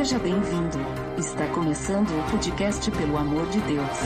Seja 0.00 0.18
bem-vindo. 0.18 0.78
Está 1.18 1.46
começando 1.48 2.08
o 2.08 2.30
podcast 2.30 2.90
Pelo 2.90 3.18
Amor 3.18 3.46
de 3.50 3.60
Deus. 3.60 3.98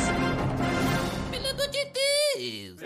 Pelo 1.30 1.46
amor 1.50 1.68
de 1.68 1.84
Deus! 1.94 2.80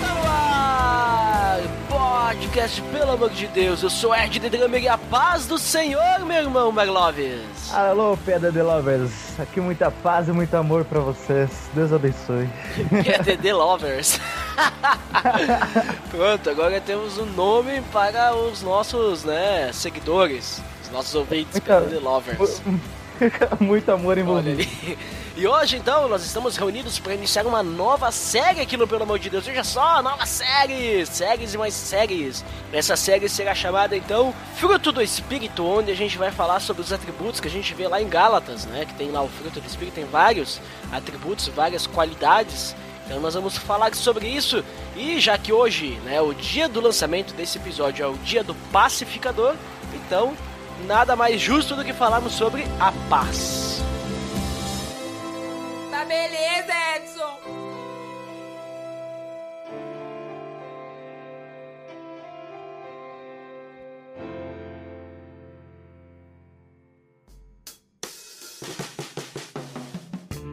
Tá 0.00 0.14
no 0.14 0.22
ar! 0.30 1.58
Podcast, 1.88 2.80
pelo 2.82 3.10
amor 3.10 3.30
de 3.30 3.48
Deus, 3.48 3.82
eu 3.82 3.90
sou 3.90 4.14
Ed 4.14 4.38
de 4.38 4.48
Drummer 4.48 4.80
e 4.80 4.86
a 4.86 4.96
paz 4.96 5.46
do 5.46 5.58
Senhor, 5.58 6.20
meu 6.20 6.42
irmão 6.42 6.70
Magloves! 6.70 7.74
Alô, 7.74 8.16
Pedra 8.24 8.52
de 8.52 8.62
Lovers. 8.62 9.21
Aqui 9.38 9.60
muita 9.60 9.90
paz 9.90 10.28
e 10.28 10.32
muito 10.32 10.54
amor 10.56 10.84
pra 10.84 11.00
vocês. 11.00 11.50
Deus 11.74 11.92
abençoe. 11.92 12.48
Que 13.02 13.10
é 13.30 13.36
The 13.36 13.52
Lovers. 13.54 14.20
Pronto, 16.10 16.50
agora 16.50 16.80
temos 16.80 17.18
um 17.18 17.26
nome 17.26 17.80
para 17.92 18.34
os 18.36 18.62
nossos, 18.62 19.24
né, 19.24 19.70
seguidores, 19.72 20.60
os 20.84 20.90
nossos 20.90 21.14
ouvintes 21.14 21.52
Muita- 21.54 21.80
The 21.82 21.98
Lovers. 21.98 22.62
muito 23.60 23.90
amor 23.90 24.18
envolvido. 24.18 24.62
E 25.34 25.46
hoje, 25.46 25.76
então, 25.76 26.08
nós 26.08 26.22
estamos 26.26 26.58
reunidos 26.58 26.98
para 26.98 27.14
iniciar 27.14 27.46
uma 27.46 27.62
nova 27.62 28.10
série 28.12 28.60
aqui 28.60 28.76
no 28.76 28.86
Pelo 28.86 29.04
Amor 29.04 29.18
de 29.18 29.30
Deus. 29.30 29.46
Veja 29.46 29.64
só, 29.64 30.02
nova 30.02 30.26
série! 30.26 31.06
Séries 31.06 31.54
e 31.54 31.58
mais 31.58 31.72
séries. 31.72 32.44
Essa 32.70 32.96
série 32.96 33.30
será 33.30 33.54
chamada, 33.54 33.96
então, 33.96 34.34
Fruto 34.56 34.92
do 34.92 35.00
Espírito, 35.00 35.64
onde 35.64 35.90
a 35.90 35.96
gente 35.96 36.18
vai 36.18 36.30
falar 36.30 36.60
sobre 36.60 36.82
os 36.82 36.92
atributos 36.92 37.40
que 37.40 37.48
a 37.48 37.50
gente 37.50 37.72
vê 37.72 37.88
lá 37.88 38.00
em 38.02 38.10
Gálatas, 38.10 38.66
né? 38.66 38.84
Que 38.84 38.92
tem 38.92 39.10
lá 39.10 39.22
o 39.22 39.28
Fruto 39.28 39.58
do 39.58 39.66
Espírito, 39.66 39.94
tem 39.94 40.04
vários 40.04 40.60
atributos, 40.92 41.48
várias 41.48 41.86
qualidades. 41.86 42.76
Então 43.06 43.18
nós 43.18 43.32
vamos 43.32 43.56
falar 43.56 43.94
sobre 43.94 44.28
isso. 44.28 44.62
E 44.94 45.18
já 45.18 45.38
que 45.38 45.50
hoje, 45.50 45.98
né, 46.04 46.20
o 46.20 46.34
dia 46.34 46.68
do 46.68 46.78
lançamento 46.78 47.32
desse 47.32 47.56
episódio 47.56 48.04
é 48.04 48.06
o 48.06 48.18
dia 48.18 48.44
do 48.44 48.54
pacificador, 48.70 49.54
então 49.94 50.36
nada 50.86 51.16
mais 51.16 51.40
justo 51.40 51.74
do 51.74 51.84
que 51.84 51.94
falarmos 51.94 52.34
sobre 52.34 52.64
a 52.78 52.92
paz. 53.08 53.81
Beleza, 56.12 56.74
Edson. 56.96 57.40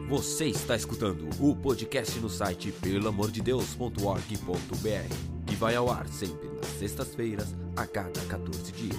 Você 0.08 0.46
está 0.46 0.74
escutando 0.74 1.28
o 1.38 1.54
podcast 1.54 2.18
no 2.20 2.30
site 2.30 2.72
pelamordedeus.org.br, 2.72 5.46
que 5.46 5.56
vai 5.56 5.76
ao 5.76 5.90
ar 5.90 6.08
sempre 6.08 6.48
nas 6.48 6.68
sextas-feiras, 6.78 7.54
a 7.76 7.86
cada 7.86 8.18
14 8.28 8.72
dias. 8.72 8.96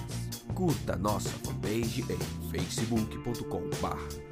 Curta 0.54 0.94
nossa 0.94 1.30
fanpage 1.44 2.02
em 2.02 2.18
facebook.com.br 2.52 4.31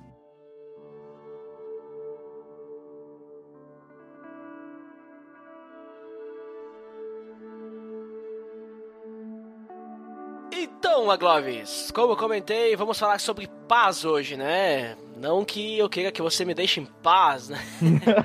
Então, 10.83 11.05
Magloves, 11.05 11.91
como 11.93 12.13
eu 12.13 12.17
comentei, 12.17 12.75
vamos 12.75 12.97
falar 12.97 13.19
sobre 13.19 13.47
paz 13.67 14.03
hoje, 14.03 14.35
né? 14.35 14.97
Não 15.15 15.45
que 15.45 15.77
eu 15.77 15.87
queira 15.87 16.11
que 16.11 16.23
você 16.23 16.43
me 16.43 16.55
deixe 16.55 16.79
em 16.79 16.85
paz, 16.85 17.49
né? 17.49 17.59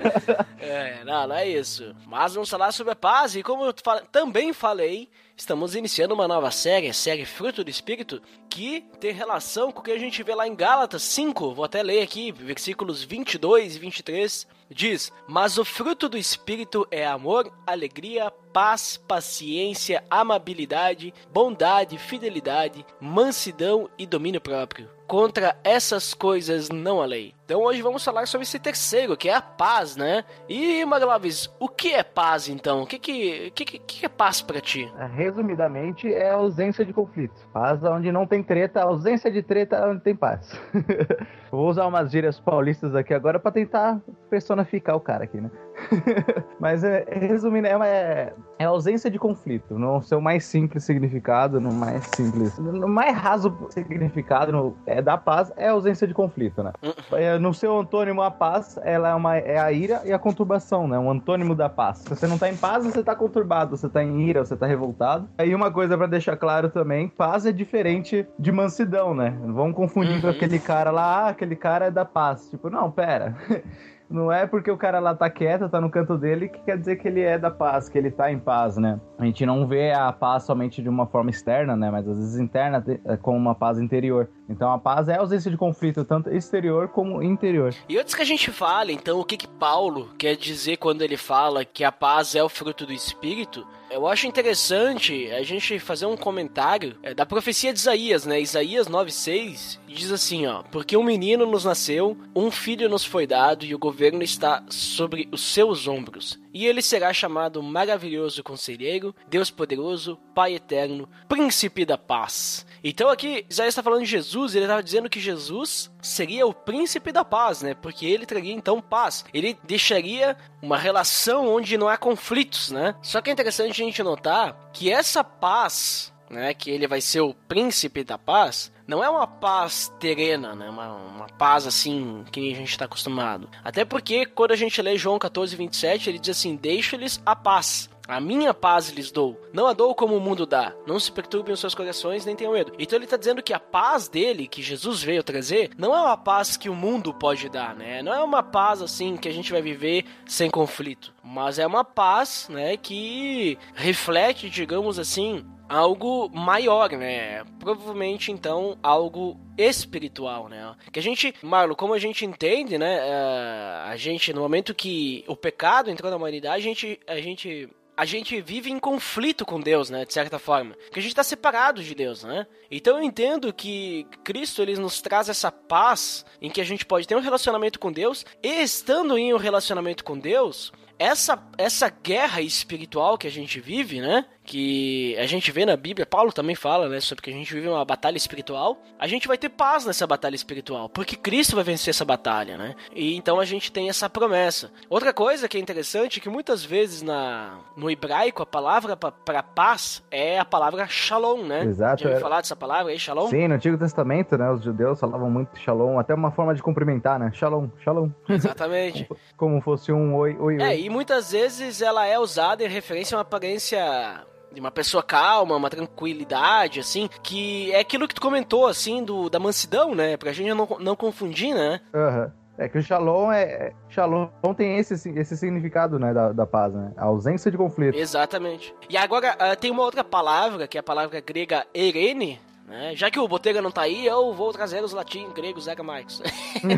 é, 0.58 1.04
não, 1.04 1.28
não 1.28 1.36
é 1.36 1.46
isso. 1.46 1.94
Mas 2.06 2.32
vamos 2.32 2.48
falar 2.48 2.72
sobre 2.72 2.94
a 2.94 2.96
paz 2.96 3.36
e 3.36 3.42
como 3.42 3.66
eu 3.66 3.74
também 4.10 4.54
falei, 4.54 5.10
estamos 5.36 5.74
iniciando 5.74 6.14
uma 6.14 6.26
nova 6.26 6.50
série, 6.50 6.88
a 6.88 6.94
série 6.94 7.26
Fruto 7.26 7.62
do 7.62 7.70
Espírito, 7.70 8.22
que 8.48 8.84
tem 8.98 9.12
relação 9.12 9.70
com 9.70 9.80
o 9.80 9.82
que 9.82 9.90
a 9.90 9.98
gente 9.98 10.22
vê 10.22 10.34
lá 10.34 10.48
em 10.48 10.54
Gálatas 10.54 11.02
5, 11.02 11.54
vou 11.54 11.64
até 11.64 11.82
ler 11.82 12.02
aqui, 12.02 12.32
versículos 12.32 13.04
22 13.04 13.76
e 13.76 13.78
23, 13.78 14.46
diz: 14.70 15.12
Mas 15.28 15.58
o 15.58 15.64
fruto 15.64 16.08
do 16.08 16.16
Espírito 16.16 16.86
é 16.90 17.06
amor, 17.06 17.52
alegria, 17.66 18.32
paz, 18.52 18.96
paciência, 18.96 20.02
amabilidade, 20.08 21.12
bondade, 21.30 21.98
fidelidade, 21.98 22.86
mansidão 22.98 23.90
e 23.98 24.06
domínio 24.06 24.40
próprio. 24.40 24.88
Contra 25.06 25.56
essas 25.62 26.14
coisas 26.14 26.68
não 26.68 27.00
há 27.00 27.06
lei. 27.06 27.32
Então 27.44 27.60
hoje 27.62 27.80
vamos 27.80 28.02
falar 28.02 28.26
sobre 28.26 28.44
esse 28.44 28.58
terceiro, 28.58 29.16
que 29.16 29.28
é 29.28 29.34
a 29.34 29.40
paz, 29.40 29.94
né? 29.94 30.24
E, 30.48 30.84
Magloves, 30.84 31.48
o 31.60 31.68
que 31.68 31.92
é 31.92 32.02
paz 32.02 32.48
então? 32.48 32.82
O 32.82 32.86
que 32.86 32.98
que, 32.98 33.52
que, 33.52 33.78
que, 33.78 34.06
é 34.06 34.08
paz 34.08 34.42
pra 34.42 34.60
ti? 34.60 34.90
Resumidamente, 35.26 36.06
é 36.06 36.30
ausência 36.30 36.84
de 36.84 36.92
conflito. 36.92 37.34
Paz 37.52 37.82
onde 37.82 38.12
não 38.12 38.24
tem 38.24 38.44
treta, 38.44 38.80
ausência 38.80 39.28
de 39.28 39.42
treta 39.42 39.74
é 39.74 39.86
onde 39.88 40.00
tem 40.00 40.14
paz. 40.14 40.56
Vou 41.50 41.68
usar 41.68 41.84
umas 41.86 42.12
gírias 42.12 42.38
paulistas 42.38 42.94
aqui 42.94 43.12
agora 43.12 43.40
pra 43.40 43.50
tentar 43.50 44.00
personificar 44.30 44.94
o 44.94 45.00
cara 45.00 45.24
aqui, 45.24 45.40
né? 45.40 45.50
Mas, 46.58 46.82
é, 46.84 47.04
resumindo, 47.10 47.66
é, 47.66 47.76
uma- 47.76 47.86
é, 47.86 48.32
é 48.58 48.64
ausência 48.64 49.10
de 49.10 49.18
conflito. 49.18 49.78
No 49.78 50.00
seu 50.02 50.20
mais 50.20 50.44
simples 50.44 50.84
significado, 50.84 51.60
no 51.60 51.72
mais 51.72 52.04
simples... 52.04 52.58
No 52.58 52.88
mais 52.88 53.16
raso 53.16 53.54
significado 53.70 54.52
no- 54.52 54.76
é 54.86 55.00
da 55.02 55.16
paz, 55.16 55.52
é 55.56 55.68
ausência 55.68 56.06
de 56.06 56.14
conflito, 56.14 56.62
né? 56.62 56.72
É, 57.12 57.38
no 57.38 57.52
seu 57.52 57.78
antônimo, 57.78 58.22
a 58.22 58.30
paz, 58.30 58.78
ela 58.82 59.10
é, 59.10 59.14
uma, 59.14 59.36
é 59.36 59.58
a 59.58 59.70
ira 59.72 60.02
e 60.04 60.12
a 60.12 60.18
conturbação, 60.18 60.88
né? 60.88 60.98
Um 60.98 61.10
antônimo 61.10 61.54
da 61.54 61.68
paz. 61.68 61.98
Se 61.98 62.08
você 62.08 62.26
não 62.26 62.38
tá 62.38 62.48
em 62.48 62.56
paz, 62.56 62.84
você 62.84 63.02
tá 63.02 63.14
conturbado. 63.14 63.76
Você 63.76 63.88
tá 63.88 64.02
em 64.02 64.22
ira, 64.22 64.44
você 64.44 64.56
tá 64.56 64.66
revoltado. 64.66 65.28
Aí 65.38 65.54
uma 65.54 65.70
coisa 65.70 65.96
pra 65.96 66.06
deixar 66.06 66.36
claro 66.36 66.68
também, 66.70 67.08
paz 67.08 67.46
é 67.46 67.52
diferente 67.52 68.26
de 68.38 68.50
mansidão, 68.52 69.14
né? 69.14 69.36
Não 69.42 69.54
Vamos 69.54 69.74
confundir 69.76 70.20
com 70.20 70.26
Uhum. 70.26 70.32
aquele 70.32 70.58
cara 70.58 70.90
lá, 70.90 71.26
ah, 71.26 71.28
aquele 71.30 71.56
cara 71.56 71.86
é 71.86 71.90
da 71.90 72.04
paz. 72.04 72.48
Tipo, 72.50 72.68
não, 72.70 72.90
pera. 72.90 73.34
Não 74.08 74.30
é 74.30 74.46
porque 74.46 74.70
o 74.70 74.76
cara 74.76 75.00
lá 75.00 75.14
tá 75.14 75.28
quieto, 75.28 75.68
tá 75.68 75.80
no 75.80 75.90
canto 75.90 76.16
dele, 76.16 76.48
que 76.48 76.60
quer 76.60 76.78
dizer 76.78 76.96
que 76.96 77.08
ele 77.08 77.20
é 77.22 77.38
da 77.38 77.50
paz, 77.50 77.88
que 77.88 77.98
ele 77.98 78.10
tá 78.10 78.30
em 78.30 78.38
paz, 78.38 78.76
né? 78.76 79.00
A 79.18 79.24
gente 79.24 79.44
não 79.44 79.66
vê 79.66 79.92
a 79.92 80.12
paz 80.12 80.44
somente 80.44 80.80
de 80.80 80.88
uma 80.88 81.06
forma 81.06 81.30
externa, 81.30 81.74
né? 81.74 81.90
Mas 81.90 82.06
às 82.08 82.16
vezes 82.16 82.38
interna 82.38 82.80
te- 82.80 83.00
é 83.04 83.16
como 83.16 83.36
uma 83.36 83.54
paz 83.54 83.78
interior. 83.78 84.28
Então 84.48 84.70
a 84.72 84.78
paz 84.78 85.08
é 85.08 85.16
a 85.16 85.20
ausência 85.20 85.50
de 85.50 85.56
conflito, 85.56 86.04
tanto 86.04 86.30
exterior 86.30 86.88
como 86.88 87.20
interior. 87.22 87.74
E 87.88 87.98
antes 87.98 88.14
que 88.14 88.22
a 88.22 88.26
gente 88.26 88.50
fale, 88.52 88.92
então, 88.92 89.18
o 89.18 89.24
que 89.24 89.36
que 89.36 89.48
Paulo 89.48 90.08
quer 90.16 90.36
dizer 90.36 90.76
quando 90.76 91.02
ele 91.02 91.16
fala 91.16 91.64
que 91.64 91.82
a 91.82 91.90
paz 91.90 92.34
é 92.36 92.42
o 92.42 92.48
fruto 92.48 92.86
do 92.86 92.92
Espírito, 92.92 93.66
eu 93.90 94.06
acho 94.06 94.26
interessante 94.26 95.30
a 95.32 95.42
gente 95.42 95.78
fazer 95.78 96.06
um 96.06 96.16
comentário 96.16 96.96
é, 97.02 97.12
da 97.14 97.26
profecia 97.26 97.72
de 97.72 97.78
Isaías, 97.78 98.24
né? 98.26 98.40
Isaías 98.40 98.88
9,6 98.88 99.78
diz 99.96 100.12
assim, 100.12 100.46
ó: 100.46 100.62
Porque 100.62 100.96
um 100.96 101.02
menino 101.02 101.46
nos 101.46 101.64
nasceu, 101.64 102.16
um 102.34 102.50
filho 102.50 102.88
nos 102.88 103.04
foi 103.04 103.26
dado, 103.26 103.64
e 103.64 103.74
o 103.74 103.78
governo 103.78 104.22
está 104.22 104.62
sobre 104.68 105.28
os 105.32 105.40
seus 105.40 105.88
ombros. 105.88 106.38
E 106.52 106.66
ele 106.66 106.80
será 106.80 107.12
chamado 107.12 107.62
Maravilhoso 107.62 108.42
Conselheiro, 108.42 109.14
Deus 109.28 109.50
Poderoso, 109.50 110.18
Pai 110.34 110.54
Eterno, 110.54 111.08
Príncipe 111.28 111.84
da 111.84 111.98
Paz. 111.98 112.64
Então 112.82 113.08
aqui, 113.08 113.44
Isaías 113.50 113.72
está 113.72 113.82
falando 113.82 114.04
de 114.04 114.10
Jesus, 114.10 114.54
ele 114.54 114.64
estava 114.64 114.82
dizendo 114.82 115.10
que 115.10 115.20
Jesus 115.20 115.90
seria 116.00 116.46
o 116.46 116.54
príncipe 116.54 117.10
da 117.12 117.24
paz, 117.24 117.62
né? 117.62 117.74
Porque 117.74 118.06
ele 118.06 118.24
traria 118.24 118.52
então 118.52 118.80
paz. 118.80 119.24
Ele 119.34 119.58
deixaria 119.64 120.36
uma 120.62 120.78
relação 120.78 121.48
onde 121.48 121.76
não 121.76 121.88
há 121.88 121.96
conflitos, 121.96 122.70
né? 122.70 122.94
Só 123.02 123.20
que 123.20 123.28
é 123.28 123.32
interessante 123.32 123.82
a 123.82 123.84
gente 123.84 124.02
notar 124.02 124.70
que 124.72 124.90
essa 124.90 125.24
paz, 125.24 126.12
né, 126.30 126.54
que 126.54 126.70
ele 126.70 126.86
vai 126.86 127.00
ser 127.00 127.20
o 127.20 127.34
príncipe 127.34 128.04
da 128.04 128.16
paz, 128.16 128.72
não 128.86 129.02
é 129.02 129.10
uma 129.10 129.26
paz 129.26 129.92
terrena, 129.98 130.54
né? 130.54 130.70
Uma, 130.70 130.92
uma 130.94 131.26
paz 131.26 131.66
assim 131.66 132.24
que 132.30 132.52
a 132.52 132.56
gente 132.56 132.70
está 132.70 132.84
acostumado. 132.84 133.48
Até 133.64 133.84
porque 133.84 134.26
quando 134.26 134.52
a 134.52 134.56
gente 134.56 134.80
lê 134.80 134.96
João 134.96 135.18
14, 135.18 135.56
27, 135.56 136.10
ele 136.10 136.18
diz 136.18 136.36
assim: 136.36 136.56
Deixo-lhes 136.56 137.20
a 137.24 137.34
paz. 137.34 137.90
A 138.08 138.20
minha 138.20 138.54
paz 138.54 138.90
lhes 138.90 139.10
dou. 139.10 139.40
Não 139.52 139.66
a 139.66 139.72
dou 139.72 139.92
como 139.92 140.16
o 140.16 140.20
mundo 140.20 140.46
dá. 140.46 140.72
Não 140.86 141.00
se 141.00 141.10
perturbem 141.10 141.52
os 141.52 141.58
seus 141.58 141.74
corações, 141.74 142.24
nem 142.24 142.36
tenham 142.36 142.52
medo. 142.52 142.72
Então 142.78 142.96
ele 142.96 143.04
está 143.04 143.16
dizendo 143.16 143.42
que 143.42 143.52
a 143.52 143.58
paz 143.58 144.06
dele, 144.08 144.46
que 144.46 144.62
Jesus 144.62 145.02
veio 145.02 145.24
trazer, 145.24 145.70
não 145.76 145.92
é 145.92 146.00
uma 146.00 146.16
paz 146.16 146.56
que 146.56 146.68
o 146.68 146.74
mundo 146.74 147.12
pode 147.12 147.48
dar, 147.48 147.74
né? 147.74 148.02
Não 148.02 148.14
é 148.14 148.22
uma 148.22 148.44
paz 148.44 148.80
assim 148.80 149.16
que 149.16 149.28
a 149.28 149.32
gente 149.32 149.50
vai 149.50 149.60
viver 149.60 150.04
sem 150.24 150.48
conflito. 150.48 151.12
Mas 151.20 151.58
é 151.58 151.66
uma 151.66 151.84
paz, 151.84 152.46
né, 152.48 152.76
que 152.76 153.58
reflete, 153.74 154.48
digamos 154.48 154.96
assim, 154.96 155.44
algo 155.68 156.28
maior, 156.30 156.90
né? 156.90 157.44
Provavelmente, 157.58 158.30
então, 158.32 158.78
algo 158.82 159.38
espiritual, 159.56 160.48
né? 160.48 160.74
Que 160.92 160.98
a 160.98 161.02
gente, 161.02 161.34
Marlo, 161.42 161.76
como 161.76 161.94
a 161.94 161.98
gente 161.98 162.24
entende, 162.24 162.78
né? 162.78 163.00
Uh, 163.00 163.88
a 163.88 163.96
gente, 163.96 164.32
no 164.32 164.40
momento 164.40 164.74
que 164.74 165.24
o 165.26 165.36
pecado 165.36 165.90
entrou 165.90 166.10
na 166.10 166.16
humanidade, 166.16 166.56
a 166.56 166.60
gente, 166.60 167.00
a 167.06 167.20
gente 167.20 167.68
a 167.96 168.04
gente 168.04 168.40
vive 168.42 168.70
em 168.70 168.78
conflito 168.78 169.46
com 169.46 169.58
Deus, 169.58 169.88
né, 169.88 170.04
de 170.04 170.12
certa 170.12 170.38
forma, 170.38 170.76
que 170.92 170.98
a 170.98 171.02
gente 171.02 171.12
está 171.12 171.24
separado 171.24 171.82
de 171.82 171.94
Deus, 171.94 172.24
né? 172.24 172.46
Então 172.70 172.98
eu 172.98 173.02
entendo 173.02 173.52
que 173.54 174.06
Cristo 174.22 174.60
ele 174.60 174.76
nos 174.76 175.00
traz 175.00 175.30
essa 175.30 175.50
paz 175.50 176.24
em 176.40 176.50
que 176.50 176.60
a 176.60 176.64
gente 176.64 176.84
pode 176.84 177.08
ter 177.08 177.16
um 177.16 177.20
relacionamento 177.20 177.80
com 177.80 177.90
Deus 177.90 178.26
e 178.42 178.62
estando 178.62 179.16
em 179.16 179.32
um 179.32 179.38
relacionamento 179.38 180.04
com 180.04 180.18
Deus, 180.18 180.72
essa 180.98 181.42
essa 181.56 181.88
guerra 181.88 182.42
espiritual 182.42 183.16
que 183.16 183.26
a 183.26 183.30
gente 183.30 183.60
vive, 183.60 184.00
né? 184.00 184.26
Que 184.46 185.16
a 185.18 185.26
gente 185.26 185.50
vê 185.50 185.66
na 185.66 185.76
Bíblia, 185.76 186.06
Paulo 186.06 186.32
também 186.32 186.54
fala, 186.54 186.88
né, 186.88 187.00
sobre 187.00 187.22
que 187.22 187.30
a 187.30 187.32
gente 187.32 187.52
vive 187.52 187.68
uma 187.68 187.84
batalha 187.84 188.16
espiritual, 188.16 188.80
a 188.98 189.06
gente 189.06 189.26
vai 189.26 189.36
ter 189.36 189.48
paz 189.48 189.84
nessa 189.84 190.06
batalha 190.06 190.36
espiritual, 190.36 190.88
porque 190.88 191.16
Cristo 191.16 191.56
vai 191.56 191.64
vencer 191.64 191.90
essa 191.90 192.04
batalha, 192.04 192.56
né? 192.56 192.74
E 192.94 193.16
então 193.16 193.40
a 193.40 193.44
gente 193.44 193.72
tem 193.72 193.88
essa 193.88 194.08
promessa. 194.08 194.70
Outra 194.88 195.12
coisa 195.12 195.48
que 195.48 195.58
é 195.58 195.60
interessante 195.60 196.18
é 196.18 196.22
que 196.22 196.28
muitas 196.28 196.64
vezes 196.64 197.02
na 197.02 197.58
no 197.76 197.90
hebraico 197.90 198.42
a 198.42 198.46
palavra 198.46 198.96
para 198.96 199.42
paz 199.42 200.02
é 200.10 200.38
a 200.38 200.44
palavra 200.44 200.86
shalom, 200.86 201.42
né? 201.42 201.64
Exato. 201.64 202.02
Já 202.02 202.08
ouviu 202.08 202.18
é. 202.18 202.22
falar 202.22 202.40
dessa 202.40 202.56
palavra 202.56 202.92
aí, 202.92 202.98
shalom? 202.98 203.28
Sim, 203.28 203.48
no 203.48 203.54
Antigo 203.54 203.76
Testamento, 203.76 204.38
né, 204.38 204.50
os 204.50 204.62
judeus 204.62 205.00
falavam 205.00 205.28
muito 205.28 205.58
shalom, 205.58 205.98
até 205.98 206.14
uma 206.14 206.30
forma 206.30 206.54
de 206.54 206.62
cumprimentar, 206.62 207.18
né? 207.18 207.32
Shalom, 207.34 207.68
shalom. 207.82 208.10
Exatamente. 208.28 209.08
como, 209.36 209.60
fosse 209.60 209.90
um 209.90 210.14
oi, 210.14 210.36
oi, 210.38 210.56
oi. 210.56 210.62
É, 210.62 210.78
e 210.78 210.88
muitas 210.88 211.32
vezes 211.32 211.82
ela 211.82 212.06
é 212.06 212.18
usada 212.18 212.62
em 212.62 212.68
referência 212.68 213.16
a 213.16 213.18
uma 213.18 213.22
aparência 213.22 214.24
de 214.56 214.60
uma 214.60 214.70
pessoa 214.70 215.02
calma, 215.02 215.54
uma 215.54 215.68
tranquilidade, 215.68 216.80
assim, 216.80 217.10
que 217.22 217.70
é 217.72 217.80
aquilo 217.80 218.08
que 218.08 218.14
tu 218.14 218.22
comentou, 218.22 218.66
assim, 218.66 219.04
do, 219.04 219.28
da 219.28 219.38
mansidão, 219.38 219.94
né? 219.94 220.16
Pra 220.16 220.32
gente 220.32 220.48
não, 220.54 220.66
não 220.80 220.96
confundir, 220.96 221.54
né? 221.54 221.78
Aham. 221.94 222.24
Uhum. 222.24 222.46
É 222.58 222.70
que 222.70 222.78
o 222.78 222.82
shalom 222.82 223.30
é. 223.30 223.74
Shalom 223.90 224.28
tem 224.56 224.78
esse, 224.78 224.94
esse 225.10 225.36
significado, 225.36 225.98
né, 225.98 226.14
da, 226.14 226.32
da 226.32 226.46
paz, 226.46 226.72
né? 226.72 226.90
A 226.96 227.04
ausência 227.04 227.50
de 227.50 227.58
conflito. 227.58 227.98
Exatamente. 227.98 228.74
E 228.88 228.96
agora 228.96 229.36
uh, 229.36 229.54
tem 229.54 229.70
uma 229.70 229.82
outra 229.82 230.02
palavra, 230.02 230.66
que 230.66 230.78
é 230.78 230.80
a 230.80 230.82
palavra 230.82 231.20
grega 231.20 231.66
erene, 231.74 232.40
né? 232.66 232.96
Já 232.96 233.10
que 233.10 233.20
o 233.20 233.28
Botega 233.28 233.60
não 233.60 233.70
tá 233.70 233.82
aí, 233.82 234.06
eu 234.06 234.32
vou 234.32 234.54
trazer 234.54 234.82
os 234.82 234.94
latim, 234.94 235.30
gregos, 235.34 235.64
Zeca 235.64 235.82
Marx. 235.82 236.22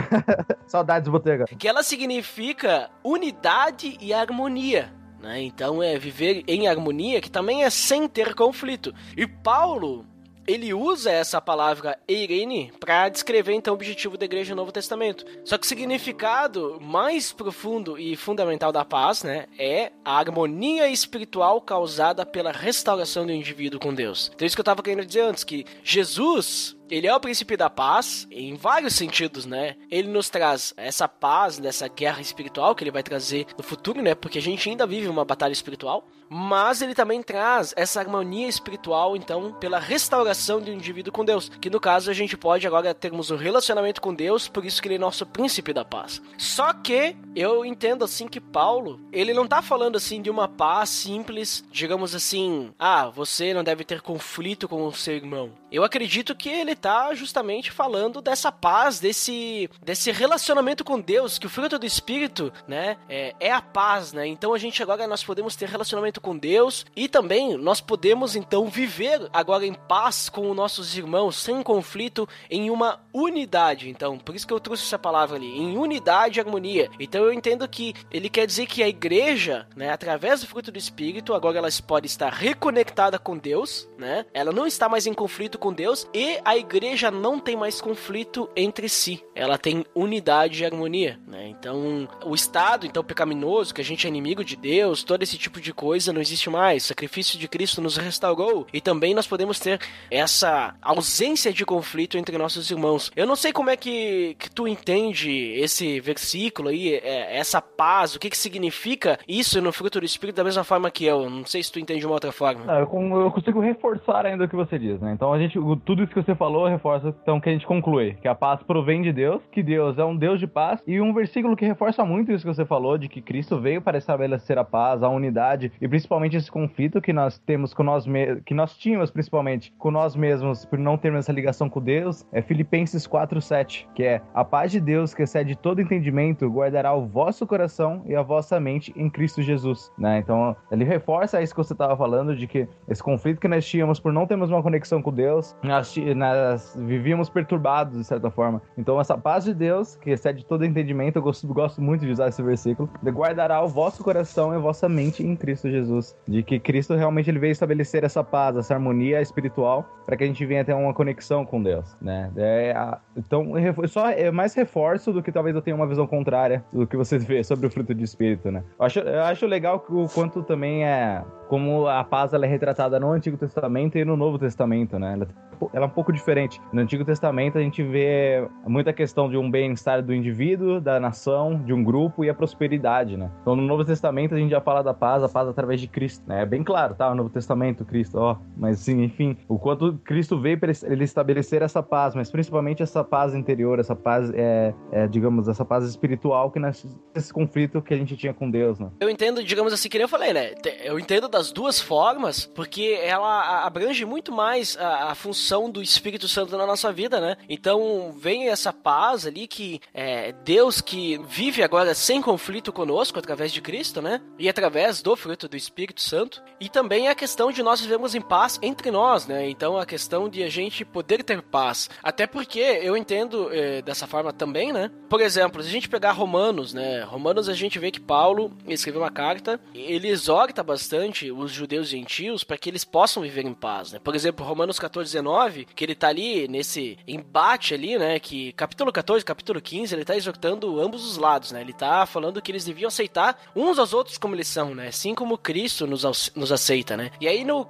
Saudades, 0.66 1.08
Botega. 1.08 1.44
Que 1.44 1.68
ela 1.68 1.84
significa 1.84 2.90
unidade 3.04 3.96
e 4.00 4.12
harmonia. 4.12 4.97
Né? 5.20 5.42
Então 5.42 5.82
é 5.82 5.98
viver 5.98 6.44
em 6.46 6.68
harmonia, 6.68 7.20
que 7.20 7.30
também 7.30 7.64
é 7.64 7.70
sem 7.70 8.08
ter 8.08 8.34
conflito. 8.34 8.94
E 9.16 9.26
Paulo, 9.26 10.06
ele 10.48 10.72
usa 10.72 11.10
essa 11.10 11.42
palavra 11.42 11.98
eirene 12.08 12.72
para 12.80 13.10
descrever 13.10 13.52
então 13.52 13.74
o 13.74 13.76
objetivo 13.76 14.16
da 14.16 14.24
igreja 14.24 14.54
no 14.54 14.62
Novo 14.62 14.72
Testamento. 14.72 15.26
Só 15.44 15.58
que 15.58 15.66
o 15.66 15.68
significado 15.68 16.78
mais 16.80 17.30
profundo 17.30 17.98
e 17.98 18.16
fundamental 18.16 18.72
da 18.72 18.82
paz, 18.82 19.22
né, 19.22 19.46
é 19.58 19.92
a 20.02 20.18
harmonia 20.18 20.88
espiritual 20.88 21.60
causada 21.60 22.24
pela 22.24 22.50
restauração 22.50 23.26
do 23.26 23.32
indivíduo 23.32 23.78
com 23.78 23.92
Deus. 23.92 24.30
Então 24.34 24.46
isso 24.46 24.56
que 24.56 24.60
eu 24.60 24.62
estava 24.62 24.82
querendo 24.82 25.04
dizer 25.04 25.20
antes 25.20 25.44
que 25.44 25.66
Jesus 25.84 26.78
ele 26.90 27.06
é 27.06 27.14
o 27.14 27.20
príncipe 27.20 27.54
da 27.54 27.68
paz 27.68 28.26
em 28.30 28.54
vários 28.54 28.94
sentidos, 28.94 29.44
né? 29.44 29.76
Ele 29.90 30.08
nos 30.08 30.30
traz 30.30 30.72
essa 30.76 31.06
paz 31.06 31.58
dessa 31.58 31.86
guerra 31.86 32.20
espiritual 32.20 32.74
que 32.74 32.82
ele 32.82 32.90
vai 32.90 33.02
trazer 33.02 33.46
no 33.56 33.62
futuro, 33.62 34.00
né? 34.00 34.14
Porque 34.14 34.38
a 34.38 34.42
gente 34.42 34.70
ainda 34.70 34.86
vive 34.86 35.06
uma 35.06 35.24
batalha 35.24 35.52
espiritual, 35.52 36.08
mas 36.28 36.82
ele 36.82 36.94
também 36.94 37.22
traz 37.22 37.72
essa 37.76 38.00
harmonia 38.00 38.48
espiritual, 38.48 39.16
então, 39.16 39.52
pela 39.52 39.78
restauração 39.78 40.60
do 40.60 40.70
indivíduo 40.70 41.12
com 41.12 41.24
Deus, 41.24 41.50
que 41.60 41.70
no 41.70 41.80
caso 41.80 42.10
a 42.10 42.14
gente 42.14 42.36
pode 42.36 42.66
agora 42.66 42.94
termos 42.94 43.30
um 43.30 43.36
relacionamento 43.36 44.00
com 44.00 44.14
Deus, 44.14 44.48
por 44.48 44.64
isso 44.64 44.80
que 44.80 44.88
ele 44.88 44.96
é 44.96 44.98
nosso 44.98 45.26
príncipe 45.26 45.72
da 45.72 45.84
paz. 45.84 46.20
Só 46.36 46.72
que 46.72 47.16
eu 47.34 47.64
entendo 47.64 48.04
assim 48.04 48.26
que 48.26 48.40
Paulo, 48.40 49.00
ele 49.12 49.32
não 49.32 49.46
tá 49.46 49.62
falando 49.62 49.96
assim 49.96 50.20
de 50.20 50.30
uma 50.30 50.48
paz 50.48 50.90
simples, 50.90 51.64
digamos 51.70 52.14
assim, 52.14 52.72
ah, 52.78 53.08
você 53.08 53.54
não 53.54 53.64
deve 53.64 53.84
ter 53.84 54.00
conflito 54.00 54.68
com 54.68 54.86
o 54.86 54.92
seu 54.92 55.14
irmão. 55.14 55.52
Eu 55.70 55.84
acredito 55.84 56.34
que 56.34 56.48
ele 56.48 56.74
tá 56.74 57.14
justamente 57.14 57.70
falando 57.70 58.22
dessa 58.22 58.50
paz, 58.50 58.98
desse, 58.98 59.68
desse 59.82 60.10
relacionamento 60.10 60.82
com 60.82 60.98
Deus, 60.98 61.38
que 61.38 61.46
o 61.46 61.50
fruto 61.50 61.78
do 61.78 61.84
Espírito, 61.84 62.52
né, 62.66 62.96
é, 63.08 63.34
é 63.38 63.52
a 63.52 63.60
paz, 63.60 64.12
né? 64.12 64.26
Então 64.26 64.54
a 64.54 64.58
gente 64.58 64.82
agora 64.82 65.06
nós 65.06 65.22
podemos 65.22 65.56
ter 65.56 65.68
relacionamento 65.68 66.20
com 66.20 66.36
Deus 66.36 66.86
e 66.96 67.08
também 67.08 67.56
nós 67.56 67.80
podemos 67.80 68.34
então 68.34 68.66
viver 68.66 69.28
agora 69.32 69.66
em 69.66 69.74
paz 69.74 70.28
com 70.28 70.50
os 70.50 70.56
nossos 70.56 70.96
irmãos, 70.96 71.36
sem 71.36 71.62
conflito, 71.62 72.26
em 72.50 72.70
uma 72.70 73.00
unidade. 73.12 73.90
Então, 73.90 74.18
por 74.18 74.34
isso 74.34 74.46
que 74.46 74.52
eu 74.52 74.60
trouxe 74.60 74.84
essa 74.84 74.98
palavra 74.98 75.36
ali, 75.36 75.46
em 75.46 75.76
unidade 75.76 76.38
e 76.38 76.40
harmonia. 76.40 76.90
Então 76.98 77.24
eu 77.24 77.32
entendo 77.32 77.68
que 77.68 77.94
ele 78.10 78.30
quer 78.30 78.46
dizer 78.46 78.66
que 78.66 78.82
a 78.82 78.88
igreja, 78.88 79.66
né, 79.76 79.90
através 79.90 80.40
do 80.40 80.46
fruto 80.46 80.72
do 80.72 80.78
Espírito, 80.78 81.34
agora 81.34 81.58
ela 81.58 81.68
pode 81.86 82.06
estar 82.06 82.32
reconectada 82.32 83.18
com 83.18 83.36
Deus, 83.36 83.88
né? 83.98 84.24
Ela 84.32 84.52
não 84.52 84.66
está 84.66 84.88
mais 84.88 85.06
em 85.06 85.12
conflito 85.12 85.57
com 85.58 85.72
Deus 85.72 86.08
e 86.14 86.38
a 86.44 86.56
igreja 86.56 87.10
não 87.10 87.38
tem 87.38 87.56
mais 87.56 87.80
conflito 87.80 88.48
entre 88.56 88.88
si. 88.88 89.22
Ela 89.34 89.58
tem 89.58 89.84
unidade 89.94 90.62
e 90.62 90.66
harmonia, 90.66 91.18
né? 91.26 91.48
Então, 91.48 92.08
o 92.24 92.34
estado 92.34 92.86
então 92.86 93.04
pecaminoso, 93.04 93.74
que 93.74 93.80
a 93.80 93.84
gente 93.84 94.06
é 94.06 94.08
inimigo 94.08 94.44
de 94.44 94.56
Deus, 94.56 95.02
todo 95.02 95.22
esse 95.22 95.38
tipo 95.38 95.60
de 95.60 95.72
coisa 95.72 96.12
não 96.12 96.20
existe 96.20 96.50
mais. 96.50 96.84
O 96.84 96.88
sacrifício 96.88 97.38
de 97.38 97.48
Cristo 97.48 97.80
nos 97.80 97.96
restaurou 97.96 98.66
e 98.72 98.80
também 98.80 99.14
nós 99.14 99.26
podemos 99.26 99.58
ter 99.58 99.80
essa 100.10 100.74
ausência 100.82 101.52
de 101.52 101.64
conflito 101.64 102.18
entre 102.18 102.36
nossos 102.38 102.70
irmãos. 102.70 103.10
Eu 103.14 103.26
não 103.26 103.36
sei 103.36 103.52
como 103.52 103.70
é 103.70 103.76
que, 103.76 104.36
que 104.38 104.50
tu 104.50 104.66
entende 104.66 105.30
esse 105.54 106.00
versículo 106.00 106.68
aí, 106.68 106.94
é, 106.94 107.36
essa 107.36 107.60
paz, 107.60 108.14
o 108.14 108.18
que, 108.18 108.30
que 108.30 108.36
significa 108.36 109.18
isso 109.26 109.60
no 109.62 109.72
fruto 109.72 110.00
do 110.00 110.06
Espírito 110.06 110.36
da 110.36 110.44
mesma 110.44 110.64
forma 110.64 110.90
que 110.90 111.04
eu. 111.04 111.28
Não 111.30 111.46
sei 111.46 111.62
se 111.62 111.72
tu 111.72 111.78
entende 111.78 112.00
de 112.00 112.06
uma 112.06 112.14
outra 112.14 112.32
forma. 112.32 112.64
Não, 112.64 112.78
eu, 112.78 113.20
eu 113.22 113.30
consigo 113.30 113.60
reforçar 113.60 114.26
ainda 114.26 114.44
o 114.44 114.48
que 114.48 114.56
você 114.56 114.78
diz, 114.78 115.00
né? 115.00 115.12
Então 115.12 115.32
a 115.32 115.38
gente, 115.38 115.47
tudo 115.84 116.02
isso 116.02 116.12
que 116.12 116.22
você 116.22 116.34
falou 116.34 116.66
reforça 116.66 117.14
então 117.22 117.40
que 117.40 117.48
a 117.48 117.52
gente 117.52 117.66
conclui 117.66 118.14
que 118.20 118.28
a 118.28 118.34
paz 118.34 118.62
provém 118.62 119.02
de 119.02 119.12
Deus, 119.12 119.42
que 119.50 119.62
Deus 119.62 119.98
é 119.98 120.04
um 120.04 120.16
Deus 120.16 120.40
de 120.40 120.46
paz 120.46 120.82
e 120.86 121.00
um 121.00 121.12
versículo 121.12 121.56
que 121.56 121.64
reforça 121.64 122.04
muito 122.04 122.32
isso 122.32 122.46
que 122.46 122.54
você 122.54 122.64
falou 122.64 122.98
de 122.98 123.08
que 123.08 123.20
Cristo 123.20 123.60
veio 123.60 123.80
para 123.80 123.98
estabelecer 123.98 124.58
a 124.58 124.64
paz, 124.64 125.02
a 125.02 125.08
unidade 125.08 125.72
e 125.80 125.88
principalmente 125.88 126.36
esse 126.36 126.50
conflito 126.50 127.00
que 127.00 127.12
nós 127.12 127.38
temos 127.38 127.72
com 127.72 127.82
nós 127.82 128.06
mesmos, 128.06 128.42
que 128.44 128.54
nós 128.54 128.76
tínhamos 128.76 129.10
principalmente 129.10 129.72
com 129.78 129.90
nós 129.90 130.16
mesmos 130.16 130.64
por 130.64 130.78
não 130.78 130.96
termos 130.96 131.20
essa 131.20 131.32
ligação 131.32 131.68
com 131.68 131.80
Deus, 131.80 132.26
é 132.32 132.42
Filipenses 132.42 133.06
4:7, 133.06 133.86
que 133.94 134.02
é 134.02 134.20
a 134.34 134.44
paz 134.44 134.72
de 134.72 134.80
Deus 134.80 135.14
que 135.14 135.22
excede 135.22 135.56
todo 135.56 135.80
entendimento 135.80 136.48
guardará 136.48 136.92
o 136.94 137.06
vosso 137.06 137.46
coração 137.46 138.02
e 138.06 138.14
a 138.14 138.22
vossa 138.22 138.58
mente 138.58 138.92
em 138.96 139.08
Cristo 139.08 139.42
Jesus, 139.42 139.92
né? 139.98 140.18
Então, 140.18 140.56
ele 140.70 140.84
reforça 140.84 141.40
isso 141.40 141.54
que 141.54 141.62
você 141.62 141.72
estava 141.72 141.96
falando 141.96 142.34
de 142.34 142.46
que 142.46 142.68
esse 142.88 143.02
conflito 143.02 143.40
que 143.40 143.48
nós 143.48 143.66
tínhamos 143.66 144.00
por 144.00 144.12
não 144.12 144.26
termos 144.26 144.50
uma 144.50 144.62
conexão 144.62 145.00
com 145.00 145.12
Deus, 145.12 145.37
nós, 145.62 145.94
nós 146.16 146.76
vivíamos 146.78 147.28
perturbados 147.28 147.98
de 147.98 148.04
certa 148.04 148.30
forma. 148.30 148.60
Então, 148.76 149.00
essa 149.00 149.16
paz 149.16 149.44
de 149.44 149.54
Deus, 149.54 149.96
que 149.96 150.10
excede 150.10 150.44
todo 150.44 150.64
entendimento, 150.64 151.16
eu 151.16 151.22
gosto, 151.22 151.46
gosto 151.48 151.80
muito 151.80 152.04
de 152.04 152.12
usar 152.12 152.28
esse 152.28 152.42
versículo, 152.42 152.88
guardará 153.04 153.62
o 153.62 153.68
vosso 153.68 154.02
coração 154.02 154.52
e 154.52 154.56
a 154.56 154.58
vossa 154.58 154.88
mente 154.88 155.24
em 155.24 155.36
Cristo 155.36 155.70
Jesus. 155.70 156.16
De 156.26 156.42
que 156.42 156.58
Cristo 156.58 156.94
realmente 156.94 157.30
ele 157.30 157.38
veio 157.38 157.52
estabelecer 157.52 158.04
essa 158.04 158.22
paz, 158.22 158.56
essa 158.56 158.74
harmonia 158.74 159.20
espiritual, 159.20 159.86
para 160.06 160.16
que 160.16 160.24
a 160.24 160.26
gente 160.26 160.44
venha 160.46 160.64
ter 160.64 160.74
uma 160.74 160.94
conexão 160.94 161.44
com 161.44 161.62
Deus, 161.62 161.96
né? 162.00 162.30
É, 162.36 162.74
então, 163.16 163.52
só 163.86 164.10
é 164.10 164.30
mais 164.30 164.54
reforço 164.54 165.12
do 165.12 165.22
que 165.22 165.30
talvez 165.30 165.54
eu 165.54 165.62
tenha 165.62 165.76
uma 165.76 165.86
visão 165.86 166.06
contrária 166.06 166.64
do 166.72 166.86
que 166.86 166.96
você 166.96 167.18
vê 167.18 167.42
sobre 167.44 167.66
o 167.66 167.70
fruto 167.70 167.94
de 167.94 168.04
espírito, 168.04 168.50
né? 168.50 168.62
Eu 168.78 168.86
acho, 168.86 168.98
eu 169.00 169.22
acho 169.24 169.46
legal 169.46 169.84
o 169.88 170.08
quanto 170.08 170.42
também 170.42 170.84
é 170.84 171.22
como 171.48 171.86
a 171.86 172.04
paz 172.04 172.32
ela 172.32 172.44
é 172.44 172.48
retratada 172.48 173.00
no 173.00 173.10
Antigo 173.10 173.36
Testamento 173.36 173.96
e 173.96 174.04
no 174.04 174.16
Novo 174.16 174.38
Testamento, 174.38 174.98
né? 174.98 175.14
Ela, 175.14 175.27
ela 175.72 175.86
é 175.86 175.88
um 175.88 175.90
pouco 175.90 176.12
diferente. 176.12 176.60
No 176.72 176.80
Antigo 176.80 177.04
Testamento 177.04 177.58
a 177.58 177.60
gente 177.60 177.82
vê 177.82 178.46
muita 178.66 178.92
questão 178.92 179.28
de 179.28 179.36
um 179.36 179.50
bem-estar 179.50 180.02
do 180.02 180.14
indivíduo, 180.14 180.80
da 180.80 181.00
nação, 181.00 181.60
de 181.64 181.72
um 181.72 181.82
grupo 181.82 182.24
e 182.24 182.30
a 182.30 182.34
prosperidade, 182.34 183.16
né? 183.16 183.30
Então 183.40 183.56
no 183.56 183.62
Novo 183.62 183.84
Testamento 183.84 184.34
a 184.34 184.38
gente 184.38 184.50
já 184.50 184.60
fala 184.60 184.82
da 184.82 184.94
paz, 184.94 185.22
a 185.22 185.28
paz 185.28 185.48
através 185.48 185.80
de 185.80 185.88
Cristo, 185.88 186.22
né? 186.28 186.42
É 186.42 186.46
bem 186.46 186.62
claro, 186.62 186.94
tá? 186.94 187.10
O 187.10 187.14
Novo 187.14 187.30
Testamento, 187.30 187.84
Cristo, 187.84 188.18
ó. 188.18 188.36
Mas 188.56 188.78
sim, 188.78 189.02
enfim, 189.02 189.36
o 189.48 189.58
quanto 189.58 189.94
Cristo 190.04 190.38
veio 190.40 190.58
para 190.58 190.72
ele 190.84 191.04
estabelecer 191.04 191.62
essa 191.62 191.82
paz, 191.82 192.14
mas 192.14 192.30
principalmente 192.30 192.82
essa 192.82 193.02
paz 193.02 193.34
interior, 193.34 193.78
essa 193.80 193.96
paz, 193.96 194.30
é, 194.34 194.74
é 194.92 195.06
digamos, 195.08 195.48
essa 195.48 195.64
paz 195.64 195.84
espiritual 195.84 196.50
que 196.50 196.60
nesse 196.60 197.32
conflito 197.32 197.82
que 197.82 197.94
a 197.94 197.96
gente 197.96 198.16
tinha 198.16 198.32
com 198.32 198.48
Deus, 198.50 198.78
né? 198.78 198.90
Eu 199.00 199.10
entendo, 199.10 199.42
digamos 199.42 199.72
assim, 199.72 199.88
que 199.88 199.98
nem 199.98 200.04
eu 200.04 200.08
falei, 200.08 200.32
né? 200.32 200.54
Eu 200.84 200.98
entendo 200.98 201.28
da 201.28 201.38
das 201.38 201.52
duas 201.52 201.80
formas, 201.80 202.46
porque 202.46 202.98
ela 203.00 203.64
abrange 203.64 204.04
muito 204.04 204.32
mais 204.32 204.76
a, 204.76 205.12
a 205.12 205.14
função 205.18 205.68
do 205.68 205.82
Espírito 205.82 206.28
Santo 206.28 206.56
na 206.56 206.64
nossa 206.64 206.92
vida, 206.92 207.20
né? 207.20 207.36
Então 207.48 208.14
vem 208.16 208.48
essa 208.48 208.72
paz 208.72 209.26
ali 209.26 209.46
que 209.46 209.80
é 209.92 210.32
Deus 210.44 210.80
que 210.80 211.18
vive 211.28 211.62
agora 211.62 211.94
sem 211.94 212.22
conflito 212.22 212.72
conosco 212.72 213.18
através 213.18 213.52
de 213.52 213.60
Cristo, 213.60 214.00
né? 214.00 214.20
E 214.38 214.48
através 214.48 215.02
do 215.02 215.16
fruto 215.16 215.48
do 215.48 215.56
Espírito 215.56 216.00
Santo. 216.00 216.42
E 216.60 216.68
também 216.68 217.08
a 217.08 217.14
questão 217.14 217.50
de 217.50 217.62
nós 217.62 217.80
vivemos 217.80 218.14
em 218.14 218.20
paz 218.20 218.58
entre 218.62 218.90
nós, 218.90 219.26
né? 219.26 219.48
Então 219.50 219.76
a 219.76 219.84
questão 219.84 220.28
de 220.28 220.42
a 220.42 220.48
gente 220.48 220.84
poder 220.84 221.22
ter 221.22 221.42
paz. 221.42 221.90
Até 222.02 222.26
porque 222.26 222.60
eu 222.60 222.96
entendo 222.96 223.48
é, 223.52 223.82
dessa 223.82 224.06
forma 224.06 224.32
também, 224.32 224.72
né? 224.72 224.90
Por 225.08 225.20
exemplo, 225.20 225.62
se 225.62 225.68
a 225.68 225.72
gente 225.72 225.88
pegar 225.88 226.12
Romanos, 226.12 226.72
né? 226.72 227.02
Romanos 227.02 227.48
a 227.48 227.54
gente 227.54 227.78
vê 227.78 227.90
que 227.90 228.00
Paulo 228.00 228.52
escreveu 228.66 229.02
uma 229.02 229.10
carta, 229.10 229.60
ele 229.74 230.08
exorta 230.08 230.62
bastante 230.62 231.30
os 231.32 231.50
judeus 231.50 231.88
e 231.88 231.90
gentios 231.90 232.44
para 232.44 232.56
que 232.56 232.68
eles 232.70 232.84
possam 232.84 233.22
viver 233.22 233.44
em 233.44 233.54
paz, 233.54 233.92
né? 233.92 233.98
Por 233.98 234.14
exemplo, 234.14 234.46
Romanos 234.46 234.78
14, 234.78 235.07
19, 235.12 235.64
que 235.64 235.84
ele 235.84 235.94
tá 235.94 236.08
ali 236.08 236.48
nesse 236.48 236.98
embate 237.06 237.74
ali, 237.74 237.98
né? 237.98 238.18
Que 238.18 238.52
capítulo 238.52 238.92
14, 238.92 239.24
capítulo 239.24 239.60
15, 239.60 239.94
ele 239.94 240.04
tá 240.04 240.16
exortando 240.16 240.80
ambos 240.80 241.04
os 241.04 241.16
lados, 241.16 241.52
né? 241.52 241.60
Ele 241.60 241.72
tá 241.72 242.06
falando 242.06 242.40
que 242.40 242.50
eles 242.50 242.64
deviam 242.64 242.88
aceitar 242.88 243.40
uns 243.54 243.78
aos 243.78 243.92
outros 243.92 244.18
como 244.18 244.34
eles 244.34 244.48
são, 244.48 244.74
né? 244.74 244.88
Assim 244.88 245.14
como 245.14 245.38
Cristo 245.38 245.86
nos, 245.86 246.32
nos 246.34 246.52
aceita, 246.52 246.96
né? 246.96 247.10
E 247.20 247.28
aí 247.28 247.44
no 247.44 247.62
uh, 247.62 247.66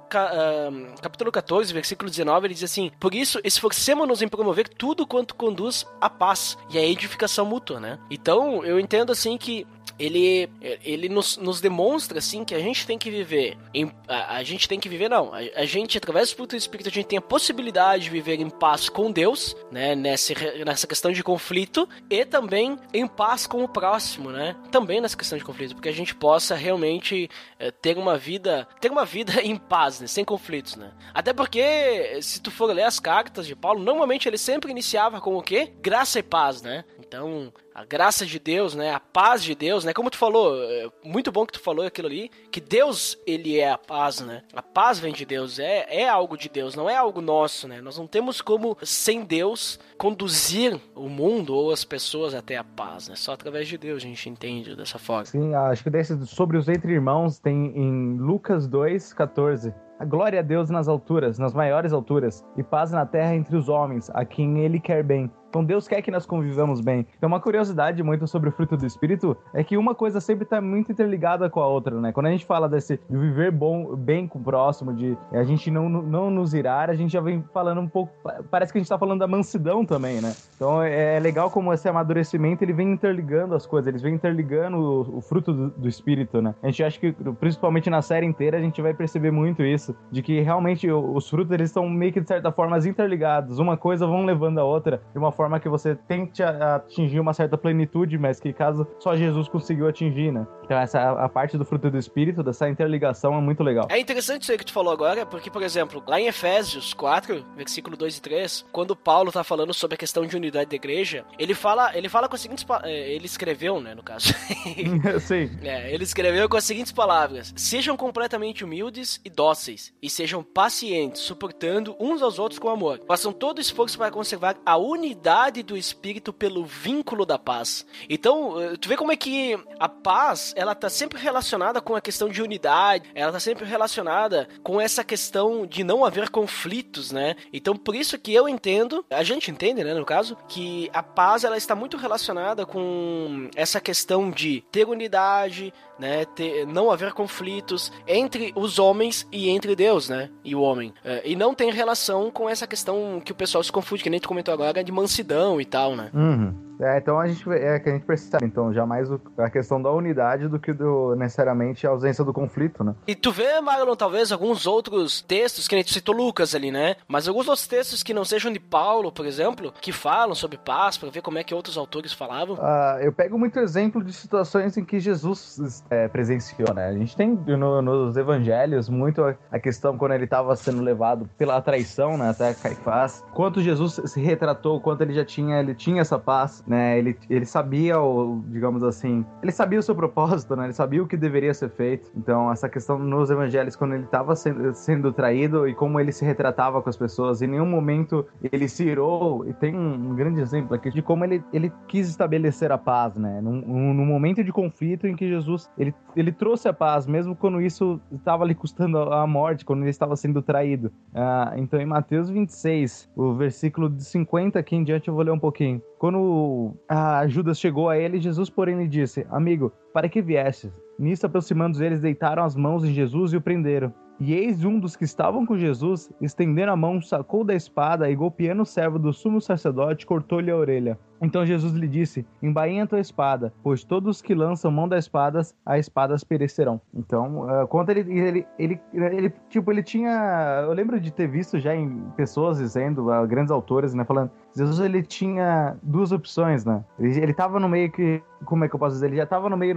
capítulo 1.01 1.31
14, 1.31 1.73
versículo 1.73 2.09
19, 2.09 2.47
ele 2.47 2.53
diz 2.53 2.63
assim: 2.63 2.91
Por 2.99 3.13
isso, 3.13 3.39
esforcemos-nos 3.43 4.21
em 4.21 4.27
promover 4.27 4.67
tudo 4.67 5.07
quanto 5.07 5.35
conduz 5.35 5.85
à 5.99 6.09
paz 6.09 6.57
e 6.69 6.77
à 6.77 6.83
edificação 6.83 7.45
mútua, 7.45 7.79
né? 7.79 7.99
Então, 8.09 8.63
eu 8.65 8.79
entendo 8.79 9.11
assim 9.11 9.37
que 9.37 9.65
ele, 9.99 10.49
ele 10.83 11.09
nos, 11.09 11.35
nos 11.37 11.59
demonstra 11.59 12.19
assim 12.19 12.45
que 12.45 12.55
a 12.55 12.59
gente 12.59 12.87
tem 12.87 12.97
que 12.97 13.11
viver 13.11 13.57
em, 13.73 13.91
a, 14.07 14.37
a 14.37 14.43
gente 14.43 14.67
tem 14.67 14.79
que 14.79 14.87
viver 14.87 15.09
não 15.09 15.33
a, 15.33 15.39
a, 15.57 15.65
gente 15.65 15.97
através 15.97 16.33
do 16.33 16.55
Espírito 16.55 16.87
a 16.87 16.91
gente 16.91 17.07
tem 17.07 17.17
a 17.17 17.21
possibilidade 17.29 18.05
de 18.05 18.09
viver 18.09 18.41
em 18.41 18.49
paz 18.49 18.89
com 18.89 19.11
Deus 19.11 19.55
né 19.71 19.95
nessa, 19.95 20.33
nessa 20.65 20.87
questão 20.87 21.11
de 21.11 21.23
conflito 21.23 21.87
e 22.09 22.25
também 22.25 22.77
em 22.91 23.07
paz 23.07 23.45
com 23.45 23.63
o 23.63 23.67
próximo 23.67 24.31
né 24.31 24.55
também 24.71 24.99
nessa 24.99 25.15
questão 25.15 25.37
de 25.37 25.43
conflito 25.43 25.75
porque 25.75 25.89
a 25.89 25.93
gente 25.93 26.15
possa 26.15 26.55
realmente 26.55 27.29
é, 27.59 27.69
ter 27.69 27.97
uma 27.97 28.17
vida 28.17 28.67
ter 28.81 28.91
uma 28.91 29.05
vida 29.05 29.39
em 29.45 29.55
paz 29.55 30.01
né 30.01 30.07
sem 30.07 30.25
conflitos 30.25 30.75
né. 30.75 30.91
Até 31.13 31.33
porque 31.33 32.19
se 32.21 32.41
tu 32.41 32.49
for 32.49 32.71
ler 32.73 32.83
as 32.83 32.99
cartas 32.99 33.45
de 33.45 33.55
Paulo 33.55 33.83
normalmente 33.83 34.27
ele 34.27 34.37
sempre 34.37 34.71
iniciava 34.71 35.21
com 35.21 35.37
o 35.37 35.41
quê? 35.41 35.71
Graça 35.81 36.19
e 36.19 36.23
paz 36.23 36.61
né. 36.61 36.83
Então 36.99 37.53
a 37.79 37.85
graça 37.85 38.25
de 38.25 38.37
Deus, 38.37 38.75
né? 38.75 38.93
A 38.93 38.99
paz 38.99 39.41
de 39.41 39.55
Deus, 39.55 39.85
né? 39.85 39.93
Como 39.93 40.09
tu 40.09 40.17
falou, 40.17 40.53
é 40.61 40.89
muito 41.01 41.31
bom 41.31 41.45
que 41.45 41.53
tu 41.53 41.61
falou 41.61 41.85
aquilo 41.85 42.09
ali, 42.09 42.29
que 42.51 42.59
Deus, 42.59 43.17
ele 43.25 43.57
é 43.57 43.71
a 43.71 43.77
paz, 43.77 44.19
né? 44.19 44.41
A 44.53 44.61
paz 44.61 44.99
vem 44.99 45.13
de 45.13 45.25
Deus, 45.25 45.59
é, 45.59 45.85
é 45.89 46.09
algo 46.09 46.37
de 46.37 46.49
Deus, 46.49 46.75
não 46.75 46.89
é 46.89 46.97
algo 46.97 47.21
nosso, 47.21 47.69
né? 47.69 47.79
Nós 47.79 47.97
não 47.97 48.05
temos 48.05 48.41
como, 48.41 48.77
sem 48.83 49.23
Deus, 49.23 49.79
conduzir 49.97 50.77
o 50.93 51.07
mundo 51.07 51.55
ou 51.55 51.71
as 51.71 51.85
pessoas 51.85 52.33
até 52.33 52.57
a 52.57 52.65
paz, 52.65 53.07
né? 53.07 53.15
Só 53.15 53.31
através 53.31 53.65
de 53.65 53.77
Deus 53.77 54.03
a 54.03 54.05
gente 54.05 54.29
entende 54.29 54.75
dessa 54.75 54.99
forma. 54.99 55.25
Sim, 55.25 55.53
acho 55.53 55.81
que 55.81 55.89
desse, 55.89 56.27
sobre 56.27 56.57
os 56.57 56.67
entre-irmãos 56.67 57.39
tem 57.39 57.71
em 57.77 58.17
Lucas 58.17 58.67
2, 58.67 59.13
14. 59.13 59.73
A 59.99 60.05
glória 60.05 60.39
a 60.39 60.43
Deus 60.43 60.69
nas 60.69 60.87
alturas, 60.89 61.39
nas 61.39 61.53
maiores 61.53 61.93
alturas, 61.93 62.43
e 62.57 62.63
paz 62.63 62.91
na 62.91 63.05
terra 63.05 63.35
entre 63.35 63.55
os 63.55 63.67
homens, 63.67 64.09
a 64.13 64.25
quem 64.25 64.59
ele 64.59 64.79
quer 64.79 65.03
bem. 65.03 65.31
Então 65.49 65.63
Deus 65.63 65.87
quer 65.87 66.01
que 66.01 66.11
nós 66.11 66.25
convivamos 66.25 66.81
bem. 66.81 67.05
Então 67.17 67.27
uma 67.27 67.39
curiosidade 67.39 68.01
muito 68.03 68.27
sobre 68.27 68.49
o 68.49 68.51
fruto 68.51 68.77
do 68.77 68.85
Espírito 68.85 69.35
é 69.53 69.63
que 69.63 69.77
uma 69.77 69.95
coisa 69.95 70.21
sempre 70.21 70.43
está 70.43 70.61
muito 70.61 70.91
interligada 70.91 71.49
com 71.49 71.59
a 71.59 71.67
outra, 71.67 71.99
né? 71.99 72.11
Quando 72.11 72.27
a 72.27 72.31
gente 72.31 72.45
fala 72.45 72.69
desse 72.69 72.99
de 73.09 73.17
viver 73.17 73.51
bom, 73.51 73.95
bem 73.95 74.27
com 74.27 74.39
o 74.39 74.43
próximo, 74.43 74.93
de 74.93 75.17
a 75.31 75.43
gente 75.43 75.71
não, 75.71 75.89
não 75.89 76.29
nos 76.29 76.53
irar, 76.53 76.89
a 76.89 76.93
gente 76.93 77.11
já 77.11 77.21
vem 77.21 77.43
falando 77.53 77.81
um 77.81 77.87
pouco, 77.87 78.13
parece 78.49 78.71
que 78.71 78.77
a 78.77 78.79
gente 78.79 78.85
está 78.85 78.97
falando 78.97 79.19
da 79.19 79.27
mansidão 79.27 79.85
também, 79.85 80.21
né? 80.21 80.33
Então 80.55 80.81
é, 80.83 81.17
é 81.17 81.19
legal 81.19 81.49
como 81.49 81.73
esse 81.73 81.87
amadurecimento 81.87 82.63
ele 82.63 82.73
vem 82.73 82.91
interligando 82.91 83.55
as 83.55 83.65
coisas, 83.65 83.87
eles 83.87 84.01
vêm 84.01 84.13
interligando 84.13 84.77
o, 84.77 85.17
o 85.17 85.21
fruto 85.21 85.53
do, 85.53 85.69
do, 85.69 85.89
Espírito, 85.89 86.41
né? 86.41 86.53
A 86.61 86.67
gente 86.67 86.83
acha 86.83 86.99
que 86.99 87.11
principalmente 87.39 87.89
na 87.89 88.01
série 88.01 88.25
inteira 88.25 88.57
a 88.57 88.61
gente 88.61 88.81
vai 88.81 88.93
perceber 88.93 89.31
muito 89.31 89.63
isso, 89.63 89.95
de 90.11 90.21
que 90.21 90.39
realmente 90.41 90.89
os 90.91 91.29
frutos 91.29 91.51
eles 91.51 91.69
estão 91.69 91.89
meio 91.89 92.13
que 92.13 92.21
de 92.21 92.27
certa 92.27 92.51
forma 92.51 92.77
interligados, 92.87 93.59
uma 93.59 93.77
coisa 93.77 94.05
vão 94.05 94.25
levando 94.25 94.59
a 94.59 94.63
outra 94.63 95.01
de 95.11 95.17
uma 95.17 95.31
forma 95.39 95.57
que 95.57 95.69
você 95.69 95.95
tente 95.95 96.43
atingir 96.43 97.17
uma 97.17 97.33
certa 97.33 97.57
plenitude, 97.57 98.17
mas 98.17 98.41
que 98.41 98.51
caso 98.51 98.85
só 98.99 99.15
Jesus 99.15 99.47
conseguiu 99.47 99.87
atingir, 99.87 100.33
né? 100.33 100.45
Então 100.65 100.77
essa 100.77 101.11
a 101.11 101.29
parte 101.29 101.57
do 101.57 101.63
fruto 101.63 101.89
do 101.89 101.97
espírito, 101.97 102.43
dessa 102.43 102.67
interligação 102.67 103.33
é 103.33 103.39
muito 103.39 103.63
legal. 103.63 103.87
É 103.89 103.97
interessante 103.97 104.41
isso 104.41 104.51
aí 104.51 104.57
que 104.57 104.65
tu 104.65 104.73
falou 104.73 104.91
agora, 104.91 105.25
porque 105.25 105.49
por 105.49 105.63
exemplo, 105.63 106.03
lá 106.05 106.19
em 106.19 106.27
Efésios 106.27 106.93
4, 106.93 107.45
versículo 107.55 107.95
2 107.95 108.17
e 108.17 108.21
3, 108.21 108.65
quando 108.69 108.97
Paulo 108.97 109.31
tá 109.31 109.41
falando 109.41 109.73
sobre 109.73 109.95
a 109.95 109.97
questão 109.97 110.25
de 110.25 110.35
unidade 110.35 110.71
da 110.71 110.75
igreja, 110.75 111.23
ele 111.39 111.53
fala, 111.53 111.97
ele 111.97 112.09
fala 112.09 112.27
com 112.27 112.35
as 112.35 112.41
seguintes 112.41 112.65
é, 112.83 113.13
ele 113.13 113.25
escreveu, 113.25 113.79
né, 113.79 113.95
no 113.95 114.03
caso. 114.03 114.33
Sim. 115.25 115.49
É, 115.63 115.93
ele 115.93 116.03
escreveu 116.03 116.49
com 116.49 116.57
as 116.57 116.65
seguintes 116.65 116.91
palavras: 116.91 117.53
Sejam 117.55 117.95
completamente 117.95 118.65
humildes 118.65 119.21
e 119.23 119.29
dóceis, 119.29 119.93
e 120.01 120.09
sejam 120.09 120.43
pacientes, 120.43 121.21
suportando 121.21 121.95
uns 121.97 122.21
aos 122.21 122.39
outros 122.39 122.59
com 122.59 122.67
amor. 122.67 122.99
Façam 123.07 123.31
todo 123.31 123.61
esforço 123.61 123.97
para 123.97 124.11
conservar 124.11 124.57
a 124.65 124.75
unidade 124.75 125.28
unidade 125.29 125.61
do 125.61 125.77
espírito 125.77 126.33
pelo 126.33 126.65
vínculo 126.65 127.23
da 127.23 127.37
paz. 127.37 127.85
Então, 128.09 128.59
eh, 128.59 128.75
tu 128.77 128.89
vê 128.89 128.97
como 128.97 129.11
é 129.11 129.15
que 129.15 129.55
a 129.79 129.87
paz, 129.87 130.53
ela 130.55 130.73
tá 130.73 130.89
sempre 130.89 131.19
relacionada 131.19 131.79
com 131.79 131.95
a 131.95 132.01
questão 132.01 132.29
de 132.29 132.41
unidade, 132.41 133.09
ela 133.13 133.31
tá 133.31 133.39
sempre 133.39 133.63
relacionada 133.63 134.47
com 134.63 134.81
essa 134.81 135.03
questão 135.03 135.67
de 135.67 135.83
não 135.83 136.03
haver 136.03 136.29
conflitos, 136.29 137.11
né? 137.11 137.35
Então, 137.53 137.75
por 137.75 137.95
isso 137.95 138.17
que 138.17 138.33
eu 138.33 138.49
entendo, 138.49 139.05
a 139.09 139.23
gente 139.23 139.51
entende, 139.51 139.83
né, 139.83 139.93
no 139.93 140.05
caso, 140.05 140.35
que 140.47 140.89
a 140.93 141.03
paz 141.03 141.43
ela 141.43 141.57
está 141.57 141.75
muito 141.75 141.95
relacionada 141.95 142.65
com 142.65 143.49
essa 143.55 143.79
questão 143.79 144.31
de 144.31 144.63
ter 144.71 144.87
unidade, 144.87 145.71
né, 145.99 146.25
ter, 146.25 146.65
não 146.65 146.89
haver 146.89 147.13
conflitos 147.13 147.91
entre 148.07 148.51
os 148.55 148.79
homens 148.79 149.27
e 149.31 149.49
entre 149.49 149.75
Deus, 149.75 150.09
né, 150.09 150.31
e 150.43 150.55
o 150.55 150.61
homem. 150.61 150.93
É, 151.03 151.21
e 151.25 151.35
não 151.35 151.53
tem 151.53 151.71
relação 151.71 152.31
com 152.31 152.49
essa 152.49 152.65
questão 152.65 153.21
que 153.23 153.31
o 153.31 153.35
pessoal 153.35 153.63
se 153.63 153.71
confunde, 153.71 154.01
que 154.01 154.09
nem 154.09 154.19
tu 154.19 154.27
comentou 154.27 154.53
agora, 154.53 154.83
de 154.83 154.91
mansidão 154.91 155.18
e 155.59 155.65
tal, 155.65 155.95
né. 155.95 156.09
Uhum. 156.13 156.68
É, 156.79 156.97
então 156.97 157.19
a 157.19 157.27
gente 157.27 157.47
é 157.51 157.79
que 157.79 157.89
a 157.89 157.93
gente 157.93 158.05
percebe, 158.05 158.45
então, 158.45 158.73
já 158.73 158.85
mais 158.85 159.11
o, 159.11 159.19
a 159.37 159.49
questão 159.49 159.81
da 159.81 159.91
unidade 159.91 160.47
do 160.47 160.57
que 160.57 160.71
do, 160.71 161.15
necessariamente 161.15 161.85
a 161.85 161.89
ausência 161.89 162.23
do 162.23 162.33
conflito, 162.33 162.83
né? 162.83 162.95
E 163.05 163.15
tu 163.15 163.31
vê, 163.31 163.59
Marlon, 163.59 163.95
talvez 163.95 164.31
alguns 164.31 164.65
outros 164.65 165.21
textos, 165.21 165.67
que 165.67 165.75
nem 165.75 165.83
tu 165.83 165.91
citou 165.91 166.15
Lucas 166.15 166.55
ali, 166.55 166.71
né? 166.71 166.95
Mas 167.07 167.27
alguns 167.27 167.47
outros 167.47 167.67
textos 167.67 168.01
que 168.01 168.13
não 168.13 168.23
sejam 168.23 168.51
de 168.51 168.59
Paulo, 168.59 169.11
por 169.11 169.25
exemplo, 169.25 169.73
que 169.81 169.91
falam 169.91 170.33
sobre 170.33 170.57
paz, 170.57 170.97
para 170.97 171.09
ver 171.09 171.21
como 171.21 171.37
é 171.37 171.43
que 171.43 171.53
outros 171.53 171.77
autores 171.77 172.13
falavam. 172.13 172.55
Uh, 172.55 173.01
eu 173.01 173.11
pego 173.11 173.37
muito 173.37 173.59
exemplo 173.59 174.03
de 174.03 174.13
situações 174.13 174.77
em 174.77 174.85
que 174.85 174.99
Jesus 174.99 175.83
é, 175.89 176.07
presenciou, 176.07 176.73
né? 176.73 176.87
A 176.87 176.93
gente 176.93 177.15
tem 177.15 177.31
no, 177.45 177.81
nos 177.81 178.15
evangelhos 178.15 178.87
muito 178.87 179.23
a, 179.23 179.35
a 179.51 179.59
questão 179.59 179.97
quando 179.97 180.13
ele 180.13 180.23
estava 180.23 180.55
sendo 180.55 180.81
levado 180.81 181.29
pela 181.37 181.61
traição, 181.61 182.17
né? 182.17 182.29
Até 182.29 182.53
Caifás. 182.53 183.23
Quanto 183.33 183.61
Jesus 183.61 183.99
se 184.05 184.21
retratou, 184.21 184.79
quanto 184.79 185.01
ele 185.01 185.13
já 185.13 185.25
tinha, 185.25 185.59
ele 185.59 185.75
tinha 185.75 186.01
essa 186.01 186.17
paz 186.17 186.63
né? 186.69 186.99
Ele, 186.99 187.17
ele 187.27 187.45
sabia, 187.45 187.99
o, 187.99 188.43
digamos 188.47 188.83
assim, 188.83 189.25
ele 189.41 189.51
sabia 189.51 189.79
o 189.79 189.81
seu 189.81 189.95
propósito, 189.95 190.55
né? 190.55 190.65
Ele 190.65 190.73
sabia 190.73 191.01
o 191.01 191.07
que 191.07 191.17
deveria 191.17 191.51
ser 191.53 191.71
feito. 191.71 192.11
Então, 192.15 192.51
essa 192.51 192.69
questão 192.69 192.99
nos 192.99 193.31
evangelhos, 193.31 193.75
quando 193.75 193.95
ele 193.95 194.03
estava 194.03 194.35
sendo, 194.35 194.73
sendo 194.75 195.11
traído 195.11 195.67
e 195.67 195.73
como 195.73 195.99
ele 195.99 196.11
se 196.11 196.23
retratava 196.23 196.79
com 196.79 196.89
as 196.89 196.95
pessoas, 196.95 197.41
em 197.41 197.47
nenhum 197.47 197.65
momento 197.65 198.23
ele 198.51 198.67
se 198.67 198.83
irou. 198.83 199.43
E 199.47 199.53
tem 199.53 199.75
um, 199.75 200.11
um 200.11 200.15
grande 200.15 200.39
exemplo 200.39 200.75
aqui 200.75 200.91
de 200.91 201.01
como 201.01 201.25
ele, 201.25 201.43
ele 201.51 201.73
quis 201.87 202.07
estabelecer 202.07 202.71
a 202.71 202.77
paz, 202.77 203.17
né? 203.17 203.41
Num, 203.41 203.93
num 203.93 204.05
momento 204.05 204.43
de 204.43 204.51
conflito 204.51 205.07
em 205.07 205.15
que 205.15 205.27
Jesus 205.27 205.71
ele, 205.75 205.93
ele 206.15 206.31
trouxe 206.31 206.67
a 206.67 206.73
paz, 206.73 207.07
mesmo 207.07 207.35
quando 207.35 207.59
isso 207.59 207.99
estava 208.11 208.45
lhe 208.45 208.53
custando 208.53 208.99
a 208.99 209.25
morte, 209.25 209.65
quando 209.65 209.81
ele 209.81 209.89
estava 209.89 210.15
sendo 210.15 210.41
traído. 210.41 210.91
Ah, 211.15 211.53
então, 211.57 211.79
em 211.79 211.85
Mateus 211.85 212.29
26, 212.29 213.09
o 213.15 213.33
versículo 213.33 213.89
de 213.89 214.03
50 214.03 214.59
aqui 214.59 214.75
em 214.75 214.83
diante, 214.83 215.07
eu 215.07 215.15
vou 215.15 215.23
ler 215.23 215.31
um 215.31 215.39
pouquinho. 215.39 215.81
Quando 215.97 216.58
a 216.87 217.27
Judas 217.27 217.59
chegou 217.59 217.89
a 217.89 217.97
ele, 217.97 218.19
Jesus, 218.19 218.49
porém, 218.49 218.77
lhe 218.77 218.87
disse: 218.87 219.25
Amigo, 219.29 219.71
para 219.93 220.09
que 220.09 220.21
viestes? 220.21 220.71
Nisso, 220.97 221.25
aproximando 221.25 221.81
eles, 221.83 222.01
deitaram 222.01 222.43
as 222.43 222.55
mãos 222.55 222.83
em 222.83 222.93
Jesus 222.93 223.33
e 223.33 223.37
o 223.37 223.41
prenderam. 223.41 223.93
E 224.19 224.33
eis 224.33 224.65
um 224.65 224.77
dos 224.77 224.97
que 224.97 225.05
estavam 225.05 225.45
com 225.45 225.57
Jesus, 225.57 226.11
estendendo 226.19 226.71
a 226.71 226.75
mão, 226.75 227.01
sacou 227.01 227.43
da 227.43 227.55
espada 227.55 228.09
e 228.09 228.15
golpeando 228.15 228.63
o 228.63 228.65
servo 228.65 228.99
do 228.99 229.13
sumo 229.13 229.39
sacerdote, 229.39 230.05
cortou-lhe 230.05 230.51
a 230.51 230.57
orelha. 230.57 230.99
Então 231.21 231.45
Jesus 231.45 231.73
lhe 231.73 231.87
disse: 231.87 232.25
Embainha 232.41 232.87
tua 232.87 232.99
espada, 232.99 233.53
pois 233.63 233.83
todos 233.83 234.17
os 234.17 234.21
que 234.21 234.33
lançam 234.33 234.71
mão 234.71 234.87
das 234.87 235.05
espadas, 235.05 235.55
as 235.65 235.81
espadas 235.81 236.23
perecerão. 236.23 236.79
Então, 236.93 237.41
uh, 237.41 237.67
quando 237.67 237.89
ele, 237.89 238.01
ele, 238.11 238.47
ele, 238.57 238.79
ele, 238.93 239.33
tipo, 239.49 239.71
ele 239.71 239.83
tinha. 239.83 240.63
Eu 240.63 240.73
lembro 240.73 240.99
de 240.99 241.11
ter 241.11 241.27
visto 241.27 241.59
já 241.59 241.75
em 241.75 242.03
pessoas 242.15 242.57
dizendo, 242.57 243.09
uh, 243.09 243.27
grandes 243.27 243.51
autores, 243.51 243.93
né, 243.93 244.03
falando. 244.05 244.31
Jesus 244.55 244.79
ele 244.79 245.03
tinha 245.03 245.77
duas 245.83 246.11
opções, 246.11 246.65
né? 246.65 246.83
Ele, 246.97 247.19
ele 247.19 247.33
tava 247.33 247.59
no 247.59 247.69
meio 247.69 247.91
que. 247.91 248.21
Como 248.45 248.63
é 248.63 248.69
que 248.69 248.75
eu 248.75 248.79
posso 248.79 248.95
dizer? 248.95 249.07
Ele 249.07 249.17
já 249.17 249.25
tava 249.25 249.49
no 249.49 249.57
meio 249.57 249.75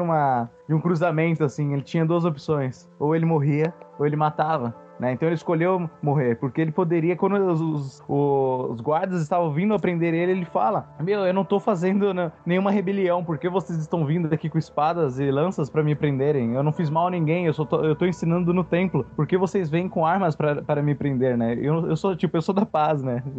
de 0.68 0.74
um 0.74 0.80
cruzamento, 0.80 1.44
assim. 1.44 1.72
Ele 1.72 1.82
tinha 1.82 2.06
duas 2.06 2.24
opções. 2.24 2.88
Ou 2.98 3.14
ele 3.14 3.26
morria, 3.26 3.74
ou 4.02 4.06
ele 4.06 4.16
matava. 4.16 4.74
Né? 5.00 5.12
Então 5.12 5.26
ele 5.26 5.34
escolheu 5.34 5.90
morrer, 6.00 6.36
porque 6.36 6.60
ele 6.60 6.70
poderia, 6.70 7.16
quando 7.16 7.34
os, 7.34 7.60
os, 7.60 8.04
os, 8.08 8.80
guardas 8.80 9.20
estavam 9.20 9.52
vindo 9.52 9.74
a 9.74 9.78
prender 9.78 10.14
ele, 10.14 10.30
ele 10.30 10.44
fala: 10.44 10.86
Meu, 11.00 11.26
eu 11.26 11.34
não 11.34 11.44
tô 11.44 11.58
fazendo 11.58 12.12
nenhuma 12.46 12.70
rebelião, 12.70 13.24
porque 13.24 13.48
vocês 13.48 13.78
estão 13.80 14.06
vindo 14.06 14.32
aqui 14.32 14.48
com 14.48 14.58
espadas 14.58 15.18
e 15.18 15.28
lanças 15.30 15.68
para 15.68 15.82
me 15.82 15.96
prenderem? 15.96 16.54
Eu 16.54 16.62
não 16.62 16.72
fiz 16.72 16.88
mal 16.88 17.08
a 17.08 17.10
ninguém, 17.10 17.46
eu, 17.46 17.52
só 17.52 17.64
tô, 17.64 17.82
eu 17.82 17.96
tô 17.96 18.06
ensinando 18.06 18.52
no 18.52 18.62
templo, 18.62 19.04
por 19.16 19.26
que 19.26 19.36
vocês 19.36 19.68
vêm 19.68 19.88
com 19.88 20.06
armas 20.06 20.36
para 20.36 20.82
me 20.82 20.94
prender, 20.94 21.36
né? 21.36 21.54
Eu, 21.54 21.88
eu 21.88 21.96
sou, 21.96 22.14
tipo, 22.14 22.36
eu 22.36 22.42
sou 22.42 22.54
da 22.54 22.66
paz, 22.66 23.02
né? 23.02 23.22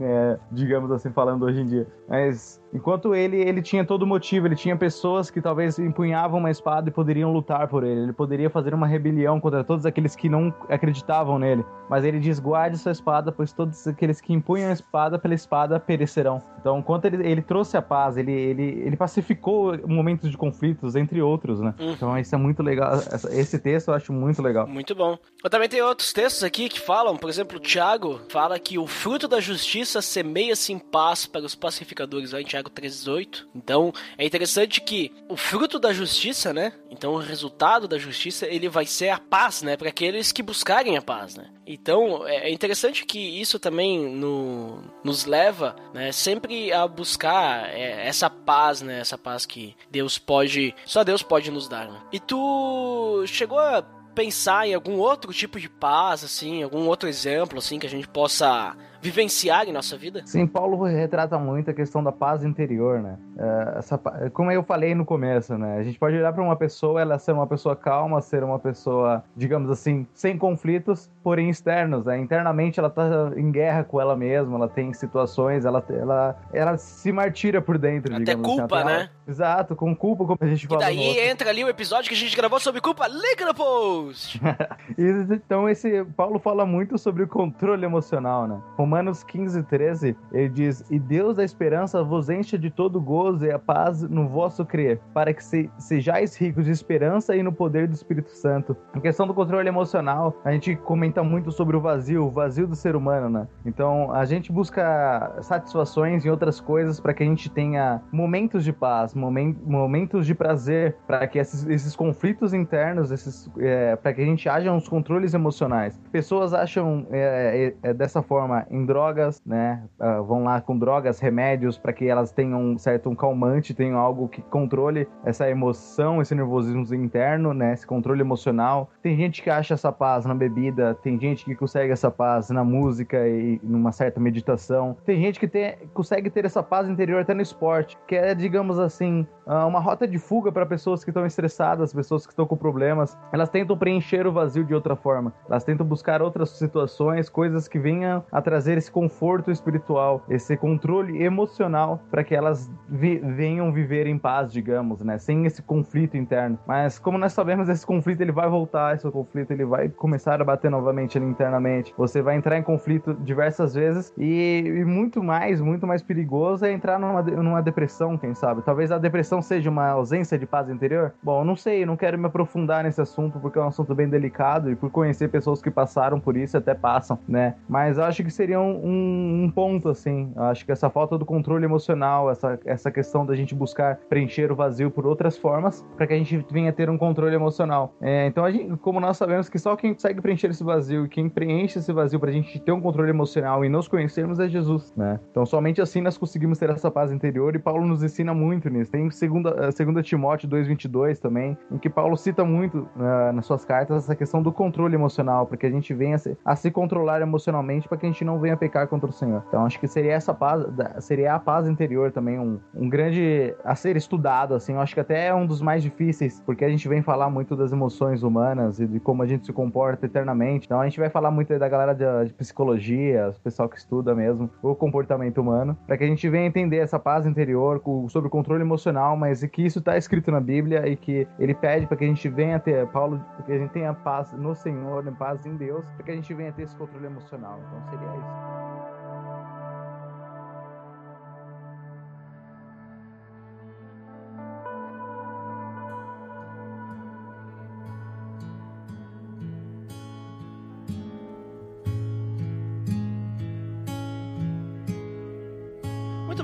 É, 0.00 0.38
digamos 0.52 0.90
assim, 0.90 1.10
falando 1.10 1.44
hoje 1.44 1.60
em 1.60 1.66
dia. 1.66 1.86
Mas 2.08 2.60
Enquanto 2.72 3.14
ele, 3.14 3.36
ele 3.36 3.62
tinha 3.62 3.84
todo 3.84 4.02
o 4.02 4.06
motivo, 4.06 4.46
ele 4.46 4.56
tinha 4.56 4.76
pessoas 4.76 5.30
que 5.30 5.40
talvez 5.40 5.78
empunhavam 5.78 6.38
uma 6.38 6.50
espada 6.50 6.88
e 6.88 6.92
poderiam 6.92 7.32
lutar 7.32 7.66
por 7.68 7.82
ele. 7.82 8.02
Ele 8.02 8.12
poderia 8.12 8.50
fazer 8.50 8.74
uma 8.74 8.86
rebelião 8.86 9.40
contra 9.40 9.64
todos 9.64 9.86
aqueles 9.86 10.14
que 10.14 10.28
não 10.28 10.54
acreditavam 10.68 11.38
nele. 11.38 11.64
Mas 11.88 12.04
ele 12.04 12.20
diz: 12.20 12.38
guarde 12.38 12.76
sua 12.76 12.92
espada, 12.92 13.32
pois 13.32 13.52
todos 13.52 13.86
aqueles 13.86 14.20
que 14.20 14.32
empunham 14.32 14.70
a 14.70 14.72
espada 14.72 15.18
pela 15.18 15.34
espada 15.34 15.80
perecerão. 15.80 16.42
Então, 16.60 16.78
enquanto 16.78 17.06
ele, 17.06 17.26
ele 17.26 17.42
trouxe 17.42 17.76
a 17.76 17.82
paz, 17.82 18.16
ele, 18.16 18.32
ele, 18.32 18.82
ele 18.84 18.96
pacificou 18.96 19.78
momentos 19.86 20.30
de 20.30 20.36
conflitos, 20.36 20.94
entre 20.94 21.22
outros, 21.22 21.60
né? 21.60 21.74
Uhum. 21.78 21.92
Então, 21.92 22.18
isso 22.18 22.34
é 22.34 22.38
muito 22.38 22.62
legal. 22.62 22.98
Esse 23.30 23.58
texto 23.58 23.88
eu 23.88 23.94
acho 23.94 24.12
muito 24.12 24.42
legal. 24.42 24.66
Muito 24.66 24.94
bom. 24.94 25.16
Eu 25.42 25.48
também 25.48 25.68
tenho 25.68 25.86
outros 25.86 26.12
textos 26.12 26.42
aqui 26.42 26.68
que 26.68 26.80
falam, 26.80 27.16
por 27.16 27.30
exemplo, 27.30 27.56
o 27.56 27.60
Tiago 27.60 28.20
fala 28.28 28.58
que 28.58 28.78
o 28.78 28.86
fruto 28.86 29.26
da 29.26 29.40
justiça 29.40 30.02
semeia-se 30.02 30.72
em 30.72 30.78
paz 30.78 31.26
para 31.26 31.42
os 31.42 31.54
pacificadores. 31.54 32.32
Lá 32.32 32.40
em 32.40 32.44
Tiago 32.58 32.70
3,18. 32.70 33.46
Então, 33.54 33.92
é 34.16 34.24
interessante 34.24 34.80
que 34.80 35.12
o 35.28 35.36
fruto 35.36 35.78
da 35.78 35.92
justiça, 35.92 36.52
né? 36.52 36.72
Então, 36.90 37.14
o 37.14 37.18
resultado 37.18 37.86
da 37.86 37.98
justiça, 37.98 38.46
ele 38.46 38.68
vai 38.68 38.86
ser 38.86 39.10
a 39.10 39.18
paz, 39.18 39.62
né? 39.62 39.76
Para 39.76 39.88
aqueles 39.88 40.32
que 40.32 40.42
buscarem 40.42 40.96
a 40.96 41.02
paz, 41.02 41.36
né? 41.36 41.48
Então, 41.66 42.26
é, 42.26 42.48
é 42.48 42.52
interessante 42.52 43.04
que 43.04 43.18
isso 43.18 43.58
também 43.58 44.08
no, 44.14 44.82
nos 45.04 45.24
leva, 45.24 45.76
né? 45.94 46.12
Sempre 46.12 46.72
a 46.72 46.86
buscar 46.86 47.68
é, 47.70 48.06
essa 48.06 48.28
paz, 48.28 48.82
né? 48.82 49.00
Essa 49.00 49.16
paz 49.16 49.46
que 49.46 49.76
Deus 49.90 50.18
pode... 50.18 50.74
Só 50.84 51.04
Deus 51.04 51.22
pode 51.22 51.50
nos 51.50 51.68
dar, 51.68 51.88
né? 51.88 52.00
E 52.12 52.18
tu 52.18 53.24
chegou 53.26 53.58
a 53.58 53.82
pensar 54.14 54.66
em 54.66 54.74
algum 54.74 54.96
outro 54.96 55.32
tipo 55.32 55.60
de 55.60 55.68
paz, 55.68 56.24
assim, 56.24 56.64
algum 56.64 56.88
outro 56.88 57.08
exemplo, 57.08 57.58
assim, 57.58 57.78
que 57.78 57.86
a 57.86 57.90
gente 57.90 58.08
possa 58.08 58.76
vivenciar 59.00 59.68
em 59.68 59.72
nossa 59.72 59.96
vida? 59.96 60.22
Sim, 60.24 60.46
Paulo 60.46 60.82
retrata 60.84 61.38
muito 61.38 61.70
a 61.70 61.74
questão 61.74 62.02
da 62.02 62.12
paz 62.12 62.44
interior, 62.44 63.00
né? 63.00 63.16
É, 63.38 63.78
essa, 63.78 63.98
como 64.32 64.50
eu 64.50 64.62
falei 64.62 64.94
no 64.94 65.04
começo, 65.04 65.56
né? 65.56 65.78
A 65.78 65.82
gente 65.82 65.98
pode 65.98 66.16
olhar 66.16 66.32
para 66.32 66.42
uma 66.42 66.56
pessoa, 66.56 67.00
ela 67.00 67.18
ser 67.18 67.32
uma 67.32 67.46
pessoa 67.46 67.76
calma, 67.76 68.20
ser 68.20 68.42
uma 68.42 68.58
pessoa, 68.58 69.22
digamos 69.36 69.70
assim, 69.70 70.06
sem 70.14 70.36
conflitos, 70.36 71.10
porém 71.22 71.48
externos, 71.48 72.04
né? 72.04 72.18
Internamente 72.18 72.78
ela 72.78 72.90
tá 72.90 73.32
em 73.36 73.50
guerra 73.50 73.84
com 73.84 74.00
ela 74.00 74.16
mesma, 74.16 74.56
ela 74.56 74.68
tem 74.68 74.92
situações, 74.92 75.64
ela, 75.64 75.84
ela, 75.90 76.36
ela 76.52 76.76
se 76.76 77.12
martira 77.12 77.62
por 77.62 77.78
dentro, 77.78 78.14
Até 78.14 78.34
digamos 78.34 78.46
culpa, 78.46 78.78
assim. 78.78 78.88
Até 78.88 78.98
né? 78.98 79.10
Exato, 79.28 79.76
com 79.76 79.94
culpa, 79.94 80.24
como 80.24 80.38
a 80.40 80.46
gente 80.46 80.66
falou. 80.66 80.82
E 80.82 80.86
daí 80.86 81.18
entra 81.28 81.50
ali 81.50 81.62
o 81.62 81.68
episódio 81.68 82.08
que 82.08 82.14
a 82.14 82.18
gente 82.18 82.34
gravou 82.34 82.58
sobre 82.58 82.80
culpa, 82.80 83.06
liga 83.06 83.44
no 83.44 83.54
post! 83.54 84.40
então 84.96 85.68
esse 85.68 86.04
Paulo 86.16 86.38
fala 86.38 86.64
muito 86.64 86.96
sobre 86.98 87.22
o 87.22 87.28
controle 87.28 87.84
emocional, 87.84 88.46
né? 88.48 88.60
Romanos 88.88 89.22
15, 89.22 89.64
13, 89.64 90.16
ele 90.32 90.48
diz: 90.48 90.82
E 90.90 90.98
Deus 90.98 91.36
da 91.36 91.44
esperança 91.44 92.02
vos 92.02 92.30
encha 92.30 92.56
de 92.56 92.70
todo 92.70 92.98
gozo 92.98 93.44
e 93.44 93.50
a 93.50 93.58
paz 93.58 94.00
no 94.02 94.26
vosso 94.26 94.64
crer, 94.64 94.98
para 95.12 95.34
que 95.34 95.44
se, 95.44 95.70
sejais 95.76 96.34
ricos 96.34 96.64
de 96.64 96.70
esperança 96.70 97.36
e 97.36 97.42
no 97.42 97.52
poder 97.52 97.86
do 97.86 97.92
Espírito 97.92 98.30
Santo. 98.30 98.74
Em 98.96 99.00
questão 99.00 99.26
do 99.26 99.34
controle 99.34 99.68
emocional, 99.68 100.34
a 100.42 100.50
gente 100.52 100.74
comenta 100.74 101.22
muito 101.22 101.52
sobre 101.52 101.76
o 101.76 101.82
vazio, 101.82 102.24
o 102.24 102.30
vazio 102.30 102.66
do 102.66 102.74
ser 102.74 102.96
humano, 102.96 103.28
né? 103.28 103.46
Então 103.66 104.10
a 104.10 104.24
gente 104.24 104.50
busca 104.50 105.36
satisfações 105.42 106.24
em 106.24 106.30
outras 106.30 106.58
coisas 106.58 106.98
para 106.98 107.12
que 107.12 107.22
a 107.22 107.26
gente 107.26 107.50
tenha 107.50 108.00
momentos 108.10 108.64
de 108.64 108.72
paz, 108.72 109.14
momentos 109.14 110.24
de 110.24 110.34
prazer, 110.34 110.96
para 111.06 111.26
que 111.26 111.38
esses, 111.38 111.66
esses, 111.66 111.94
conflitos 111.94 112.54
internos, 112.54 113.10
esses, 113.10 113.50
é, 113.58 113.96
para 113.96 114.14
que 114.14 114.22
a 114.22 114.24
gente 114.24 114.48
haja 114.48 114.72
uns 114.72 114.88
controles 114.88 115.34
emocionais. 115.34 116.00
Pessoas 116.10 116.54
acham 116.54 117.06
é, 117.10 117.74
é 117.82 117.92
dessa 117.92 118.22
forma 118.22 118.66
em 118.78 118.86
drogas, 118.86 119.42
né? 119.44 119.82
Uh, 119.98 120.22
vão 120.24 120.44
lá 120.44 120.60
com 120.60 120.78
drogas, 120.78 121.18
remédios, 121.18 121.76
para 121.76 121.92
que 121.92 122.06
elas 122.06 122.32
tenham 122.32 122.60
um 122.60 122.78
certo 122.78 123.08
um 123.10 123.14
calmante, 123.14 123.74
tenham 123.74 123.98
algo 123.98 124.28
que 124.28 124.42
controle 124.42 125.08
essa 125.24 125.48
emoção, 125.48 126.22
esse 126.22 126.34
nervosismo 126.34 126.82
interno, 126.94 127.52
né? 127.52 127.72
Esse 127.72 127.86
controle 127.86 128.20
emocional. 128.20 128.90
Tem 129.02 129.16
gente 129.16 129.42
que 129.42 129.50
acha 129.50 129.74
essa 129.74 129.92
paz 129.92 130.24
na 130.24 130.34
bebida, 130.34 130.94
tem 131.02 131.18
gente 131.18 131.44
que 131.44 131.54
consegue 131.54 131.92
essa 131.92 132.10
paz 132.10 132.50
na 132.50 132.64
música 132.64 133.28
e 133.28 133.60
numa 133.62 133.92
certa 133.92 134.20
meditação. 134.20 134.96
Tem 135.04 135.20
gente 135.20 135.38
que 135.38 135.48
tem, 135.48 135.76
consegue 135.92 136.30
ter 136.30 136.44
essa 136.44 136.62
paz 136.62 136.88
interior 136.88 137.20
até 137.20 137.34
no 137.34 137.42
esporte, 137.42 137.98
que 138.06 138.14
é, 138.14 138.34
digamos 138.34 138.78
assim, 138.78 139.26
uma 139.48 139.80
rota 139.80 140.06
de 140.06 140.18
fuga 140.18 140.52
para 140.52 140.66
pessoas 140.66 141.02
que 141.02 141.10
estão 141.10 141.24
estressadas, 141.24 141.92
pessoas 141.92 142.26
que 142.26 142.32
estão 142.32 142.46
com 142.46 142.56
problemas. 142.56 143.16
Elas 143.32 143.48
tentam 143.48 143.76
preencher 143.76 144.26
o 144.26 144.32
vazio 144.32 144.64
de 144.64 144.74
outra 144.74 144.94
forma. 144.94 145.32
Elas 145.48 145.64
tentam 145.64 145.86
buscar 145.86 146.22
outras 146.22 146.50
situações, 146.50 147.28
coisas 147.28 147.66
que 147.66 147.78
venham 147.78 148.24
a 148.30 148.42
trazer 148.42 148.76
esse 148.78 148.90
conforto 148.90 149.50
espiritual, 149.50 150.22
esse 150.28 150.56
controle 150.56 151.22
emocional 151.22 152.00
para 152.10 152.22
que 152.22 152.34
elas 152.34 152.70
vi 152.88 153.18
venham 153.18 153.72
viver 153.72 154.06
em 154.06 154.18
paz, 154.18 154.52
digamos, 154.52 155.00
né, 155.00 155.18
sem 155.18 155.46
esse 155.46 155.62
conflito 155.62 156.16
interno. 156.16 156.58
Mas 156.66 156.98
como 156.98 157.18
nós 157.18 157.32
sabemos, 157.32 157.68
esse 157.68 157.86
conflito 157.86 158.20
ele 158.20 158.32
vai 158.32 158.48
voltar, 158.48 158.94
esse 158.94 159.10
conflito 159.10 159.50
ele 159.52 159.64
vai 159.64 159.88
começar 159.88 160.40
a 160.40 160.44
bater 160.44 160.70
novamente 160.70 161.18
ali 161.18 161.26
internamente. 161.26 161.94
Você 161.96 162.22
vai 162.22 162.36
entrar 162.36 162.58
em 162.58 162.62
conflito 162.62 163.14
diversas 163.14 163.74
vezes 163.74 164.12
e, 164.16 164.62
e 164.66 164.84
muito 164.84 165.22
mais, 165.22 165.60
muito 165.60 165.86
mais 165.86 166.02
perigoso 166.02 166.64
é 166.64 166.72
entrar 166.72 166.98
numa, 166.98 167.22
numa 167.22 167.62
depressão, 167.62 168.16
quem 168.16 168.34
sabe. 168.34 168.62
Talvez 168.62 168.90
a 168.90 168.98
depressão 168.98 169.37
seja 169.42 169.70
uma 169.70 169.88
ausência 169.88 170.38
de 170.38 170.46
paz 170.46 170.68
interior? 170.68 171.12
Bom, 171.22 171.44
não 171.44 171.56
sei, 171.56 171.84
não 171.84 171.96
quero 171.96 172.18
me 172.18 172.26
aprofundar 172.26 172.84
nesse 172.84 173.00
assunto 173.00 173.38
porque 173.38 173.58
é 173.58 173.62
um 173.62 173.68
assunto 173.68 173.94
bem 173.94 174.08
delicado 174.08 174.70
e 174.70 174.76
por 174.76 174.90
conhecer 174.90 175.28
pessoas 175.28 175.62
que 175.62 175.70
passaram 175.70 176.20
por 176.20 176.36
isso 176.36 176.56
até 176.56 176.74
passam, 176.74 177.18
né? 177.26 177.54
Mas 177.68 177.98
eu 177.98 178.04
acho 178.04 178.22
que 178.22 178.30
seria 178.30 178.60
um, 178.60 179.44
um, 179.44 179.50
ponto, 179.50 179.88
assim. 179.88 180.32
Acho 180.36 180.64
que 180.64 180.72
essa 180.72 180.90
falta 180.90 181.18
do 181.18 181.24
controle 181.24 181.64
emocional, 181.64 182.30
essa, 182.30 182.58
essa 182.64 182.90
questão 182.90 183.24
da 183.24 183.34
gente 183.34 183.54
buscar 183.54 183.96
preencher 184.08 184.50
o 184.52 184.56
vazio 184.56 184.90
por 184.90 185.06
outras 185.06 185.36
formas 185.36 185.84
para 185.96 186.06
que 186.06 186.14
a 186.14 186.16
gente 186.16 186.44
venha 186.50 186.72
ter 186.72 186.88
um 186.90 186.98
controle 186.98 187.34
emocional. 187.34 187.94
É, 188.00 188.26
então, 188.26 188.50
gente, 188.50 188.76
como 188.78 189.00
nós 189.00 189.16
sabemos 189.16 189.48
que 189.48 189.58
só 189.58 189.76
quem 189.76 189.92
consegue 189.92 190.20
preencher 190.20 190.50
esse 190.50 190.64
vazio 190.64 191.06
e 191.06 191.08
quem 191.08 191.28
preenche 191.28 191.78
esse 191.78 191.92
vazio 191.92 192.20
para 192.20 192.30
a 192.30 192.32
gente 192.32 192.58
ter 192.60 192.72
um 192.72 192.80
controle 192.80 193.10
emocional 193.10 193.64
e 193.64 193.68
nos 193.68 193.88
conhecermos 193.88 194.38
é 194.38 194.48
Jesus, 194.48 194.92
né? 194.96 195.18
Então, 195.30 195.44
somente 195.44 195.80
assim 195.80 196.00
nós 196.00 196.16
conseguimos 196.16 196.58
ter 196.58 196.70
essa 196.70 196.90
paz 196.90 197.12
interior 197.12 197.54
e 197.54 197.58
Paulo 197.58 197.86
nos 197.86 198.02
ensina 198.02 198.32
muito 198.34 198.68
nisso. 198.68 198.90
Tem 198.90 199.08
segunda, 199.28 199.72
segunda 199.72 200.02
Timóteo 200.02 200.48
2:22 200.48 201.20
também, 201.20 201.56
em 201.70 201.78
que 201.78 201.90
Paulo 201.90 202.16
cita 202.16 202.44
muito 202.44 202.88
uh, 202.96 203.32
nas 203.32 203.44
suas 203.44 203.64
cartas 203.64 204.04
essa 204.04 204.16
questão 204.16 204.42
do 204.42 204.50
controle 204.50 204.94
emocional, 204.94 205.46
para 205.46 205.56
que 205.56 205.66
a 205.66 205.70
gente 205.70 205.92
venha 205.92 206.16
a 206.16 206.18
se, 206.18 206.38
a 206.44 206.56
se 206.56 206.70
controlar 206.70 207.20
emocionalmente, 207.20 207.88
para 207.88 207.98
que 207.98 208.06
a 208.06 208.08
gente 208.08 208.24
não 208.24 208.38
venha 208.38 208.56
pecar 208.56 208.88
contra 208.88 209.08
o 209.08 209.12
Senhor. 209.12 209.44
Então 209.48 209.64
acho 209.64 209.78
que 209.78 209.86
seria 209.86 210.12
essa 210.12 210.32
paz, 210.32 210.64
seria 211.00 211.34
a 211.34 211.38
paz 211.38 211.68
interior 211.68 212.10
também 212.10 212.38
um, 212.38 212.58
um 212.74 212.88
grande 212.88 213.54
a 213.64 213.74
ser 213.74 213.96
estudado, 213.96 214.54
assim. 214.54 214.72
Eu 214.72 214.80
acho 214.80 214.94
que 214.94 215.00
até 215.00 215.26
é 215.26 215.34
um 215.34 215.46
dos 215.46 215.60
mais 215.60 215.82
difíceis, 215.82 216.42
porque 216.44 216.64
a 216.64 216.68
gente 216.68 216.88
vem 216.88 217.02
falar 217.02 217.28
muito 217.28 217.54
das 217.54 217.72
emoções 217.72 218.22
humanas 218.22 218.80
e 218.80 218.86
de 218.86 218.98
como 218.98 219.22
a 219.22 219.26
gente 219.26 219.44
se 219.44 219.52
comporta 219.52 220.06
eternamente. 220.06 220.66
Então 220.66 220.80
a 220.80 220.84
gente 220.84 220.98
vai 220.98 221.10
falar 221.10 221.30
muito 221.30 221.56
da 221.58 221.68
galera 221.68 221.94
de, 221.94 222.04
de 222.26 222.32
psicologia, 222.32 223.34
o 223.36 223.40
pessoal 223.40 223.68
que 223.68 223.76
estuda 223.76 224.14
mesmo 224.14 224.50
o 224.62 224.74
comportamento 224.74 225.38
humano, 225.38 225.76
para 225.86 225.96
que 225.98 226.04
a 226.04 226.06
gente 226.06 226.28
venha 226.28 226.46
entender 226.46 226.78
essa 226.78 226.98
paz 226.98 227.26
interior 227.26 227.82
sobre 228.08 228.28
o 228.28 228.30
controle 228.30 228.62
emocional, 228.62 229.16
mas 229.18 229.44
que 229.44 229.62
isso 229.62 229.80
está 229.80 229.96
escrito 229.96 230.30
na 230.30 230.40
Bíblia 230.40 230.88
e 230.88 230.96
que 230.96 231.26
ele 231.38 231.54
pede 231.54 231.86
para 231.86 231.96
que 231.96 232.04
a 232.04 232.08
gente 232.08 232.28
venha 232.28 232.58
ter, 232.58 232.86
Paulo, 232.88 233.24
que 233.44 233.52
a 233.52 233.58
gente 233.58 233.70
tenha 233.72 233.92
paz 233.92 234.32
no 234.32 234.54
Senhor, 234.54 235.04
paz 235.16 235.44
em 235.44 235.56
Deus, 235.56 235.84
para 235.92 236.04
que 236.04 236.10
a 236.12 236.14
gente 236.14 236.32
venha 236.32 236.52
ter 236.52 236.62
esse 236.62 236.76
controle 236.76 237.06
emocional. 237.06 237.60
Então 237.66 237.82
seria 237.90 238.16
isso. 238.16 238.97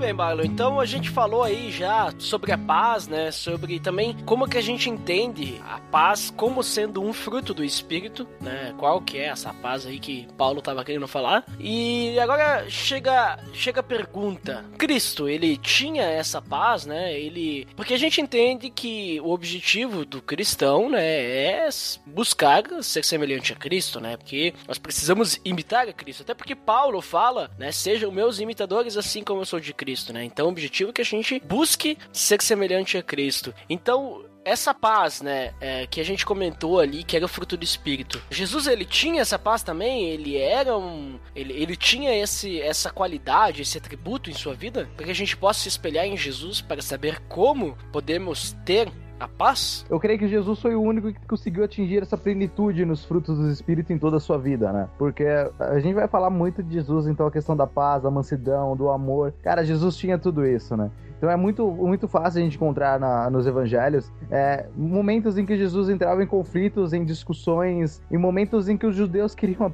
Bem, 0.04 0.14
Barlow. 0.14 0.44
Então 0.44 0.78
a 0.78 0.84
gente 0.84 1.08
falou 1.08 1.42
aí 1.42 1.70
já 1.70 2.12
sobre 2.18 2.52
a 2.52 2.58
paz, 2.58 3.08
né? 3.08 3.30
Sobre 3.30 3.80
também 3.80 4.14
como 4.26 4.46
que 4.46 4.58
a 4.58 4.60
gente 4.60 4.90
entende 4.90 5.58
a 5.66 5.78
paz 5.80 6.30
como 6.36 6.62
sendo 6.62 7.02
um 7.02 7.10
fruto 7.10 7.54
do 7.54 7.64
Espírito, 7.64 8.28
né? 8.38 8.74
Qual 8.76 9.00
que 9.00 9.16
é 9.16 9.28
essa 9.28 9.54
paz 9.54 9.86
aí 9.86 9.98
que 9.98 10.28
Paulo 10.36 10.58
estava 10.58 10.84
querendo 10.84 11.08
falar. 11.08 11.42
E 11.58 12.18
agora 12.18 12.68
chega, 12.68 13.38
chega 13.54 13.80
a 13.80 13.82
pergunta. 13.82 14.62
Cristo, 14.76 15.26
ele 15.26 15.56
tinha 15.56 16.02
essa 16.02 16.42
paz, 16.42 16.84
né? 16.84 17.18
Ele... 17.18 17.66
Porque 17.74 17.94
a 17.94 17.98
gente 17.98 18.20
entende 18.20 18.68
que 18.68 19.18
o 19.22 19.30
objetivo 19.30 20.04
do 20.04 20.20
cristão, 20.20 20.90
né? 20.90 21.04
É 21.04 21.68
buscar 22.06 22.62
ser 22.82 23.04
semelhante 23.04 23.54
a 23.54 23.56
Cristo, 23.56 24.00
né? 24.00 24.18
Porque 24.18 24.52
nós 24.68 24.76
precisamos 24.76 25.40
imitar 25.44 25.88
a 25.88 25.92
Cristo. 25.94 26.22
Até 26.22 26.34
porque 26.34 26.54
Paulo 26.54 27.00
fala, 27.00 27.50
né? 27.58 27.72
Sejam 27.72 28.12
meus 28.12 28.38
imitadores 28.38 28.98
assim 28.98 29.24
como 29.24 29.40
eu 29.40 29.46
sou 29.46 29.58
de 29.58 29.72
Cristo, 29.72 29.93
né? 30.12 30.24
Então 30.24 30.46
o 30.46 30.50
objetivo 30.50 30.90
é 30.90 30.92
que 30.92 31.02
a 31.02 31.04
gente 31.04 31.40
busque 31.40 31.98
ser 32.12 32.40
semelhante 32.42 32.96
a 32.96 33.02
Cristo. 33.02 33.54
Então, 33.68 34.24
essa 34.44 34.74
paz, 34.74 35.22
né, 35.22 35.54
é, 35.60 35.86
que 35.86 36.00
a 36.00 36.04
gente 36.04 36.26
comentou 36.26 36.78
ali, 36.78 37.02
que 37.02 37.16
era 37.16 37.24
o 37.24 37.28
fruto 37.28 37.56
do 37.56 37.64
Espírito. 37.64 38.22
Jesus, 38.30 38.66
ele 38.66 38.84
tinha 38.84 39.22
essa 39.22 39.38
paz 39.38 39.62
também? 39.62 40.04
Ele 40.10 40.36
era 40.36 40.76
um... 40.76 41.18
Ele, 41.34 41.54
ele 41.54 41.76
tinha 41.76 42.14
esse, 42.14 42.60
essa 42.60 42.90
qualidade, 42.90 43.62
esse 43.62 43.78
atributo 43.78 44.30
em 44.30 44.34
sua 44.34 44.54
vida? 44.54 44.88
Para 44.96 45.06
que 45.06 45.12
a 45.12 45.14
gente 45.14 45.36
possa 45.36 45.60
se 45.60 45.68
espelhar 45.68 46.06
em 46.06 46.16
Jesus 46.16 46.60
para 46.60 46.82
saber 46.82 47.20
como 47.20 47.76
podemos 47.90 48.54
ter 48.64 48.92
paz? 49.28 49.84
Eu 49.88 49.98
creio 49.98 50.18
que 50.18 50.28
Jesus 50.28 50.60
foi 50.60 50.74
o 50.74 50.82
único 50.82 51.12
que 51.12 51.26
conseguiu 51.26 51.64
atingir 51.64 52.02
essa 52.02 52.16
plenitude 52.16 52.84
nos 52.84 53.04
frutos 53.04 53.38
do 53.38 53.50
Espírito 53.50 53.92
em 53.92 53.98
toda 53.98 54.16
a 54.16 54.20
sua 54.20 54.38
vida, 54.38 54.72
né? 54.72 54.88
Porque 54.98 55.26
a 55.58 55.78
gente 55.78 55.94
vai 55.94 56.08
falar 56.08 56.30
muito 56.30 56.62
de 56.62 56.74
Jesus, 56.74 57.06
então 57.06 57.26
a 57.26 57.30
questão 57.30 57.56
da 57.56 57.66
paz, 57.66 58.02
da 58.02 58.10
mansidão, 58.10 58.76
do 58.76 58.90
amor. 58.90 59.32
Cara, 59.42 59.64
Jesus 59.64 59.96
tinha 59.96 60.18
tudo 60.18 60.46
isso, 60.46 60.76
né? 60.76 60.90
Então 61.24 61.32
é 61.32 61.36
muito, 61.36 61.66
muito 61.70 62.06
fácil 62.06 62.42
a 62.42 62.44
gente 62.44 62.56
encontrar 62.56 63.00
na, 63.00 63.30
nos 63.30 63.46
evangelhos 63.46 64.12
é, 64.30 64.66
momentos 64.76 65.38
em 65.38 65.46
que 65.46 65.56
Jesus 65.56 65.88
entrava 65.88 66.22
em 66.22 66.26
conflitos, 66.26 66.92
em 66.92 67.02
discussões, 67.02 68.02
em 68.10 68.18
momentos 68.18 68.68
em 68.68 68.76
que 68.76 68.84
os 68.84 68.94
judeus 68.94 69.34
queriam 69.34 69.64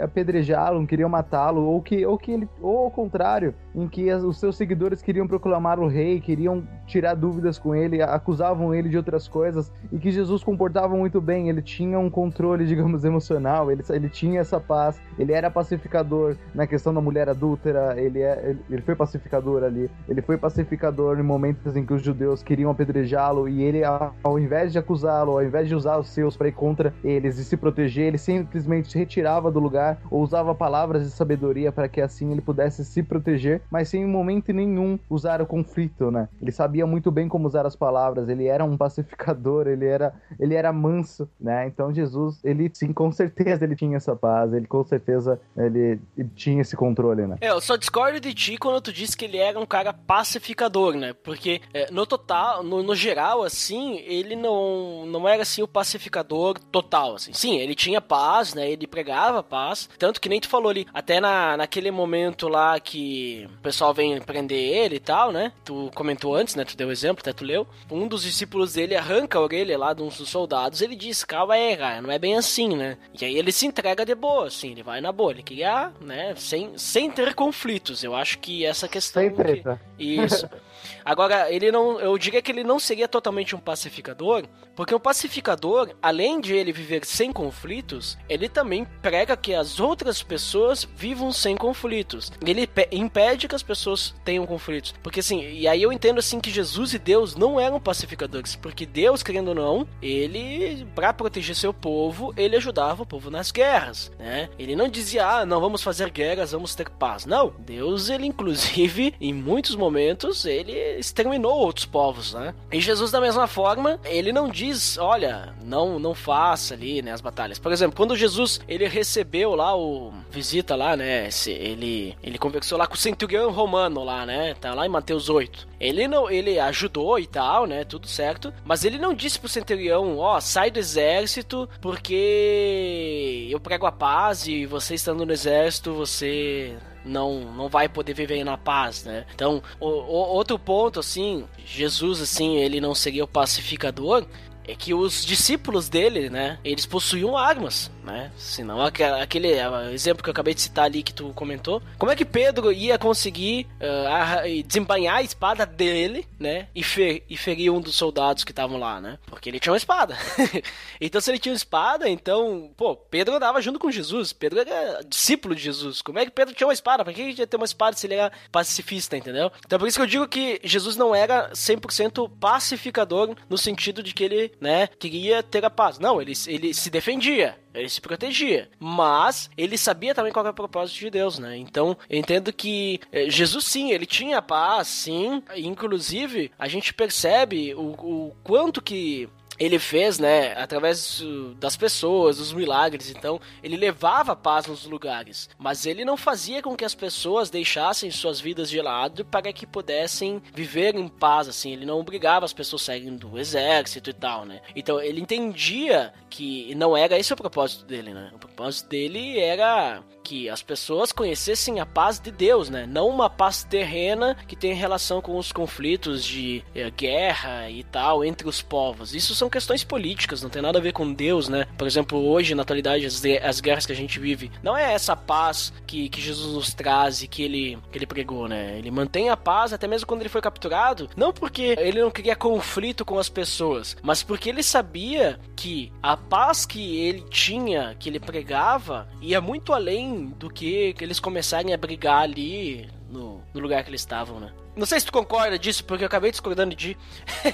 apedrejá-lo, 0.00 0.86
queriam 0.86 1.08
matá-lo, 1.08 1.64
ou 1.64 1.82
que, 1.82 2.06
ou 2.06 2.16
que 2.16 2.30
ele, 2.30 2.48
ou 2.62 2.84
ao 2.84 2.92
contrário, 2.92 3.52
em 3.74 3.88
que 3.88 4.08
os 4.12 4.38
seus 4.38 4.56
seguidores 4.56 5.02
queriam 5.02 5.26
proclamar 5.26 5.80
o 5.80 5.88
rei, 5.88 6.20
queriam 6.20 6.62
tirar 6.86 7.14
dúvidas 7.14 7.58
com 7.58 7.74
ele, 7.74 8.00
acusavam 8.00 8.72
ele 8.72 8.88
de 8.88 8.96
outras 8.96 9.26
coisas, 9.26 9.72
e 9.90 9.98
que 9.98 10.12
Jesus 10.12 10.44
comportava 10.44 10.94
muito 10.94 11.20
bem, 11.20 11.48
ele 11.48 11.60
tinha 11.60 11.98
um 11.98 12.08
controle, 12.08 12.66
digamos, 12.66 13.04
emocional, 13.04 13.68
ele, 13.68 13.82
ele 13.90 14.08
tinha 14.08 14.38
essa 14.38 14.60
paz, 14.60 15.00
ele 15.18 15.32
era 15.32 15.50
pacificador 15.50 16.36
na 16.54 16.68
questão 16.68 16.94
da 16.94 17.00
mulher 17.00 17.28
adúltera, 17.28 18.00
ele, 18.00 18.20
é, 18.20 18.50
ele, 18.50 18.60
ele 18.70 18.82
foi 18.82 18.94
pacificador 18.94 19.64
ali, 19.64 19.90
ele 20.08 20.22
foi 20.22 20.38
pacificador 20.38 20.99
em 21.18 21.22
momentos 21.22 21.76
em 21.76 21.84
que 21.84 21.92
os 21.92 22.02
judeus 22.02 22.42
queriam 22.42 22.70
apedrejá-lo 22.70 23.48
e 23.48 23.62
ele, 23.62 23.82
ao 23.84 24.38
invés 24.38 24.72
de 24.72 24.78
acusá-lo, 24.78 25.32
ao 25.32 25.42
invés 25.42 25.68
de 25.68 25.74
usar 25.74 25.98
os 25.98 26.08
seus 26.08 26.36
para 26.36 26.48
ir 26.48 26.52
contra 26.52 26.92
eles 27.02 27.38
e 27.38 27.44
se 27.44 27.56
proteger, 27.56 28.06
ele 28.06 28.18
simplesmente 28.18 28.90
se 28.90 28.98
retirava 28.98 29.50
do 29.50 29.58
lugar 29.58 29.98
ou 30.10 30.22
usava 30.22 30.54
palavras 30.54 31.04
de 31.04 31.10
sabedoria 31.10 31.72
para 31.72 31.88
que 31.88 32.00
assim 32.00 32.32
ele 32.32 32.40
pudesse 32.40 32.84
se 32.84 33.02
proteger, 33.02 33.62
mas 33.70 33.88
sem 33.88 34.02
em 34.02 34.06
momento 34.06 34.52
nenhum 34.52 34.98
usar 35.08 35.42
o 35.42 35.46
conflito, 35.46 36.10
né? 36.10 36.28
Ele 36.40 36.50
sabia 36.50 36.86
muito 36.86 37.10
bem 37.10 37.28
como 37.28 37.46
usar 37.46 37.66
as 37.66 37.76
palavras, 37.76 38.28
ele 38.28 38.46
era 38.46 38.64
um 38.64 38.76
pacificador, 38.76 39.66
ele 39.66 39.86
era, 39.86 40.14
ele 40.38 40.54
era 40.54 40.72
manso, 40.72 41.28
né? 41.40 41.66
Então 41.66 41.92
Jesus, 41.92 42.40
ele 42.44 42.70
sim, 42.72 42.92
com 42.92 43.12
certeza 43.12 43.64
ele 43.64 43.76
tinha 43.76 43.96
essa 43.96 44.16
paz, 44.16 44.52
ele 44.52 44.66
com 44.66 44.84
certeza 44.84 45.40
ele, 45.56 46.00
ele 46.16 46.30
tinha 46.34 46.62
esse 46.62 46.76
controle, 46.76 47.26
né? 47.26 47.36
É, 47.40 47.50
eu 47.50 47.60
só 47.60 47.76
discordo 47.76 48.20
de 48.20 48.32
ti 48.32 48.56
quando 48.56 48.80
tu 48.80 48.92
disse 48.92 49.16
que 49.16 49.24
ele 49.24 49.36
era 49.36 49.58
um 49.58 49.66
cara 49.66 49.92
pacificador 49.92 50.79
né? 50.94 51.14
Porque 51.22 51.60
é, 51.72 51.90
no 51.90 52.06
total, 52.06 52.62
no, 52.62 52.82
no, 52.82 52.94
geral, 52.94 53.42
assim, 53.42 53.98
ele 54.06 54.34
não, 54.34 55.04
não 55.06 55.28
era 55.28 55.42
assim 55.42 55.62
o 55.62 55.68
pacificador 55.68 56.58
total, 56.70 57.14
assim. 57.14 57.32
Sim, 57.32 57.58
ele 57.58 57.74
tinha 57.74 58.00
paz, 58.00 58.54
né? 58.54 58.70
Ele 58.70 58.86
pregava 58.86 59.42
paz, 59.42 59.88
tanto 59.98 60.20
que 60.20 60.28
nem 60.28 60.40
tu 60.40 60.48
falou 60.48 60.70
ali, 60.70 60.86
até 60.92 61.20
na, 61.20 61.56
naquele 61.56 61.90
momento 61.90 62.48
lá 62.48 62.78
que 62.80 63.48
o 63.58 63.62
pessoal 63.62 63.92
vem 63.92 64.20
prender 64.20 64.58
ele 64.58 64.96
e 64.96 65.00
tal, 65.00 65.30
né? 65.32 65.52
Tu 65.64 65.90
comentou 65.94 66.34
antes, 66.34 66.54
né? 66.54 66.64
Tu 66.64 66.76
deu 66.76 66.90
exemplo, 66.90 67.20
até 67.20 67.32
tu 67.32 67.44
leu. 67.44 67.66
Um 67.90 68.06
dos 68.06 68.22
discípulos 68.22 68.74
dele 68.74 68.96
arranca 68.96 69.38
a 69.38 69.42
orelha 69.42 69.78
lá 69.78 69.92
de 69.92 70.02
um 70.02 70.08
dos 70.08 70.28
soldados, 70.28 70.80
ele 70.80 70.96
diz, 70.96 71.24
calma 71.24 71.54
aí, 71.54 71.76
cara, 71.76 72.02
não 72.02 72.10
é 72.10 72.18
bem 72.18 72.36
assim, 72.36 72.76
né? 72.76 72.96
E 73.20 73.24
aí 73.24 73.36
ele 73.36 73.52
se 73.52 73.66
entrega 73.66 74.04
de 74.04 74.14
boa, 74.14 74.46
assim, 74.46 74.72
ele 74.72 74.82
vai 74.82 75.00
na 75.00 75.12
boa, 75.12 75.32
ele 75.32 75.42
queria, 75.42 75.92
né, 76.00 76.34
sem, 76.36 76.76
sem 76.76 77.10
ter 77.10 77.34
conflitos. 77.34 78.02
Eu 78.04 78.14
acho 78.14 78.38
que 78.38 78.64
essa 78.64 78.88
questão... 78.88 79.22
Sem 79.22 79.30
treta. 79.30 79.80
Que... 79.96 80.16
Isso. 80.16 80.48
Agora, 81.04 81.52
ele 81.52 81.70
não. 81.70 82.00
Eu 82.00 82.16
diria 82.18 82.42
que 82.42 82.50
ele 82.52 82.64
não 82.64 82.78
seria 82.78 83.08
totalmente 83.08 83.54
um 83.54 83.58
pacificador, 83.58 84.44
porque 84.74 84.94
o 84.94 85.00
pacificador, 85.00 85.94
além 86.00 86.40
de 86.40 86.54
ele 86.54 86.72
viver 86.72 87.04
sem 87.04 87.32
conflitos, 87.32 88.16
ele 88.28 88.48
também 88.48 88.86
prega 89.02 89.36
que 89.36 89.54
as 89.54 89.80
outras 89.80 90.22
pessoas 90.22 90.88
vivam 90.96 91.32
sem 91.32 91.56
conflitos. 91.56 92.32
Ele 92.46 92.68
impede 92.92 93.48
que 93.48 93.54
as 93.54 93.62
pessoas 93.62 94.14
tenham 94.24 94.46
conflitos. 94.46 94.94
Porque 95.02 95.20
assim, 95.20 95.42
e 95.42 95.66
aí 95.68 95.82
eu 95.82 95.92
entendo 95.92 96.18
assim 96.18 96.40
que 96.40 96.50
Jesus 96.50 96.94
e 96.94 96.98
Deus 96.98 97.34
não 97.36 97.58
eram 97.58 97.80
pacificadores, 97.80 98.56
porque 98.56 98.86
Deus, 98.86 99.22
querendo 99.22 99.48
ou 99.48 99.54
não, 99.54 99.88
ele, 100.00 100.86
para 100.94 101.12
proteger 101.12 101.54
seu 101.54 101.72
povo, 101.72 102.32
ele 102.36 102.56
ajudava 102.56 103.02
o 103.02 103.06
povo 103.06 103.30
nas 103.30 103.50
guerras, 103.50 104.10
né? 104.18 104.48
Ele 104.58 104.76
não 104.76 104.88
dizia, 104.88 105.26
ah, 105.26 105.46
não 105.46 105.60
vamos 105.60 105.82
fazer 105.82 106.10
guerras, 106.10 106.52
vamos 106.52 106.74
ter 106.74 106.88
paz. 106.88 107.26
Não, 107.26 107.52
Deus, 107.58 108.08
ele 108.08 108.26
inclusive, 108.26 109.14
em 109.20 109.32
muitos 109.32 109.74
momentos, 109.74 110.44
ele 110.44 110.69
exterminou 110.70 111.58
outros 111.58 111.86
povos, 111.86 112.34
né? 112.34 112.54
E 112.72 112.80
Jesus, 112.80 113.10
da 113.10 113.20
mesma 113.20 113.46
forma, 113.46 113.98
ele 114.04 114.32
não 114.32 114.48
diz, 114.48 114.98
olha, 114.98 115.54
não 115.62 115.98
não 115.98 116.14
faça 116.14 116.74
ali, 116.74 117.02
né, 117.02 117.12
as 117.12 117.20
batalhas. 117.20 117.58
Por 117.58 117.72
exemplo, 117.72 117.96
quando 117.96 118.16
Jesus, 118.16 118.60
ele 118.68 118.86
recebeu 118.86 119.54
lá 119.54 119.76
o 119.76 120.12
visita 120.30 120.74
lá, 120.76 120.96
né, 120.96 121.28
ele 121.46 122.16
ele 122.22 122.38
conversou 122.38 122.78
lá 122.78 122.86
com 122.86 122.94
o 122.94 122.98
centurião 122.98 123.50
romano 123.50 124.04
lá, 124.04 124.24
né? 124.24 124.54
Tá 124.54 124.74
lá 124.74 124.86
em 124.86 124.90
Mateus 124.90 125.28
8. 125.28 125.68
Ele 125.80 126.06
não, 126.06 126.30
ele 126.30 126.58
ajudou 126.58 127.18
e 127.18 127.26
tal, 127.26 127.66
né, 127.66 127.84
tudo 127.84 128.06
certo, 128.06 128.52
mas 128.64 128.84
ele 128.84 128.98
não 128.98 129.14
disse 129.14 129.38
pro 129.38 129.48
centurião, 129.48 130.18
ó, 130.18 130.36
oh, 130.36 130.40
sai 130.40 130.70
do 130.70 130.78
exército 130.78 131.68
porque 131.80 133.48
eu 133.50 133.58
prego 133.60 133.86
a 133.86 133.92
paz 133.92 134.46
e 134.46 134.66
você 134.66 134.94
estando 134.94 135.24
no 135.24 135.32
exército, 135.32 135.94
você 135.94 136.76
não 137.04 137.52
não 137.52 137.68
vai 137.68 137.88
poder 137.88 138.14
viver 138.14 138.42
na 138.44 138.56
paz, 138.56 139.04
né? 139.04 139.24
Então, 139.34 139.62
o, 139.78 139.86
o, 139.86 140.14
outro 140.34 140.58
ponto, 140.58 141.00
assim, 141.00 141.44
Jesus, 141.64 142.20
assim, 142.20 142.56
ele 142.56 142.80
não 142.80 142.94
seria 142.94 143.24
o 143.24 143.28
pacificador, 143.28 144.26
é 144.70 144.74
que 144.76 144.94
os 144.94 145.24
discípulos 145.24 145.88
dele, 145.88 146.30
né, 146.30 146.58
eles 146.64 146.86
possuíam 146.86 147.36
armas, 147.36 147.90
né? 148.04 148.30
Senão 148.36 148.80
aquele 148.80 149.48
exemplo 149.92 150.22
que 150.22 150.28
eu 150.28 150.32
acabei 150.32 150.54
de 150.54 150.60
citar 150.60 150.84
ali 150.84 151.02
que 151.02 151.12
tu 151.12 151.32
comentou, 151.34 151.82
como 151.98 152.12
é 152.12 152.16
que 152.16 152.24
Pedro 152.24 152.72
ia 152.72 152.98
conseguir 152.98 153.66
uh, 153.80 155.10
a 155.10 155.22
espada 155.22 155.66
dele, 155.66 156.26
né, 156.38 156.68
e, 156.74 156.82
fer 156.82 157.24
e 157.28 157.36
ferir 157.36 157.70
um 157.70 157.80
dos 157.80 157.96
soldados 157.96 158.44
que 158.44 158.52
estavam 158.52 158.78
lá, 158.78 159.00
né? 159.00 159.18
Porque 159.26 159.48
ele 159.48 159.60
tinha 159.60 159.72
uma 159.72 159.78
espada. 159.78 160.16
então 161.00 161.20
se 161.20 161.30
ele 161.30 161.38
tinha 161.38 161.52
uma 161.52 161.56
espada, 161.56 162.08
então, 162.08 162.70
pô, 162.76 162.96
Pedro 162.96 163.34
andava 163.34 163.60
junto 163.60 163.78
com 163.78 163.90
Jesus. 163.90 164.32
Pedro 164.32 164.60
era 164.60 165.02
discípulo 165.06 165.54
de 165.54 165.62
Jesus. 165.62 166.00
Como 166.00 166.18
é 166.18 166.24
que 166.24 166.30
Pedro 166.30 166.54
tinha 166.54 166.66
uma 166.66 166.72
espada? 166.72 167.04
Pra 167.04 167.12
que 167.12 167.20
ele 167.20 167.38
ia 167.38 167.46
ter 167.46 167.56
uma 167.56 167.66
espada 167.66 167.96
se 167.96 168.06
ele 168.06 168.14
era 168.14 168.32
pacifista, 168.50 169.16
entendeu? 169.16 169.50
Então 169.66 169.78
por 169.78 169.88
isso 169.88 169.98
que 169.98 170.02
eu 170.02 170.06
digo 170.06 170.28
que 170.28 170.60
Jesus 170.62 170.96
não 170.96 171.14
era 171.14 171.50
100% 171.50 172.30
pacificador 172.38 173.34
no 173.48 173.58
sentido 173.58 174.02
de 174.02 174.14
que 174.14 174.24
ele 174.24 174.52
né, 174.60 174.86
queria 174.86 175.42
ter 175.42 175.64
a 175.64 175.70
paz. 175.70 175.98
Não, 175.98 176.20
ele, 176.20 176.32
ele 176.46 176.74
se 176.74 176.90
defendia. 176.90 177.56
Ele 177.72 177.88
se 177.88 178.00
protegia. 178.00 178.68
Mas 178.78 179.48
ele 179.56 179.78
sabia 179.78 180.14
também 180.14 180.32
qual 180.32 180.44
era 180.44 180.52
o 180.52 180.54
propósito 180.54 180.98
de 180.98 181.10
Deus, 181.10 181.38
né? 181.38 181.56
Então, 181.56 181.96
eu 182.08 182.18
entendo 182.18 182.52
que 182.52 183.00
eh, 183.12 183.30
Jesus, 183.30 183.64
sim, 183.64 183.92
ele 183.92 184.06
tinha 184.06 184.42
paz, 184.42 184.88
sim. 184.88 185.42
Inclusive, 185.56 186.50
a 186.58 186.66
gente 186.66 186.92
percebe 186.92 187.72
o, 187.74 187.92
o 187.92 188.36
quanto 188.42 188.82
que 188.82 189.28
ele 189.60 189.78
fez, 189.78 190.18
né, 190.18 190.54
através 190.54 191.22
das 191.58 191.76
pessoas, 191.76 192.38
dos 192.38 192.54
milagres. 192.54 193.10
Então, 193.10 193.38
ele 193.62 193.76
levava 193.76 194.34
paz 194.34 194.66
nos 194.66 194.86
lugares, 194.86 195.50
mas 195.58 195.84
ele 195.84 196.02
não 196.02 196.16
fazia 196.16 196.62
com 196.62 196.74
que 196.74 196.84
as 196.84 196.94
pessoas 196.94 197.50
deixassem 197.50 198.10
suas 198.10 198.40
vidas 198.40 198.70
de 198.70 198.80
lado 198.80 199.22
para 199.22 199.52
que 199.52 199.66
pudessem 199.66 200.42
viver 200.54 200.94
em 200.94 201.06
paz, 201.06 201.46
assim. 201.46 201.72
Ele 201.72 201.84
não 201.84 202.00
obrigava 202.00 202.46
as 202.46 202.54
pessoas 202.54 202.82
a 202.82 202.86
saírem 202.86 203.14
do 203.14 203.38
exército 203.38 204.08
e 204.08 204.14
tal, 204.14 204.46
né? 204.46 204.62
Então, 204.74 204.98
ele 204.98 205.20
entendia 205.20 206.14
que 206.30 206.74
não 206.76 206.96
era 206.96 207.18
esse 207.18 207.32
o 207.32 207.36
propósito 207.36 207.84
dele, 207.84 208.14
né? 208.14 208.30
O 208.32 208.38
propósito 208.38 208.88
dele 208.88 209.38
era 209.38 210.02
que 210.22 210.48
as 210.48 210.62
pessoas 210.62 211.10
conhecessem 211.10 211.80
a 211.80 211.86
paz 211.86 212.20
de 212.20 212.30
Deus, 212.30 212.70
né? 212.70 212.86
Não 212.86 213.08
uma 213.08 213.28
paz 213.28 213.64
terrena 213.64 214.36
que 214.46 214.54
tem 214.54 214.72
relação 214.72 215.20
com 215.20 215.36
os 215.36 215.50
conflitos 215.50 216.24
de 216.24 216.62
eh, 216.74 216.88
guerra 216.90 217.68
e 217.68 217.82
tal 217.82 218.24
entre 218.24 218.48
os 218.48 218.62
povos. 218.62 219.12
Isso 219.12 219.34
são 219.34 219.50
questões 219.50 219.82
políticas, 219.82 220.40
não 220.40 220.48
tem 220.48 220.62
nada 220.62 220.78
a 220.78 220.82
ver 220.82 220.92
com 220.92 221.12
Deus, 221.12 221.48
né? 221.48 221.66
Por 221.76 221.86
exemplo, 221.86 222.18
hoje, 222.18 222.54
na 222.54 222.62
atualidade, 222.62 223.04
as, 223.04 223.20
as 223.42 223.60
guerras 223.60 223.86
que 223.86 223.92
a 223.92 223.96
gente 223.96 224.20
vive, 224.20 224.52
não 224.62 224.76
é 224.76 224.92
essa 224.92 225.16
paz 225.16 225.72
que, 225.84 226.08
que 226.08 226.20
Jesus 226.20 226.54
nos 226.54 226.72
traz 226.74 227.22
e 227.22 227.26
que 227.26 227.42
ele, 227.42 227.78
que 227.90 227.98
ele 227.98 228.06
pregou, 228.06 228.46
né? 228.46 228.78
Ele 228.78 228.90
mantém 228.90 229.30
a 229.30 229.36
paz 229.36 229.72
até 229.72 229.88
mesmo 229.88 230.06
quando 230.06 230.20
ele 230.20 230.28
foi 230.28 230.40
capturado, 230.40 231.10
não 231.16 231.32
porque 231.32 231.74
ele 231.78 232.00
não 232.00 232.10
queria 232.10 232.36
conflito 232.36 233.04
com 233.04 233.18
as 233.18 233.28
pessoas, 233.28 233.96
mas 234.00 234.22
porque 234.22 234.48
ele 234.48 234.62
sabia 234.62 235.40
que 235.56 235.92
a 236.00 236.16
paz 236.20 236.66
que 236.66 237.00
ele 237.00 237.22
tinha, 237.22 237.94
que 237.98 238.08
ele 238.08 238.20
pregava, 238.20 239.08
ia 239.20 239.40
muito 239.40 239.72
além 239.72 240.26
do 240.26 240.50
que, 240.50 240.94
eles 241.00 241.18
começarem 241.18 241.72
a 241.72 241.76
brigar 241.76 242.22
ali 242.22 242.88
no, 243.10 243.42
no 243.52 243.60
lugar 243.60 243.82
que 243.82 243.90
eles 243.90 244.00
estavam, 244.00 244.38
né? 244.38 244.52
Não 244.76 244.86
sei 244.86 245.00
se 245.00 245.06
tu 245.06 245.12
concorda 245.12 245.58
disso, 245.58 245.84
porque 245.84 246.04
eu 246.04 246.06
acabei 246.06 246.30
discordando 246.30 246.74
de. 246.74 246.96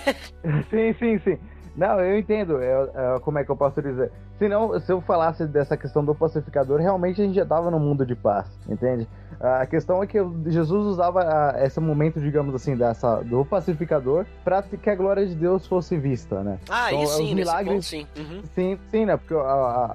sim, 0.70 0.94
sim, 0.98 1.18
sim. 1.24 1.38
Não, 1.76 2.00
eu 2.00 2.18
entendo. 2.18 2.58
É, 2.62 2.72
é, 2.94 3.20
como 3.20 3.38
é 3.38 3.44
que 3.44 3.50
eu 3.50 3.56
posso 3.56 3.80
dizer? 3.82 4.10
Se, 4.38 4.48
não, 4.48 4.78
se 4.78 4.92
eu 4.92 5.00
falasse 5.00 5.46
dessa 5.46 5.76
questão 5.76 6.04
do 6.04 6.14
pacificador, 6.14 6.80
realmente 6.80 7.22
a 7.22 7.24
gente 7.24 7.34
já 7.34 7.42
estava 7.42 7.70
no 7.70 7.80
mundo 7.80 8.04
de 8.04 8.14
paz, 8.14 8.46
entende? 8.68 9.08
A 9.40 9.66
questão 9.66 10.02
é 10.02 10.06
que 10.06 10.18
Jesus 10.46 10.86
usava 10.86 11.54
esse 11.58 11.78
momento, 11.78 12.20
digamos 12.20 12.54
assim, 12.54 12.76
dessa, 12.76 13.16
do 13.22 13.44
pacificador 13.44 14.24
para 14.42 14.62
que 14.62 14.88
a 14.88 14.94
glória 14.94 15.26
de 15.26 15.34
Deus 15.34 15.66
fosse 15.66 15.96
vista, 15.96 16.42
né? 16.42 16.58
Ah, 16.68 16.92
então, 16.92 17.06
sim, 17.06 17.24
os 17.24 17.34
milagres, 17.34 17.74
ponto, 17.74 17.84
sim. 17.84 18.06
Uhum. 18.16 18.42
sim. 18.54 18.78
Sim, 18.90 19.06
né? 19.06 19.16
Porque 19.16 19.34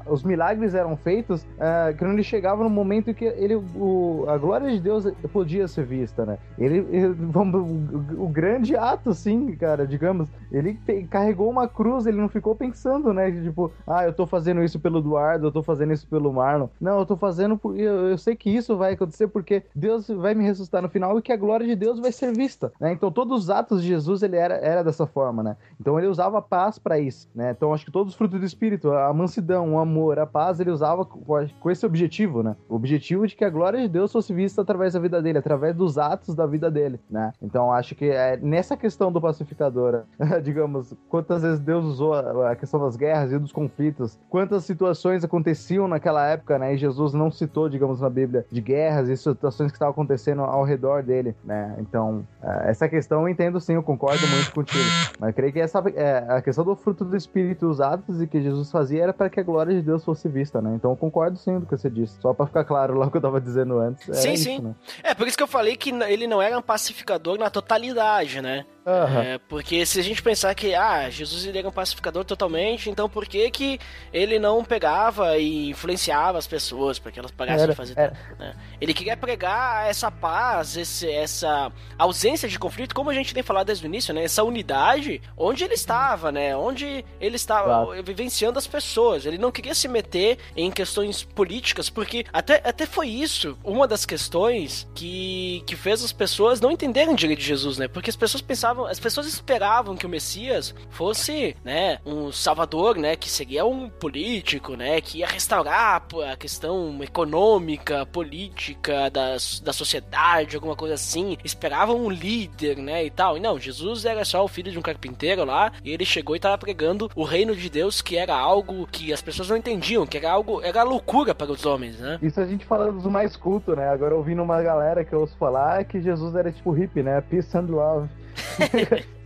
os 0.08 0.23
milagres 0.23 0.75
eram 0.75 0.95
feitos 0.95 1.41
uh, 1.43 1.97
quando 1.97 2.13
ele 2.13 2.23
chegava 2.23 2.63
no 2.63 2.69
momento 2.69 3.13
que 3.13 3.25
ele, 3.25 3.56
o, 3.56 4.25
a 4.27 4.38
glória 4.38 4.69
de 4.69 4.80
Deus 4.80 5.06
podia 5.34 5.67
ser 5.67 5.86
vista, 5.86 6.25
né? 6.25 6.38
Ele, 6.58 6.86
ele 6.91 7.08
o, 7.08 8.23
o, 8.23 8.27
grande 8.27 8.75
ato, 8.75 9.13
sim, 9.13 9.56
cara, 9.56 9.88
digamos, 9.88 10.30
ele 10.51 10.80
carregou 11.10 11.49
uma 11.49 11.67
cruz, 11.67 12.06
ele 12.06 12.17
não 12.17 12.30
ficou 12.30 12.56
pensando, 12.56 13.12
né? 13.12 13.32
Tipo, 13.32 13.71
ah, 13.88 14.06
eu 14.06 14.13
tô 14.13 14.27
fazendo 14.32 14.63
isso 14.63 14.80
pelo 14.80 15.00
Eduardo, 15.00 15.48
eu 15.48 15.52
tô 15.52 15.62
fazendo 15.62 15.91
isso 15.91 16.08
pelo 16.08 16.32
Marlon. 16.32 16.70
Não, 16.80 17.00
eu 17.00 17.06
tô 17.06 17.17
fazendo 17.17 17.58
porque 17.58 17.82
eu, 17.82 18.08
eu 18.08 18.17
sei 18.17 18.36
que 18.36 18.50
isso 18.50 18.78
vai 18.78 18.94
acontecer 18.94 19.28
porque 19.28 19.63
Deus 19.76 20.08
vai 20.08 20.34
me 20.34 20.46
ressuscitar 20.46 20.82
no 20.82 20.89
final 20.89 21.20
e 21.20 21.22
que 21.22 21.34
a 21.34 21.38
glória 21.38 21.67
de 21.67 21.76
Deus 21.76 22.00
vai 22.00 22.12
ser 22.12 22.34
vista, 22.34 22.72
né? 22.80 22.94
Então 22.94 23.12
todos 23.12 23.44
os 23.44 23.50
atos 23.50 23.82
de 23.82 23.89
Jesus 23.89 24.24
ele 24.24 24.38
era, 24.38 24.56
era 24.56 24.84
dessa 24.84 25.06
forma, 25.06 25.44
né? 25.44 25.58
Então 25.80 26.00
ele 26.00 26.08
usava 26.08 26.38
a 26.38 26.41
paz 26.41 26.80
para 26.80 26.98
isso, 26.98 27.30
né? 27.36 27.52
Então 27.52 27.74
acho 27.74 27.86
que 27.86 27.91
todos 27.91 28.13
os 28.13 28.17
frutos 28.17 28.39
do 28.39 28.46
espírito, 28.46 28.91
a 28.91 29.13
mansidão, 29.13 29.76
o 29.76 29.80
amor, 29.80 30.17
a 30.17 30.26
paz, 30.26 30.60
ele 30.60 30.72
usava 30.72 31.04
com 31.04 31.70
esse 31.70 31.86
objetivo, 31.86 32.41
né? 32.41 32.56
O 32.70 32.76
objetivo 32.76 33.28
de 33.28 33.36
que 33.36 33.44
a 33.44 33.50
glória 33.50 33.82
de 33.82 33.89
Deus 33.89 34.12
fosse 34.12 34.34
vista 34.34 34.62
através 34.62 34.94
da 34.94 35.00
vida 35.00 35.22
dele, 35.22 35.38
através 35.38 35.76
dos 35.76 35.98
atos 35.98 36.34
da 36.34 36.46
vida 36.46 36.72
dele, 36.72 37.00
né? 37.10 37.34
Então 37.41 37.72
acho 37.72 37.96
que 37.96 38.06
é 38.06 38.38
nessa 38.38 38.78
questão 38.78 39.12
do 39.12 39.20
pacificador, 39.20 40.04
digamos, 40.41 40.96
quantas 41.10 41.41
vezes 41.41 41.60
Deus 41.60 41.86
usou 41.86 42.13
a 42.13 42.56
questão 42.56 42.80
das 42.80 42.96
guerras 42.96 43.32
e 43.32 43.39
dos 43.39 43.52
conflitos, 43.52 44.20
quantas 44.29 44.63
situações 44.63 45.23
aconteciam 45.23 45.88
naquela 45.88 46.25
época, 46.27 46.57
né? 46.57 46.73
E 46.73 46.77
Jesus 46.77 47.13
não 47.13 47.31
citou, 47.31 47.69
digamos, 47.69 47.99
na 47.99 48.10
Bíblia 48.10 48.45
de 48.51 48.62
guerras 48.62 49.10
e 49.10 49.17
situações 49.17 49.71
que 49.71 49.75
estavam 49.75 49.91
acontecendo 49.91 50.41
ao 50.41 50.63
redor 50.63 51.03
dele, 51.03 51.36
né? 51.43 51.75
Então, 51.79 52.25
é, 52.41 52.69
essa 52.69 52.88
questão 52.88 53.21
eu 53.21 53.29
entendo 53.29 53.60
sim, 53.60 53.73
eu 53.73 53.84
concordo 53.84 54.25
muito 54.27 54.51
contigo. 54.53 54.84
Mas 55.19 55.29
eu 55.29 55.34
creio 55.34 55.53
que 55.53 55.60
essa, 55.60 55.84
é, 55.95 56.25
a 56.29 56.41
questão 56.41 56.63
do 56.63 56.75
fruto 56.75 57.03
do 57.03 57.15
Espírito 57.15 57.67
usados 57.67 58.21
e 58.21 58.27
que 58.27 58.41
Jesus 58.41 58.71
fazia 58.71 59.03
era 59.03 59.13
para 59.13 59.29
que 59.29 59.39
a 59.39 59.43
glória 59.43 59.73
de 59.73 59.81
Deus 59.81 60.03
fosse 60.03 60.27
vista, 60.27 60.62
né? 60.62 60.73
Então 60.75 60.91
eu 60.91 60.97
concordo 60.97 61.38
sim 61.38 61.60
do 61.60 61.65
que 61.65 61.77
você 61.77 61.89
disse. 61.89 62.19
Só 62.21 62.34
para 62.34 62.47
ficar 62.47 62.63
claro 62.63 62.97
lá 62.97 63.07
o 63.07 63.12
que 63.12 63.17
eu 63.17 63.21
tava 63.21 63.41
dizendo 63.41 63.79
antes. 63.79 64.05
Sim, 64.17 64.34
isso, 64.34 64.43
sim. 64.45 64.60
Né? 64.60 64.75
É, 65.03 65.13
por 65.13 65.27
isso 65.27 65.38
que 65.38 65.43
eu 65.43 65.47
falei 65.47 65.75
que 65.75 65.89
ele 65.89 66.27
não 66.27 66.41
era 66.41 66.57
um 66.57 66.62
pacificador 66.62 67.38
na 67.38 67.49
totalidade, 67.49 68.41
né? 68.41 68.65
Uhum. 68.86 69.22
É, 69.22 69.38
porque 69.38 69.86
se 69.86 70.00
a 70.00 70.04
gente 70.04 70.24
pensar 70.24 70.56
que 70.56 70.74
ah, 70.74 71.10
Jesus 71.10 71.46
ele 71.46 71.60
era 71.60 71.67
um 71.67 71.72
pacificador 71.72 72.26
totalmente, 72.26 72.89
então 72.89 73.08
por 73.08 73.28
que 73.28 73.50
que 73.52 73.80
ele 74.12 74.39
não 74.39 74.63
pegava 74.63 75.38
e 75.38 75.70
influenciava 75.70 76.38
as 76.38 76.48
pessoas 76.48 76.98
para 76.98 77.12
que 77.12 77.20
elas 77.20 77.32
parassem 77.32 77.67
de 77.67 77.76
fazer 77.76 77.94
era. 77.96 78.17
Né? 78.39 78.56
Ele 78.80 78.94
queria 78.94 79.15
pregar 79.15 79.88
essa 79.88 80.10
paz, 80.10 80.78
esse, 80.78 81.10
essa 81.10 81.72
ausência 81.98 82.50
de 82.50 82.58
conflito, 82.58 82.96
como 82.96 83.10
a 83.10 83.13
gente 83.13 83.34
tem 83.34 83.44
falado 83.44 83.67
desde 83.67 83.86
o 83.86 83.88
início, 83.88 84.13
né? 84.13 84.24
Essa 84.24 84.44
unidade 84.44 85.22
onde 85.38 85.63
ele 85.63 85.76
estava, 85.76 86.32
né? 86.32 86.56
Onde 86.56 87.06
ele 87.20 87.36
estava 87.36 87.86
claro. 87.86 88.04
vivenciando 88.04 88.58
as 88.58 88.65
pessoas. 88.65 89.26
Ele 89.26 89.38
não 89.38 89.52
queria 89.52 89.76
se 89.76 89.88
meter 89.88 90.39
em 90.56 90.72
questões 90.72 91.24
políticas, 91.24 91.89
porque 91.89 92.26
até, 92.34 92.62
até 92.63 92.86
foi 92.86 93.08
isso 93.08 93.58
uma 93.63 93.88
das 93.88 94.06
questões 94.06 94.88
que, 94.96 95.63
que 95.67 95.76
fez 95.76 96.04
as 96.04 96.12
pessoas 96.12 96.60
não 96.60 96.72
entenderem 96.72 97.13
direito 97.13 97.39
de 97.39 97.46
Jesus, 97.46 97.78
né? 97.78 97.88
Porque 97.88 98.10
as 98.10 98.15
pessoas 98.15 98.41
pensavam 98.41 98.70
pensavam, 98.71 98.86
as 98.86 98.99
pessoas 98.99 99.27
esperavam 99.27 99.95
que 99.95 100.05
o 100.05 100.10
Messias 100.10 100.73
fosse, 100.89 101.55
né, 101.63 101.99
um 102.05 102.31
salvador, 102.31 102.97
né, 102.97 103.15
que 103.15 103.29
seria 103.29 103.65
um 103.65 103.89
político, 103.89 104.75
né, 104.75 105.01
que 105.01 105.19
ia 105.19 105.27
restaurar 105.27 106.03
a 106.31 106.36
questão 106.38 106.97
econômica, 107.03 108.05
política 108.05 109.10
da, 109.10 109.31
da 109.63 109.73
sociedade, 109.73 110.55
alguma 110.55 110.75
coisa 110.75 110.95
assim. 110.95 111.38
Esperavam 111.43 111.97
um 111.97 112.10
líder, 112.10 112.77
né, 112.77 113.05
e 113.05 113.10
tal. 113.10 113.38
E 113.38 113.39
não, 113.39 113.60
Jesus 113.60 114.05
era 114.05 114.23
só 114.25 114.43
o 114.43 114.47
filho 114.47 114.71
de 114.71 114.79
um 114.79 114.81
carpinteiro 114.81 115.43
lá, 115.43 115.71
e 115.84 115.91
ele 115.91 116.05
chegou 116.05 116.36
e 116.36 116.38
estava 116.38 116.57
pregando 116.57 117.10
o 117.15 117.23
reino 117.23 117.55
de 117.55 117.69
Deus, 117.69 118.01
que 118.01 118.17
era 118.17 118.36
algo 118.36 118.88
que 118.88 119.12
as 119.12 119.21
pessoas 119.21 119.49
não 119.49 119.57
entendiam, 119.57 120.05
que 120.05 120.17
era 120.17 120.31
algo, 120.31 120.62
era 120.62 120.84
loucura 120.84 121.36
para 121.36 121.51
os 121.51 121.65
homens, 121.65 121.99
né? 121.99 122.19
Isso 122.21 122.39
a 122.39 122.45
gente 122.45 122.65
falando 122.65 122.93
dos 122.93 123.12
mais 123.12 123.36
cultos, 123.36 123.75
né? 123.75 123.89
Agora 123.89 124.15
ouvindo 124.15 124.41
uma 124.41 124.62
galera 124.62 125.03
que 125.03 125.13
eu 125.13 125.21
ouço 125.21 125.36
falar 125.38 125.84
que 125.86 126.01
Jesus 126.01 126.36
era 126.36 126.51
tipo 126.51 126.71
hippie, 126.71 127.03
né? 127.03 127.21
Peace 127.21 127.55
and 127.57 127.67
love. 127.69 128.10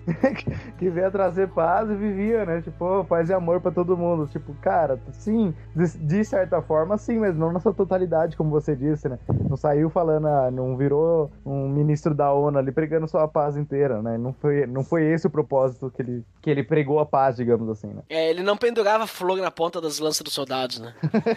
que 0.78 0.90
veio 0.90 1.12
trazer 1.12 1.50
paz 1.50 1.90
e 1.90 1.96
vivia, 1.96 2.46
né? 2.46 2.62
Tipo, 2.62 3.04
paz 3.06 3.30
e 3.30 3.34
amor 3.34 3.60
para 3.60 3.72
todo 3.72 3.98
mundo. 3.98 4.28
Tipo, 4.28 4.54
cara, 4.56 5.00
sim, 5.14 5.54
de, 5.76 6.24
certa 6.24 6.62
forma, 6.62 6.98
sim, 6.98 7.20
mas 7.20 7.36
não 7.36 7.52
na 7.52 7.60
sua 7.60 7.74
totalidade, 7.74 8.38
como 8.38 8.50
você 8.50 8.76
disse, 8.76 9.10
né? 9.10 9.18
Não 9.50 9.58
saiu 9.58 9.90
falando, 9.90 10.28
ah, 10.28 10.52
não 10.52 10.78
virou 10.78 11.32
um 11.46 11.68
ministro 11.68 12.14
da 12.14 12.32
ONU 12.32 12.58
ali 12.58 12.72
pregando 12.72 13.08
sua 13.08 13.28
paz 13.28 13.58
inteira, 13.58 14.02
né? 14.02 14.18
Não 14.18 14.34
foi, 14.34 14.66
não 14.68 14.84
foi 14.84 15.04
esse 15.06 15.28
o 15.28 15.30
propósito 15.30 15.92
que 15.96 16.02
ele, 16.02 16.24
que 16.42 16.50
ele 16.50 16.64
pregou 16.64 17.00
a 17.00 17.06
paz, 17.06 17.36
digamos 17.36 17.68
assim, 17.70 17.88
né? 17.88 18.04
É, 18.10 18.30
ele 18.30 18.44
não 18.44 18.58
pendurava 18.58 19.08
flor 19.08 19.38
na 19.40 19.52
ponta 19.52 19.82
das 19.82 20.00
lanças 20.00 20.22
dos 20.22 20.34
soldados, 20.34 20.80
né? 20.80 20.94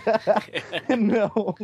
não. 0.98 1.54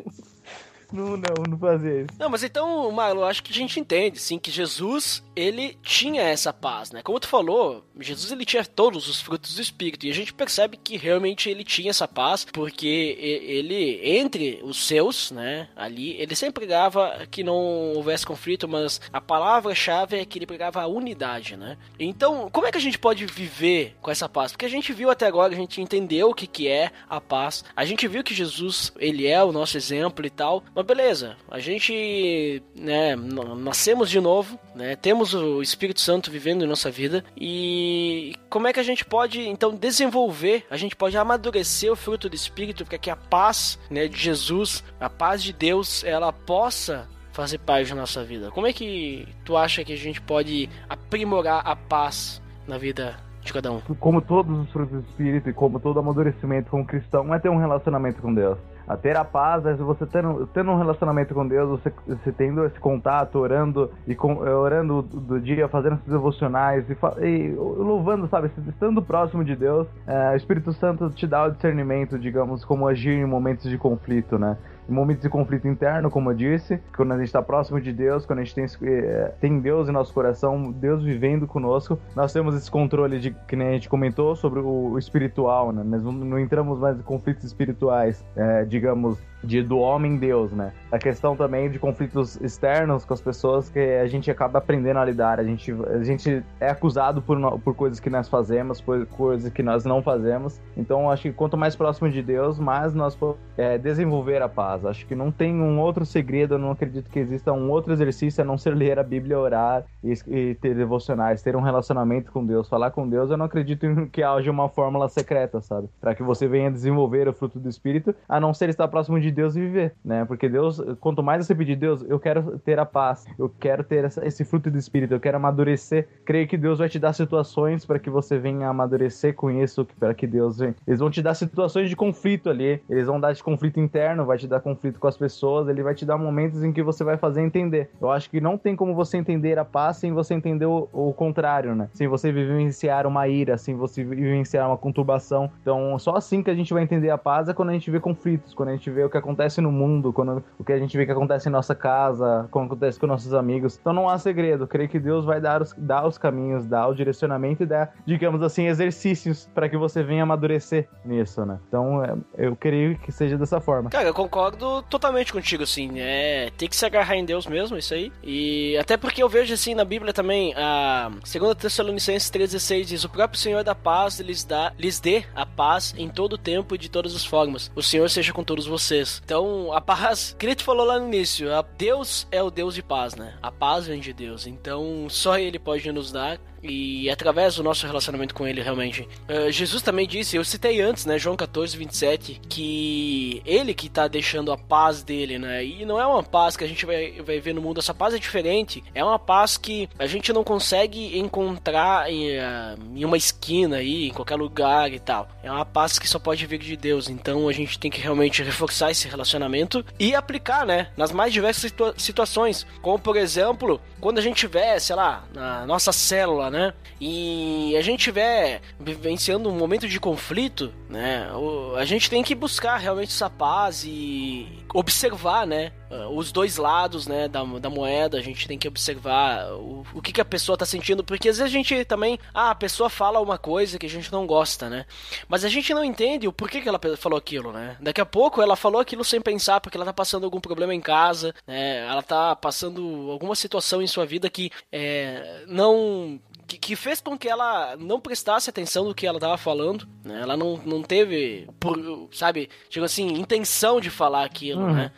Não, 0.95 1.17
não, 1.17 1.43
não 1.51 1.59
fazia 1.59 2.03
isso. 2.03 2.11
Não, 2.17 2.29
mas 2.29 2.45
então, 2.45 2.89
Marlon, 2.93 3.25
acho 3.25 3.43
que 3.43 3.51
a 3.51 3.55
gente 3.55 3.81
entende, 3.81 4.21
sim, 4.21 4.39
que 4.39 4.51
Jesus, 4.51 5.25
ele 5.35 5.77
tinha 5.83 6.23
essa 6.23 6.53
paz, 6.53 6.93
né? 6.93 7.03
Como 7.03 7.19
tu 7.19 7.27
falou, 7.27 7.85
Jesus, 7.99 8.31
ele 8.31 8.45
tinha 8.45 8.65
todos 8.65 9.09
os 9.09 9.21
frutos 9.21 9.57
do 9.57 9.61
Espírito, 9.61 10.07
e 10.07 10.11
a 10.11 10.15
gente 10.15 10.33
percebe 10.33 10.77
que 10.77 10.97
realmente 10.97 11.51
ele 11.51 11.65
tinha 11.65 11.91
essa 11.91 12.07
paz, 12.07 12.45
porque 12.45 13.17
ele, 13.19 14.01
entre 14.05 14.61
os 14.63 14.87
seus, 14.87 15.33
né, 15.33 15.69
ali, 15.75 16.13
ele 16.13 16.37
sempre 16.37 16.61
pregava 16.61 17.27
que 17.29 17.43
não 17.43 17.93
houvesse 17.95 18.25
conflito, 18.25 18.69
mas 18.69 19.01
a 19.13 19.21
palavra-chave 19.21 20.17
é 20.19 20.25
que 20.25 20.39
ele 20.39 20.47
pregava 20.47 20.81
a 20.81 20.87
unidade, 20.87 21.57
né? 21.57 21.77
Então, 21.99 22.49
como 22.53 22.69
é 22.69 22.71
que 22.71 22.79
a 22.79 22.81
gente 22.81 23.01
pode 23.01 23.27
viver 23.27 23.97
com 24.01 24.13
essa 24.13 24.29
paz? 24.29 24.53
Porque 24.53 24.67
a 24.67 24.71
gente 24.71 24.93
viu 24.93 25.11
até 25.11 25.27
agora, 25.27 25.53
a 25.53 25.57
gente 25.57 25.81
entendeu 25.81 26.31
o 26.31 26.35
que, 26.35 26.47
que 26.47 26.69
é 26.69 26.93
a 27.11 27.21
paz, 27.21 27.65
a 27.75 27.85
gente 27.85 28.07
viu 28.07 28.23
que 28.23 28.33
Jesus, 28.33 28.93
ele 28.97 29.27
é 29.27 29.43
o 29.43 29.51
nosso 29.51 29.77
exemplo 29.77 30.25
e 30.25 30.31
tal, 30.31 30.63
mas 30.73 30.84
mas 30.85 30.87
beleza, 30.87 31.37
a 31.51 31.59
gente, 31.59 32.63
né, 32.77 33.17
nascemos 33.17 34.11
de 34.11 34.21
novo, 34.21 34.59
né, 34.75 34.95
temos 34.95 35.33
o 35.35 35.63
Espírito 35.63 36.01
Santo 36.01 36.31
vivendo 36.31 36.63
em 36.63 36.69
nossa 36.69 36.91
vida 36.91 37.25
e 37.37 38.35
como 38.51 38.69
é 38.69 38.73
que 38.73 38.81
a 38.81 38.85
gente 38.85 39.05
pode 39.05 39.41
então 39.49 39.75
desenvolver, 39.75 40.67
a 40.71 40.77
gente 40.77 40.95
pode 40.95 41.17
amadurecer 41.17 41.91
o 41.91 41.97
fruto 41.97 42.29
do 42.29 42.37
Espírito 42.37 42.85
para 42.85 42.99
que 42.99 43.11
a 43.11 43.17
paz, 43.17 43.79
né, 43.91 44.07
de 44.07 44.19
Jesus, 44.19 44.85
a 45.01 45.09
paz 45.09 45.43
de 45.43 45.53
Deus, 45.53 46.05
ela 46.05 46.33
possa 46.33 47.09
fazer 47.33 47.59
parte 47.59 47.89
da 47.89 47.97
nossa 47.97 48.23
vida. 48.23 48.51
Como 48.51 48.67
é 48.67 48.73
que 48.73 49.27
tu 49.45 49.57
acha 49.57 49.83
que 49.85 49.93
a 49.93 49.97
gente 49.97 50.21
pode 50.21 50.69
aprimorar 50.89 51.67
a 51.67 51.75
paz 51.75 52.41
na 52.67 52.79
vida 52.79 53.17
de 53.43 53.53
cada 53.53 53.73
um? 53.73 53.81
Como 53.81 54.21
todos 54.21 54.57
os 54.59 54.71
frutos 54.71 55.03
do 55.03 55.09
Espírito 55.09 55.49
e 55.49 55.53
como 55.53 55.81
todo 55.81 55.99
amadurecimento 55.99 56.71
como 56.71 56.87
cristão, 56.87 57.35
é 57.35 57.39
ter 57.39 57.49
um 57.49 57.59
relacionamento 57.59 58.23
com 58.23 58.33
Deus 58.33 58.59
a 58.87 58.97
ter 58.97 59.17
a 59.17 59.25
paz, 59.25 59.65
você 59.79 60.07
tendo, 60.07 60.47
tendo 60.49 60.71
um 60.71 60.77
relacionamento 60.77 61.35
com 61.35 61.47
Deus, 61.47 61.69
você, 61.69 61.93
você 62.07 62.33
tendo 62.33 62.65
esse 62.65 62.79
contato, 62.79 63.39
orando 63.39 63.91
e 64.07 64.15
com, 64.15 64.47
eh, 64.47 64.55
orando 64.55 65.03
do 65.03 65.41
dia, 65.41 65.69
fazendo 65.69 65.95
esses 65.95 66.09
devocionais 66.09 66.85
e, 66.89 66.97
e, 67.25 67.55
louvando, 67.55 68.29
sabe, 68.29 68.51
estando 68.69 69.03
próximo 69.03 69.45
de 69.45 69.57
Deus, 69.57 69.87
é, 70.07 70.33
o 70.33 70.37
Espírito 70.37 70.73
Santo 70.73 71.11
te 71.11 71.27
dá 71.27 71.45
o 71.45 71.51
discernimento, 71.51 72.19
digamos, 72.19 72.65
como 72.65 72.87
agir 72.87 73.13
em 73.13 73.25
momentos 73.25 73.71
de 73.71 73.79
conflito, 73.79 74.39
né? 74.39 74.57
Em 74.89 74.93
momentos 74.93 75.23
de 75.23 75.29
conflito 75.29 75.67
interno, 75.67 76.11
como 76.11 76.31
eu 76.31 76.35
disse, 76.35 76.81
quando 76.97 77.13
a 77.13 77.17
gente 77.17 77.27
está 77.27 77.43
próximo 77.43 77.81
de 77.81 77.93
Deus, 77.93 78.27
quando 78.27 78.41
a 78.41 78.45
gente 78.45 78.55
tem, 78.55 78.67
é, 78.89 79.33
tem 79.41 79.61
Deus 79.61 79.89
em 79.89 79.93
nosso 79.93 80.13
coração, 80.13 80.71
Deus 80.71 81.03
vivendo 81.03 81.47
conosco, 81.47 81.99
nós 82.15 82.33
temos 82.33 82.55
esse 82.55 82.71
controle 82.71 83.19
de 83.19 83.31
que 83.47 83.57
nem 83.57 83.69
a 83.69 83.73
gente 83.73 83.89
comentou 83.89 84.37
sobre 84.37 84.61
o, 84.61 84.99
espiritual, 84.99 85.73
né? 85.73 85.83
Nós 85.85 86.03
não, 86.03 86.13
não, 86.13 86.39
entramos 86.39 86.79
mais 86.79 86.99
em 86.99 87.03
conflitos 87.03 87.45
espirituais, 87.45 88.25
é, 88.37 88.65
digamos, 88.65 89.19
de 89.45 89.63
do 89.63 89.79
homem 89.79 90.17
Deus, 90.17 90.53
né? 90.53 90.73
A 90.91 90.99
questão 90.99 91.37
também 91.37 91.71
de 91.71 91.79
conflitos 91.79 92.41
externos 92.41 93.05
com 93.05 93.15
as 93.15 93.21
pessoas 93.21 93.69
que 93.69 93.79
a 93.79 94.07
gente 94.07 94.31
acaba 94.31 94.59
aprendendo 94.59 94.99
a 94.99 95.05
lidar. 95.05 95.41
A 95.41 95.45
gente, 95.45 95.73
a 95.73 96.03
gente 96.03 96.43
é 96.61 96.71
acusado 96.71 97.21
por, 97.21 97.39
por 97.61 97.75
coisas 97.75 98.01
que 98.01 98.11
nós 98.11 98.29
fazemos, 98.29 98.81
por 98.81 99.05
coisas 99.07 99.53
que 99.53 99.63
nós 99.63 99.85
não 99.85 100.03
fazemos. 100.03 100.61
Então, 100.77 101.11
acho 101.11 101.23
que 101.23 101.33
quanto 101.33 101.57
mais 101.57 101.75
próximo 101.75 102.09
de 102.11 102.23
Deus, 102.23 102.59
mais 102.59 102.95
nós 102.95 103.15
é, 103.57 103.79
desenvolver 103.79 104.43
a 104.43 104.49
paz. 104.49 104.85
Acho 104.85 105.07
que 105.07 105.15
não 105.15 105.31
tem 105.31 105.55
um 105.55 105.81
outro 105.81 106.05
segredo, 106.05 106.55
eu 106.55 106.59
não 106.59 106.73
acredito 106.73 107.11
que 107.11 107.19
exista 107.19 107.53
um 107.53 107.71
outro 107.71 107.93
exercício 107.93 108.43
a 108.43 108.47
não 108.47 108.59
ser 108.59 108.75
ler 108.75 108.99
a 108.99 109.03
Bíblia, 109.03 109.39
orar 109.39 109.85
e, 110.03 110.13
e 110.27 110.55
ter 110.57 110.75
devocionais, 110.75 111.43
ter 111.43 111.57
um 111.57 111.61
relacionamento 111.61 112.33
com 112.33 112.45
Deus, 112.45 112.69
falar 112.69 112.91
com 112.91 113.09
Deus. 113.09 113.31
Eu 113.31 113.37
não 113.37 113.47
acredito 113.47 113.87
que 114.11 114.23
haja 114.23 114.51
uma 114.51 114.69
fórmula 114.69 115.09
secreta, 115.09 115.61
sabe? 115.61 115.89
Para 116.01 116.15
que 116.15 116.23
você 116.23 116.47
venha 116.47 116.71
desenvolver 116.71 117.29
o 117.29 117.33
fruto 117.33 117.59
do 117.59 117.69
Espírito, 117.69 118.15
a 118.29 118.41
não 118.41 118.53
ser 118.53 118.69
estar 118.69 118.89
próximo 118.89 119.21
de 119.21 119.31
Deus 119.35 119.57
e 119.57 119.61
viver, 119.61 119.95
né? 120.05 120.25
Porque 120.25 120.49
Deus, 120.49 120.81
quanto 121.01 121.23
mais 121.23 121.47
você 121.47 121.55
pedir, 121.55 121.77
Deus, 121.77 122.05
eu 122.09 122.19
quero 122.19 122.59
ter 122.61 122.79
a 122.79 122.87
paz, 122.87 123.27
eu 123.39 123.49
quero 123.61 123.85
ter 123.85 124.05
essa, 124.05 124.27
esse 124.27 124.45
fruto 124.45 124.71
do 124.71 124.79
Espírito, 124.79 125.13
eu 125.13 125.21
quero 125.21 125.37
amadurecer. 125.37 126.09
Creio 126.25 126.47
que 126.49 126.57
Deus 126.57 126.79
vai 126.79 126.89
te 126.89 126.99
dar 126.99 127.13
situações 127.13 127.85
para 127.85 127.99
que 127.99 128.09
você 128.09 128.39
venha 128.39 128.69
amadurecer 128.69 129.35
com 129.35 129.51
isso, 129.51 129.87
para 129.99 130.15
que 130.15 130.27
Deus 130.27 130.59
venha. 130.59 130.75
Eles 130.87 131.01
vão 131.01 131.11
te 131.11 131.21
dar 131.21 131.35
situações 131.35 131.89
de 131.89 131.97
conflito 131.97 132.49
ali, 132.49 132.81
eles 132.89 133.07
vão 133.07 133.21
dar 133.21 133.33
de 133.33 133.43
conflito 133.43 133.81
interno, 133.81 134.25
vai 134.25 134.39
te 134.39 134.47
dar 134.47 134.61
conflito 134.61 135.01
com 135.01 135.09
as 135.09 135.17
pessoas, 135.17 135.69
ele 135.69 135.83
vai 135.83 135.95
te 135.95 136.07
dar 136.07 136.17
momentos 136.17 136.63
em 136.63 136.73
que 136.73 136.83
você 136.83 137.05
vai 137.05 137.17
fazer 137.17 137.43
entender. 137.43 137.91
Eu 138.01 138.11
acho 138.11 138.31
que 138.31 138.41
não 138.41 138.57
tem 138.57 138.77
como 138.77 138.95
você 138.95 139.17
entender 139.17 139.59
a 139.59 139.65
paz 139.65 139.97
sem 139.97 140.13
você 140.13 140.35
entender 140.35 140.67
o, 140.67 140.89
o 140.93 141.13
contrário, 141.13 141.75
né? 141.75 141.89
Sem 141.93 142.09
você 142.09 142.33
vivenciar 142.33 143.07
uma 143.07 143.27
ira, 143.29 143.59
sem 143.59 143.75
você 143.75 144.05
vivenciar 144.05 144.69
uma 144.69 144.77
conturbação. 144.77 145.51
Então, 145.61 145.99
só 145.99 146.17
assim 146.17 146.43
que 146.43 146.51
a 146.51 146.55
gente 146.55 146.73
vai 146.73 146.83
entender 146.83 147.11
a 147.11 147.19
paz 147.19 147.49
é 147.49 147.55
quando 147.55 147.71
a 147.71 147.73
gente 147.73 147.91
vê 147.91 147.99
conflitos, 147.99 148.55
quando 148.55 148.69
a 148.69 148.73
gente 148.73 148.91
vê 148.91 149.05
o 149.05 149.11
que 149.11 149.17
acontece 149.25 149.61
no 149.61 149.73
mundo, 149.73 150.13
quando 150.13 150.45
o 150.59 150.65
que 150.65 150.73
a 150.73 150.79
gente 150.79 150.97
vê 150.97 151.07
que 151.07 151.13
acontece 151.13 151.49
em 151.49 151.53
nossa 151.53 151.75
casa, 151.75 152.47
como 152.51 152.67
acontece 152.67 153.01
com 153.01 153.07
nossos 153.07 153.33
amigos. 153.35 153.79
Então 153.81 153.93
não 153.93 154.09
há 154.09 154.19
segredo. 154.19 154.67
creio 154.67 154.89
que 154.89 155.01
Deus 155.01 155.25
vai 155.25 155.41
dar 155.41 155.63
os, 155.63 155.75
dar 155.77 156.07
os 156.07 156.19
caminhos, 156.19 156.67
dar 156.67 156.89
o 156.89 156.95
direcionamento 156.95 157.63
e 157.63 157.67
dar, 157.67 157.95
digamos 158.07 158.43
assim, 158.43 158.67
exercícios 158.67 159.49
para 159.55 159.69
que 159.69 159.77
você 159.77 160.03
venha 160.03 160.23
amadurecer 160.23 160.89
nisso, 161.05 161.45
né? 161.45 161.59
Então 161.69 162.05
é, 162.05 162.17
eu 162.37 162.55
creio 162.55 162.99
que 162.99 163.11
seja 163.11 163.37
dessa 163.37 163.61
forma. 163.61 163.91
Cara, 163.91 164.09
eu 164.09 164.15
concordo 164.15 164.83
totalmente 164.83 165.33
contigo, 165.33 165.63
assim. 165.63 165.93
É, 165.97 166.51
tem 166.57 166.69
que 166.69 166.77
se 166.77 166.85
agarrar 166.85 167.17
em 167.17 167.25
Deus 167.25 167.47
mesmo, 167.47 167.77
isso 167.77 167.95
aí. 167.95 168.13
E 168.23 168.77
até 168.79 168.97
porque 168.97 169.23
eu 169.23 169.29
vejo 169.29 169.55
assim 169.55 169.75
na 169.75 169.85
Bíblia 169.85 170.13
também, 170.13 170.55
a 170.57 171.11
2 171.11 171.57
Tessalonicenses 171.57 172.31
3,16 172.31 172.85
diz: 172.85 173.05
O 173.05 173.09
próprio 173.09 173.41
Senhor 173.41 173.65
da 173.65 173.75
paz 173.75 174.21
lhes, 174.21 174.45
dá, 174.45 174.73
lhes 174.79 175.01
dê 175.01 175.25
a 175.35 175.47
paz 175.47 175.95
em 175.97 176.09
todo 176.09 176.35
o 176.35 176.39
tempo 176.39 176.75
e 176.75 176.79
de 176.79 176.89
todas 176.89 177.15
as 177.15 177.25
formas. 177.25 177.71
O 177.75 177.83
Senhor 177.83 178.09
seja 178.11 178.33
com 178.33 178.45
todos 178.45 178.67
vocês. 178.67 179.04
Então, 179.25 179.73
a 179.73 179.81
paz, 179.81 180.35
tu 180.55 180.65
falou 180.65 180.87
lá 180.87 180.99
no 180.99 181.07
início, 181.07 181.49
Deus 181.63 182.27
é 182.31 182.43
o 182.43 182.51
Deus 182.51 182.75
de 182.75 182.83
paz, 182.83 183.15
né? 183.15 183.37
A 183.43 183.51
paz 183.51 183.87
vem 183.87 184.01
de 184.01 184.13
Deus. 184.13 184.47
Então, 184.47 185.07
só 185.09 185.39
Ele 185.39 185.59
pode 185.59 185.91
nos 185.93 186.11
dar 186.13 186.39
e 186.65 187.11
através 187.11 187.57
do 187.57 187.63
nosso 187.63 187.87
relacionamento 187.87 188.35
com 188.35 188.47
ele, 188.47 188.63
realmente. 188.63 189.03
Uh, 189.29 189.51
Jesus 189.51 189.83
também 189.83 190.07
disse, 190.07 190.37
eu 190.37 190.45
citei 190.45 190.81
antes, 190.81 191.05
né, 191.05 191.19
João 191.19 191.37
14, 191.37 191.77
27, 191.77 192.41
que 192.49 193.43
ele 193.45 193.75
que 193.75 193.89
tá 193.89 194.09
deixando 194.09 194.51
a 194.51 194.57
paz 194.57 195.03
dele, 195.03 195.39
né, 195.39 195.65
e 195.65 195.85
não 195.85 196.01
é 196.01 196.07
uma 196.07 196.23
paz 196.23 196.57
que 196.57 196.65
a 196.65 196.67
gente 196.67 196.87
vai, 196.87 197.13
vai 197.23 197.41
ver 197.41 197.55
no 197.55 197.61
mundo, 197.61 197.81
essa 197.81 197.93
paz 197.93 198.15
é 198.15 198.19
diferente, 198.19 198.83
é 198.95 199.05
uma 199.05 199.19
paz 199.19 199.57
que 199.57 199.89
a 199.99 200.07
gente 200.07 200.33
não 200.33 200.43
consegue 200.43 201.19
encontrar 201.19 202.11
em, 202.11 202.39
uh, 202.39 202.79
em 202.95 203.05
uma 203.05 203.17
esquina 203.17 203.77
aí, 203.77 204.09
em 204.09 204.13
qualquer 204.13 204.37
lugar 204.37 204.93
e 204.93 204.99
tal. 204.99 205.29
É 205.43 205.51
uma 205.51 205.67
paz 205.67 205.99
que 205.99 206.09
só 206.09 206.19
pode 206.19 206.47
vir 206.47 206.59
de 206.59 206.77
Deus, 206.77 207.09
então 207.09 207.49
a 207.49 207.53
gente 207.53 207.79
tem 207.79 207.91
que 207.91 208.01
realmente 208.01 208.43
reforçar 208.43 208.91
esse 208.91 209.09
relacionamento 209.09 209.85
e 209.99 210.15
aplicar, 210.15 210.67
né, 210.67 210.89
nas 210.97 211.13
mais 211.13 211.33
diversas 211.33 211.65
situa 211.65 211.95
situações, 211.97 212.67
como 212.81 212.99
por 212.99 213.17
exemplo, 213.17 213.81
quando 214.01 214.19
a 214.19 214.23
gente 214.23 214.37
tiver, 214.37 214.79
sei 214.79 214.97
lá, 214.97 215.25
na 215.33 215.67
nossa 215.67 215.93
célula, 215.93 216.51
né? 216.55 216.73
E 217.01 217.77
a 217.77 217.83
gente 217.83 217.99
estiver 217.99 218.63
vivenciando 218.79 219.49
um 219.49 219.59
momento 219.59 219.89
de 219.89 219.99
conflito, 219.99 220.73
né? 220.89 221.29
A 221.77 221.85
gente 221.85 222.09
tem 222.09 222.23
que 222.23 222.33
buscar 222.33 222.77
realmente 222.77 223.09
essa 223.09 223.29
paz 223.29 223.83
e 223.85 224.47
observar, 224.73 225.49
né? 225.49 225.73
Os 226.13 226.31
dois 226.33 226.57
lados, 226.57 227.07
né, 227.07 227.29
da, 227.29 227.45
da 227.45 227.71
moeda, 227.71 228.19
a 228.19 228.21
gente 228.21 228.49
tem 228.49 228.59
que 228.59 228.67
observar 228.67 229.53
o, 229.53 229.85
o 229.95 230.03
que, 230.03 230.13
que 230.13 230.21
a 230.21 230.25
pessoa 230.25 230.59
tá 230.59 230.67
sentindo, 230.67 231.05
porque 231.05 231.29
às 231.29 231.39
vezes 231.39 231.53
a 231.53 231.57
gente 231.57 231.85
também, 231.85 232.19
ah, 232.33 232.51
a 232.51 232.55
pessoa 232.55 232.91
fala 232.91 233.21
uma 233.21 233.39
coisa 233.39 233.79
que 233.79 233.87
a 233.87 233.91
gente 233.91 234.11
não 234.11 234.27
gosta, 234.27 234.69
né? 234.69 234.87
Mas 235.29 235.45
a 235.45 235.49
gente 235.49 235.73
não 235.73 235.85
entende 235.85 236.27
o 236.27 236.33
porquê 236.33 236.61
que 236.61 236.69
ela 236.69 236.81
falou 236.97 237.17
aquilo, 237.17 237.53
né? 237.53 237.77
Daqui 237.81 238.01
a 238.01 238.07
pouco 238.07 238.43
ela 238.43 238.57
falou 238.57 238.81
aquilo 238.81 239.05
sem 239.05 239.21
pensar, 239.21 239.61
porque 239.61 239.77
ela 239.77 239.87
tá 239.87 239.93
passando 239.93 240.25
algum 240.25 240.41
problema 240.41 240.75
em 240.75 240.81
casa, 240.81 241.33
né? 241.47 241.87
Ela 241.87 242.03
tá 242.03 242.35
passando 242.35 243.11
alguma 243.11 243.37
situação 243.37 243.81
em 243.81 243.87
sua 243.87 244.05
vida 244.05 244.29
que 244.29 244.51
é, 244.73 245.45
não 245.47 246.21
que, 246.47 246.59
que, 246.59 246.77
fez 246.77 247.01
com 247.01 247.17
que 247.17 247.29
ela 247.29 247.77
não 247.77 248.01
prestasse 248.01 248.51
atenção 248.51 248.85
no 248.85 248.95
que 248.95 249.07
ela 249.07 249.19
estava 249.19 249.37
falando, 249.37 249.87
né? 250.05 250.21
Ela 250.21 250.37
não, 250.37 250.61
não 250.65 250.83
teve, 250.83 251.49
por, 251.59 252.09
sabe, 252.13 252.49
tipo 252.69 252.85
assim, 252.85 253.07
intenção 253.09 253.81
de 253.81 253.91
falar 253.91 254.25
aquilo, 254.25 254.63
uhum. 254.63 254.75
né? 254.75 254.93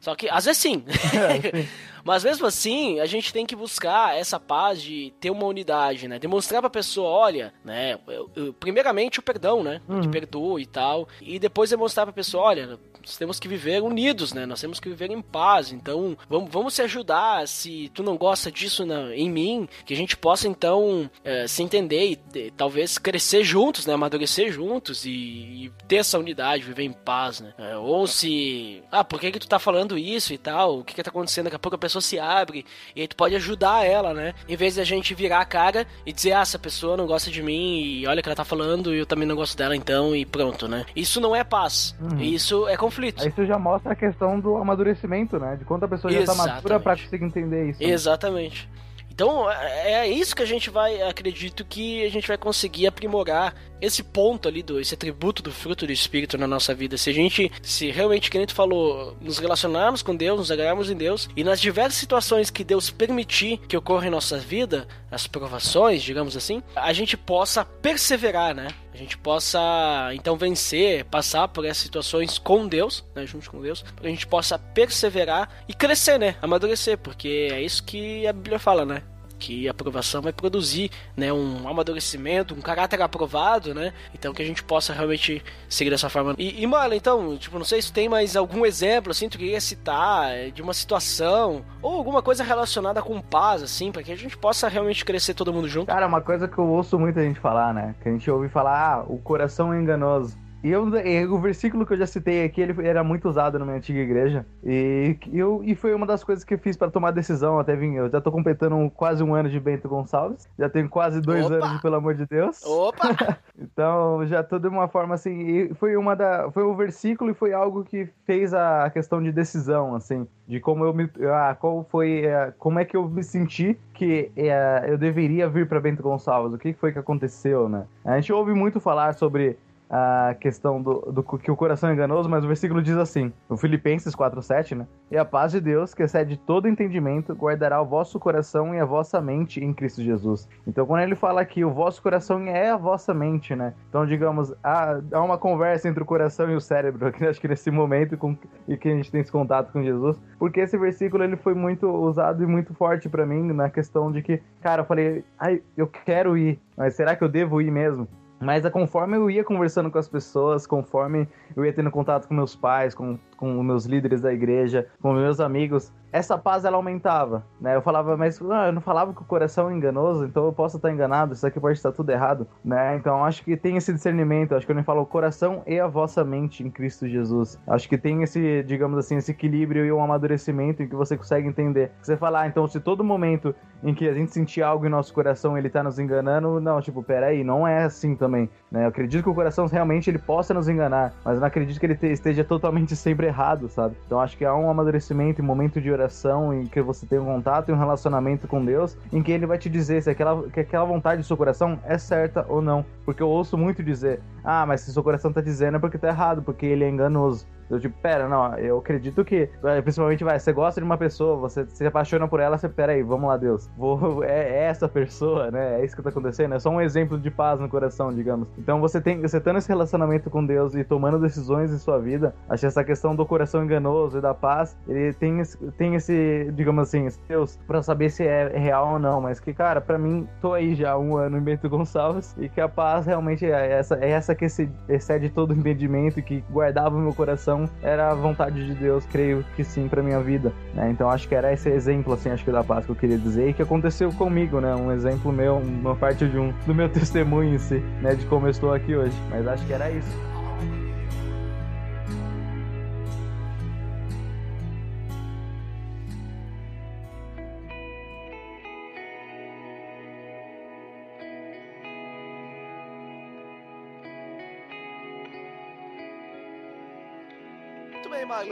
Só 0.00 0.14
que, 0.14 0.28
às 0.28 0.44
vezes 0.44 0.60
sim. 0.60 0.84
É, 1.14 1.62
sim. 1.62 1.68
Mas 2.04 2.24
mesmo 2.24 2.46
assim, 2.46 3.00
a 3.00 3.06
gente 3.06 3.32
tem 3.32 3.46
que 3.46 3.56
buscar 3.56 4.16
essa 4.16 4.38
paz 4.38 4.80
de 4.82 5.12
ter 5.20 5.30
uma 5.30 5.46
unidade, 5.46 6.08
né? 6.08 6.18
Demonstrar 6.18 6.60
pra 6.60 6.70
pessoa, 6.70 7.08
olha, 7.08 7.52
né? 7.64 7.98
Eu, 8.06 8.30
eu, 8.34 8.52
primeiramente 8.52 9.18
o 9.18 9.22
perdão, 9.22 9.62
né? 9.62 9.80
Uhum. 9.88 10.00
Que 10.00 10.08
perdoa 10.08 10.60
e 10.60 10.66
tal. 10.66 11.08
E 11.20 11.38
depois 11.38 11.70
demonstrar 11.70 12.06
pra 12.06 12.12
pessoa, 12.12 12.44
olha, 12.44 12.78
nós 13.02 13.16
temos 13.16 13.40
que 13.40 13.48
viver 13.48 13.82
unidos, 13.82 14.32
né? 14.32 14.46
Nós 14.46 14.60
temos 14.60 14.78
que 14.78 14.88
viver 14.88 15.10
em 15.10 15.20
paz. 15.20 15.72
Então, 15.72 16.16
vamos, 16.28 16.50
vamos 16.50 16.74
se 16.74 16.82
ajudar. 16.82 17.46
Se 17.48 17.90
tu 17.92 18.02
não 18.02 18.16
gosta 18.16 18.50
disso 18.50 18.86
na, 18.86 19.14
em 19.14 19.30
mim, 19.30 19.68
que 19.84 19.92
a 19.92 19.96
gente 19.96 20.16
possa 20.16 20.48
então 20.48 21.10
é, 21.24 21.46
se 21.46 21.62
entender 21.62 22.12
e, 22.12 22.38
e, 22.38 22.50
talvez 22.52 22.98
crescer 22.98 23.44
juntos, 23.44 23.86
né? 23.86 23.94
Amadurecer 23.94 24.52
juntos 24.52 25.04
e, 25.04 25.10
e, 25.10 25.72
ter 25.88 25.96
essa 25.96 26.18
unidade, 26.18 26.64
viver 26.64 26.84
em 26.84 26.92
paz, 26.92 27.40
né? 27.40 27.52
É, 27.58 27.76
ou 27.76 28.06
se, 28.06 28.82
ah, 28.90 29.04
por 29.04 29.20
que 29.20 29.32
que 29.32 29.38
tu 29.38 29.48
tá 29.48 29.58
falando 29.58 29.98
isso 29.98 30.32
e 30.32 30.38
tal? 30.38 30.78
O 30.78 30.84
que 30.84 30.94
que 30.94 31.02
tá 31.02 31.10
acontecendo? 31.10 31.44
Daqui 31.44 31.56
a 31.56 31.58
pouco 31.58 31.76
a 31.76 31.78
pessoa 31.78 31.91
se 32.00 32.18
abre 32.18 32.64
e 32.94 33.00
aí 33.00 33.08
tu 33.08 33.16
pode 33.16 33.34
ajudar 33.36 33.84
ela, 33.84 34.12
né? 34.14 34.34
Em 34.48 34.56
vez 34.56 34.74
de 34.74 34.80
a 34.80 34.84
gente 34.84 35.14
virar 35.14 35.40
a 35.40 35.44
cara 35.44 35.86
e 36.06 36.12
dizer, 36.12 36.32
ah, 36.32 36.40
essa 36.40 36.58
pessoa 36.58 36.96
não 36.96 37.06
gosta 37.06 37.30
de 37.30 37.42
mim 37.42 37.82
e 37.82 38.06
olha 38.06 38.20
o 38.20 38.22
que 38.22 38.28
ela 38.28 38.36
tá 38.36 38.44
falando 38.44 38.94
e 38.94 38.98
eu 38.98 39.06
também 39.06 39.26
não 39.26 39.36
gosto 39.36 39.56
dela, 39.56 39.76
então, 39.76 40.14
e 40.14 40.24
pronto, 40.24 40.68
né? 40.68 40.84
Isso 40.94 41.20
não 41.20 41.34
é 41.34 41.44
paz. 41.44 41.94
Uhum. 42.00 42.20
Isso 42.20 42.68
é 42.68 42.76
conflito. 42.76 43.26
Isso 43.26 43.44
já 43.44 43.58
mostra 43.58 43.92
a 43.92 43.96
questão 43.96 44.40
do 44.40 44.56
amadurecimento, 44.56 45.38
né? 45.38 45.56
De 45.56 45.64
quanto 45.64 45.84
a 45.84 45.88
pessoa 45.88 46.12
já 46.12 46.24
tá 46.24 46.34
madura 46.34 46.80
pra 46.80 46.96
conseguir 46.96 47.24
entender 47.24 47.70
isso. 47.70 47.82
Né? 47.82 47.88
Exatamente. 47.90 48.68
Então 49.12 49.50
é, 49.50 49.92
é 49.92 50.08
isso 50.08 50.34
que 50.34 50.42
a 50.42 50.46
gente 50.46 50.70
vai, 50.70 51.02
acredito 51.02 51.66
que 51.66 52.02
a 52.02 52.10
gente 52.10 52.26
vai 52.26 52.38
conseguir 52.38 52.86
aprimorar 52.86 53.54
esse 53.78 54.02
ponto 54.02 54.48
ali 54.48 54.62
do 54.62 54.80
esse 54.80 54.94
atributo 54.94 55.42
do 55.42 55.52
fruto 55.52 55.86
do 55.86 55.92
espírito 55.92 56.38
na 56.38 56.46
nossa 56.46 56.74
vida. 56.74 56.96
Se 56.96 57.10
a 57.10 57.12
gente, 57.12 57.52
se 57.62 57.90
realmente 57.90 58.30
que 58.30 58.38
a 58.38 58.40
gente 58.40 58.54
falou, 58.54 59.14
nos 59.20 59.38
relacionarmos 59.38 60.02
com 60.02 60.16
Deus, 60.16 60.38
nos 60.38 60.50
agarrarmos 60.50 60.88
em 60.88 60.96
Deus 60.96 61.28
e 61.36 61.44
nas 61.44 61.60
diversas 61.60 61.96
situações 61.96 62.50
que 62.50 62.64
Deus 62.64 62.90
permitir 62.90 63.58
que 63.68 63.76
ocorram 63.76 64.06
em 64.06 64.10
nossa 64.10 64.38
vida, 64.38 64.88
as 65.10 65.26
provações, 65.26 66.02
digamos 66.02 66.34
assim, 66.34 66.62
a 66.74 66.92
gente 66.94 67.14
possa 67.16 67.66
perseverar, 67.66 68.54
né? 68.54 68.68
A 68.92 68.96
gente 68.96 69.16
possa 69.16 70.10
então 70.12 70.36
vencer, 70.36 71.04
passar 71.06 71.48
por 71.48 71.64
essas 71.64 71.82
situações 71.82 72.38
com 72.38 72.68
Deus, 72.68 73.04
né, 73.14 73.26
junto 73.26 73.50
com 73.50 73.60
Deus, 73.60 73.82
para 73.82 74.06
a 74.06 74.10
gente 74.10 74.26
possa 74.26 74.58
perseverar 74.58 75.48
e 75.66 75.72
crescer, 75.72 76.18
né, 76.18 76.36
amadurecer, 76.42 76.98
porque 76.98 77.48
é 77.50 77.62
isso 77.62 77.82
que 77.82 78.26
a 78.26 78.32
Bíblia 78.32 78.58
fala, 78.58 78.84
né? 78.84 79.02
Que 79.42 79.66
a 79.66 79.72
aprovação 79.72 80.22
vai 80.22 80.32
produzir 80.32 80.88
né, 81.16 81.32
um 81.32 81.68
amadurecimento, 81.68 82.54
um 82.54 82.60
caráter 82.60 83.02
aprovado, 83.02 83.74
né? 83.74 83.92
Então 84.14 84.32
que 84.32 84.40
a 84.40 84.44
gente 84.44 84.62
possa 84.62 84.92
realmente 84.92 85.42
seguir 85.68 85.90
dessa 85.90 86.08
forma. 86.08 86.36
E, 86.38 86.62
e 86.62 86.66
Marlon, 86.66 86.94
então, 86.94 87.36
tipo, 87.36 87.58
não 87.58 87.64
sei 87.64 87.82
se 87.82 87.92
tem 87.92 88.08
mais 88.08 88.36
algum 88.36 88.64
exemplo, 88.64 89.10
assim, 89.10 89.28
tu 89.28 89.38
queria 89.38 89.60
citar 89.60 90.30
eh, 90.30 90.50
de 90.50 90.62
uma 90.62 90.72
situação 90.72 91.64
ou 91.82 91.96
alguma 91.96 92.22
coisa 92.22 92.44
relacionada 92.44 93.02
com 93.02 93.20
paz, 93.20 93.64
assim, 93.64 93.90
para 93.90 94.04
que 94.04 94.12
a 94.12 94.16
gente 94.16 94.36
possa 94.38 94.68
realmente 94.68 95.04
crescer 95.04 95.34
todo 95.34 95.52
mundo 95.52 95.68
junto. 95.68 95.88
Cara, 95.88 96.06
uma 96.06 96.20
coisa 96.20 96.46
que 96.46 96.56
eu 96.56 96.68
ouço 96.68 96.96
muita 96.96 97.20
gente 97.20 97.40
falar, 97.40 97.74
né? 97.74 97.96
Que 98.00 98.08
a 98.08 98.12
gente 98.12 98.30
ouve 98.30 98.48
falar, 98.48 98.94
ah, 98.94 99.04
o 99.08 99.18
coração 99.18 99.74
é 99.74 99.80
enganoso. 99.80 100.38
E, 100.62 100.70
eu, 100.70 100.84
o 100.84 101.38
versículo 101.38 101.84
que 101.84 101.92
eu 101.92 101.98
já 101.98 102.06
citei 102.06 102.44
aqui, 102.44 102.60
ele 102.60 102.86
era 102.86 103.02
muito 103.02 103.28
usado 103.28 103.58
na 103.58 103.64
minha 103.64 103.78
antiga 103.78 103.98
igreja. 103.98 104.46
E, 104.64 105.16
eu, 105.32 105.60
e 105.64 105.74
foi 105.74 105.92
uma 105.92 106.06
das 106.06 106.22
coisas 106.22 106.44
que 106.44 106.54
eu 106.54 106.58
fiz 106.58 106.76
para 106.76 106.90
tomar 106.90 107.10
decisão 107.10 107.58
até 107.58 107.74
vir. 107.74 107.94
Eu 107.94 108.08
já 108.08 108.20
tô 108.20 108.30
completando 108.30 108.90
quase 108.90 109.22
um 109.22 109.34
ano 109.34 109.50
de 109.50 109.58
Bento 109.58 109.88
Gonçalves. 109.88 110.48
Já 110.58 110.68
tenho 110.68 110.88
quase 110.88 111.20
dois 111.20 111.46
Opa! 111.46 111.54
anos 111.56 111.72
de 111.72 111.82
Pelo 111.82 111.96
Amor 111.96 112.14
de 112.14 112.26
Deus. 112.26 112.64
Opa! 112.64 113.38
então, 113.58 114.24
já 114.26 114.42
tô 114.42 114.58
de 114.58 114.68
uma 114.68 114.86
forma 114.86 115.14
assim. 115.14 115.32
E 115.32 115.74
foi 115.74 115.96
uma 115.96 116.14
da. 116.14 116.50
Foi 116.52 116.64
um 116.64 116.76
versículo 116.76 117.30
e 117.30 117.34
foi 117.34 117.52
algo 117.52 117.82
que 117.82 118.08
fez 118.24 118.54
a 118.54 118.88
questão 118.90 119.22
de 119.22 119.32
decisão, 119.32 119.94
assim. 119.96 120.26
De 120.46 120.60
como 120.60 120.84
eu 120.84 120.94
me. 120.94 121.10
Ah, 121.22 121.56
qual 121.58 121.84
foi. 121.90 122.24
É, 122.24 122.52
como 122.58 122.78
é 122.78 122.84
que 122.84 122.96
eu 122.96 123.08
me 123.08 123.24
senti 123.24 123.76
que 123.94 124.30
é, 124.36 124.84
eu 124.88 124.96
deveria 124.96 125.48
vir 125.48 125.66
para 125.66 125.80
Bento 125.80 126.02
Gonçalves? 126.02 126.54
O 126.54 126.58
que 126.58 126.72
foi 126.72 126.92
que 126.92 126.98
aconteceu, 126.98 127.68
né? 127.68 127.84
A 128.04 128.16
gente 128.16 128.32
ouve 128.32 128.52
muito 128.52 128.80
falar 128.80 129.14
sobre 129.14 129.56
a 129.92 130.34
questão 130.40 130.80
do, 130.80 131.00
do 131.12 131.22
que 131.22 131.50
o 131.50 131.56
coração 131.56 131.90
é 131.90 131.92
enganoso, 131.92 132.26
mas 132.26 132.42
o 132.42 132.46
versículo 132.46 132.82
diz 132.82 132.96
assim, 132.96 133.30
no 133.48 133.58
Filipenses 133.58 134.16
4:7, 134.16 134.74
né? 134.74 134.86
E 135.10 135.18
a 135.18 135.24
paz 135.24 135.52
de 135.52 135.60
Deus, 135.60 135.92
que 135.92 136.02
excede 136.02 136.38
todo 136.38 136.66
entendimento, 136.66 137.34
guardará 137.34 137.82
o 137.82 137.84
vosso 137.84 138.18
coração 138.18 138.74
e 138.74 138.80
a 138.80 138.86
vossa 138.86 139.20
mente 139.20 139.62
em 139.62 139.74
Cristo 139.74 140.02
Jesus. 140.02 140.48
Então, 140.66 140.86
quando 140.86 141.02
ele 141.02 141.14
fala 141.14 141.44
que 141.44 141.62
o 141.62 141.70
vosso 141.70 142.02
coração 142.02 142.42
é 142.46 142.70
a 142.70 142.76
vossa 142.78 143.12
mente, 143.12 143.54
né? 143.54 143.74
Então, 143.90 144.06
digamos, 144.06 144.54
há, 144.64 144.98
há 145.12 145.20
uma 145.20 145.36
conversa 145.36 145.86
entre 145.90 146.02
o 146.02 146.06
coração 146.06 146.50
e 146.50 146.54
o 146.54 146.60
cérebro, 146.60 147.06
aqui, 147.06 147.26
acho 147.28 147.38
que 147.38 147.48
nesse 147.48 147.70
momento 147.70 148.16
com, 148.16 148.34
e 148.66 148.78
que 148.78 148.88
a 148.88 148.94
gente 148.94 149.12
tem 149.12 149.20
esse 149.20 149.30
contato 149.30 149.72
com 149.72 149.82
Jesus, 149.82 150.18
porque 150.38 150.60
esse 150.60 150.78
versículo 150.78 151.22
ele 151.22 151.36
foi 151.36 151.52
muito 151.52 151.86
usado 151.86 152.42
e 152.42 152.46
muito 152.46 152.72
forte 152.72 153.10
para 153.10 153.26
mim 153.26 153.52
na 153.52 153.68
questão 153.68 154.10
de 154.10 154.22
que, 154.22 154.40
cara, 154.62 154.80
eu 154.80 154.86
falei, 154.86 155.22
ai, 155.38 155.60
eu 155.76 155.86
quero 155.86 156.34
ir, 156.34 156.58
mas 156.78 156.94
será 156.94 157.14
que 157.14 157.22
eu 157.22 157.28
devo 157.28 157.60
ir 157.60 157.70
mesmo? 157.70 158.08
Mas 158.42 158.68
conforme 158.70 159.16
eu 159.16 159.30
ia 159.30 159.44
conversando 159.44 159.88
com 159.90 159.98
as 159.98 160.08
pessoas, 160.08 160.66
conforme 160.66 161.28
eu 161.54 161.64
ia 161.64 161.72
tendo 161.72 161.90
contato 161.92 162.26
com 162.26 162.34
meus 162.34 162.56
pais, 162.56 162.92
com, 162.92 163.16
com 163.42 163.60
meus 163.60 163.86
líderes 163.86 164.20
da 164.20 164.32
igreja, 164.32 164.86
com 165.00 165.14
meus 165.14 165.40
amigos, 165.40 165.92
essa 166.12 166.38
paz 166.38 166.64
ela 166.64 166.76
aumentava, 166.76 167.44
né? 167.60 167.74
Eu 167.74 167.82
falava, 167.82 168.16
mas 168.16 168.40
ah, 168.40 168.66
eu 168.66 168.72
não 168.72 168.80
falava 168.80 169.12
que 169.12 169.20
o 169.20 169.24
coração 169.24 169.68
é 169.68 169.74
enganoso, 169.74 170.24
então 170.26 170.44
eu 170.44 170.52
posso 170.52 170.76
estar 170.76 170.92
enganado, 170.92 171.32
isso 171.32 171.44
aqui 171.44 171.58
pode 171.58 171.76
estar 171.76 171.90
tudo 171.90 172.10
errado, 172.10 172.46
né? 172.64 172.94
Então 172.94 173.24
acho 173.24 173.42
que 173.42 173.56
tem 173.56 173.76
esse 173.76 173.92
discernimento, 173.92 174.54
acho 174.54 174.64
que 174.64 174.70
eu 174.70 174.76
nem 174.76 174.84
falo 174.84 175.02
o 175.02 175.06
coração 175.06 175.64
e 175.66 175.80
a 175.80 175.88
vossa 175.88 176.22
mente 176.22 176.62
em 176.62 176.70
Cristo 176.70 177.08
Jesus. 177.08 177.58
Acho 177.66 177.88
que 177.88 177.98
tem 177.98 178.22
esse, 178.22 178.62
digamos 178.62 178.96
assim, 178.96 179.16
esse 179.16 179.32
equilíbrio 179.32 179.84
e 179.84 179.90
um 179.90 180.00
amadurecimento 180.00 180.84
em 180.84 180.88
que 180.88 180.94
você 180.94 181.16
consegue 181.16 181.48
entender. 181.48 181.90
Você 182.00 182.16
fala, 182.16 182.42
ah, 182.42 182.46
então 182.46 182.68
se 182.68 182.78
todo 182.78 183.02
momento 183.02 183.52
em 183.82 183.92
que 183.92 184.08
a 184.08 184.14
gente 184.14 184.32
sentir 184.32 184.62
algo 184.62 184.86
em 184.86 184.90
nosso 184.90 185.12
coração 185.12 185.58
ele 185.58 185.68
tá 185.68 185.82
nos 185.82 185.98
enganando, 185.98 186.60
não, 186.60 186.80
tipo, 186.80 187.02
peraí, 187.02 187.42
não 187.42 187.66
é 187.66 187.82
assim 187.82 188.14
também, 188.14 188.48
né? 188.70 188.84
Eu 188.84 188.88
acredito 188.88 189.24
que 189.24 189.30
o 189.30 189.34
coração 189.34 189.66
realmente 189.66 190.08
ele 190.08 190.18
possa 190.18 190.54
nos 190.54 190.68
enganar, 190.68 191.12
mas 191.24 191.34
eu 191.34 191.40
não 191.40 191.48
acredito 191.48 191.80
que 191.80 191.86
ele 191.86 191.98
esteja 192.12 192.44
totalmente 192.44 192.94
sempre 192.94 193.31
errado, 193.32 193.68
sabe? 193.68 193.96
Então 194.06 194.20
acho 194.20 194.36
que 194.36 194.44
há 194.44 194.54
um 194.54 194.70
amadurecimento 194.70 195.40
em 195.40 195.44
momento 195.44 195.80
de 195.80 195.90
oração 195.90 196.02
oração, 196.12 196.52
em 196.54 196.66
que 196.66 196.80
você 196.82 197.06
tem 197.06 197.18
um 197.18 197.24
contato 197.24 197.68
e 197.68 197.72
um 197.72 197.78
relacionamento 197.78 198.46
com 198.46 198.64
Deus, 198.64 198.96
em 199.12 199.22
que 199.22 199.32
ele 199.32 199.46
vai 199.46 199.58
te 199.58 199.68
dizer 199.68 200.02
se 200.02 200.10
aquela, 200.10 200.48
que 200.48 200.60
aquela 200.60 200.84
vontade 200.84 201.20
do 201.20 201.26
seu 201.26 201.36
coração 201.36 201.78
é 201.84 201.96
certa 201.96 202.44
ou 202.48 202.60
não. 202.60 202.84
Porque 203.04 203.22
eu 203.22 203.28
ouço 203.28 203.56
muito 203.56 203.82
dizer, 203.82 204.20
ah, 204.44 204.66
mas 204.66 204.82
se 204.82 204.92
seu 204.92 205.02
coração 205.02 205.32
tá 205.32 205.40
dizendo 205.40 205.76
é 205.76 205.80
porque 205.80 205.98
tá 205.98 206.08
errado, 206.08 206.42
porque 206.42 206.66
ele 206.66 206.84
é 206.84 206.88
enganoso. 206.88 207.46
Eu 207.72 207.80
tipo, 207.80 207.96
pera, 208.02 208.28
não, 208.28 208.54
eu 208.58 208.78
acredito 208.78 209.24
que, 209.24 209.48
é, 209.64 209.80
principalmente, 209.80 210.22
vai, 210.22 210.38
você 210.38 210.52
gosta 210.52 210.80
de 210.80 210.84
uma 210.84 210.98
pessoa, 210.98 211.36
você 211.36 211.66
se 211.66 211.86
apaixona 211.86 212.28
por 212.28 212.38
ela, 212.38 212.58
você, 212.58 212.68
pera 212.68 212.92
aí, 212.92 213.02
vamos 213.02 213.28
lá, 213.28 213.36
Deus, 213.36 213.70
vou, 213.76 214.22
é, 214.24 214.50
é 214.50 214.64
essa 214.64 214.88
pessoa, 214.88 215.50
né, 215.50 215.80
é 215.80 215.84
isso 215.84 215.96
que 215.96 216.02
tá 216.02 216.10
acontecendo, 216.10 216.54
é 216.54 216.58
só 216.58 216.68
um 216.68 216.80
exemplo 216.80 217.18
de 217.18 217.30
paz 217.30 217.58
no 217.58 217.68
coração, 217.68 218.12
digamos. 218.12 218.46
Então 218.58 218.80
você 218.80 219.00
tem, 219.00 219.20
você 219.20 219.40
tendo 219.40 219.58
esse 219.58 219.68
relacionamento 219.68 220.28
com 220.28 220.44
Deus 220.44 220.74
e 220.74 220.84
tomando 220.84 221.18
decisões 221.18 221.72
em 221.72 221.78
sua 221.78 221.98
vida, 221.98 222.34
acho 222.48 222.60
que 222.60 222.66
essa 222.66 222.84
questão 222.84 223.16
do 223.16 223.24
coração 223.24 223.64
enganoso 223.64 224.18
e 224.18 224.20
da 224.20 224.34
paz, 224.34 224.76
ele 224.86 225.14
tem, 225.14 225.42
tem 225.78 225.94
esse, 225.94 226.52
digamos 226.54 226.88
assim, 226.88 227.06
esse 227.06 227.18
Deus 227.26 227.58
pra 227.66 227.82
saber 227.82 228.10
se 228.10 228.22
é 228.26 228.48
real 228.48 228.92
ou 228.92 228.98
não, 228.98 229.20
mas 229.20 229.40
que, 229.40 229.54
cara, 229.54 229.80
pra 229.80 229.98
mim, 229.98 230.28
tô 230.40 230.52
aí 230.52 230.74
já 230.74 230.98
um 230.98 231.16
ano 231.16 231.38
em 231.38 231.40
Bento 231.40 231.68
Gonçalves 231.70 232.34
e 232.38 232.48
que 232.48 232.60
a 232.60 232.68
paz 232.68 233.06
realmente 233.06 233.46
é 233.46 233.72
essa, 233.72 233.96
é 233.96 234.10
essa 234.10 234.34
que 234.34 234.44
excede 234.88 235.30
todo 235.30 235.52
o 235.52 235.54
entendimento 235.54 236.18
e 236.18 236.22
que 236.22 236.44
guardava 236.50 236.96
o 236.96 237.00
meu 237.00 237.14
coração 237.14 237.61
era 237.82 238.10
a 238.10 238.14
vontade 238.14 238.66
de 238.66 238.74
Deus, 238.74 239.04
creio 239.06 239.44
que 239.56 239.64
sim, 239.64 239.88
para 239.88 240.02
minha 240.02 240.20
vida. 240.20 240.52
Né? 240.74 240.90
Então 240.90 241.08
acho 241.08 241.28
que 241.28 241.34
era 241.34 241.52
esse 241.52 241.68
exemplo, 241.68 242.12
assim, 242.12 242.30
acho 242.30 242.44
que 242.44 242.50
da 242.50 242.64
paz 242.64 242.84
que 242.84 242.92
eu 242.92 242.96
queria 242.96 243.18
dizer 243.18 243.48
e 243.48 243.52
que 243.52 243.62
aconteceu 243.62 244.12
comigo, 244.12 244.60
né? 244.60 244.74
Um 244.74 244.90
exemplo 244.90 245.32
meu, 245.32 245.56
uma 245.56 245.94
parte 245.94 246.26
de 246.26 246.38
um 246.38 246.52
do 246.66 246.74
meu 246.74 246.88
testemunho 246.90 247.54
em 247.54 247.58
si, 247.58 247.82
né? 248.00 248.14
De 248.14 248.24
como 248.26 248.46
eu 248.46 248.50
estou 248.50 248.72
aqui 248.72 248.94
hoje. 248.94 249.16
Mas 249.30 249.46
acho 249.46 249.64
que 249.66 249.72
era 249.72 249.90
isso. 249.90 250.31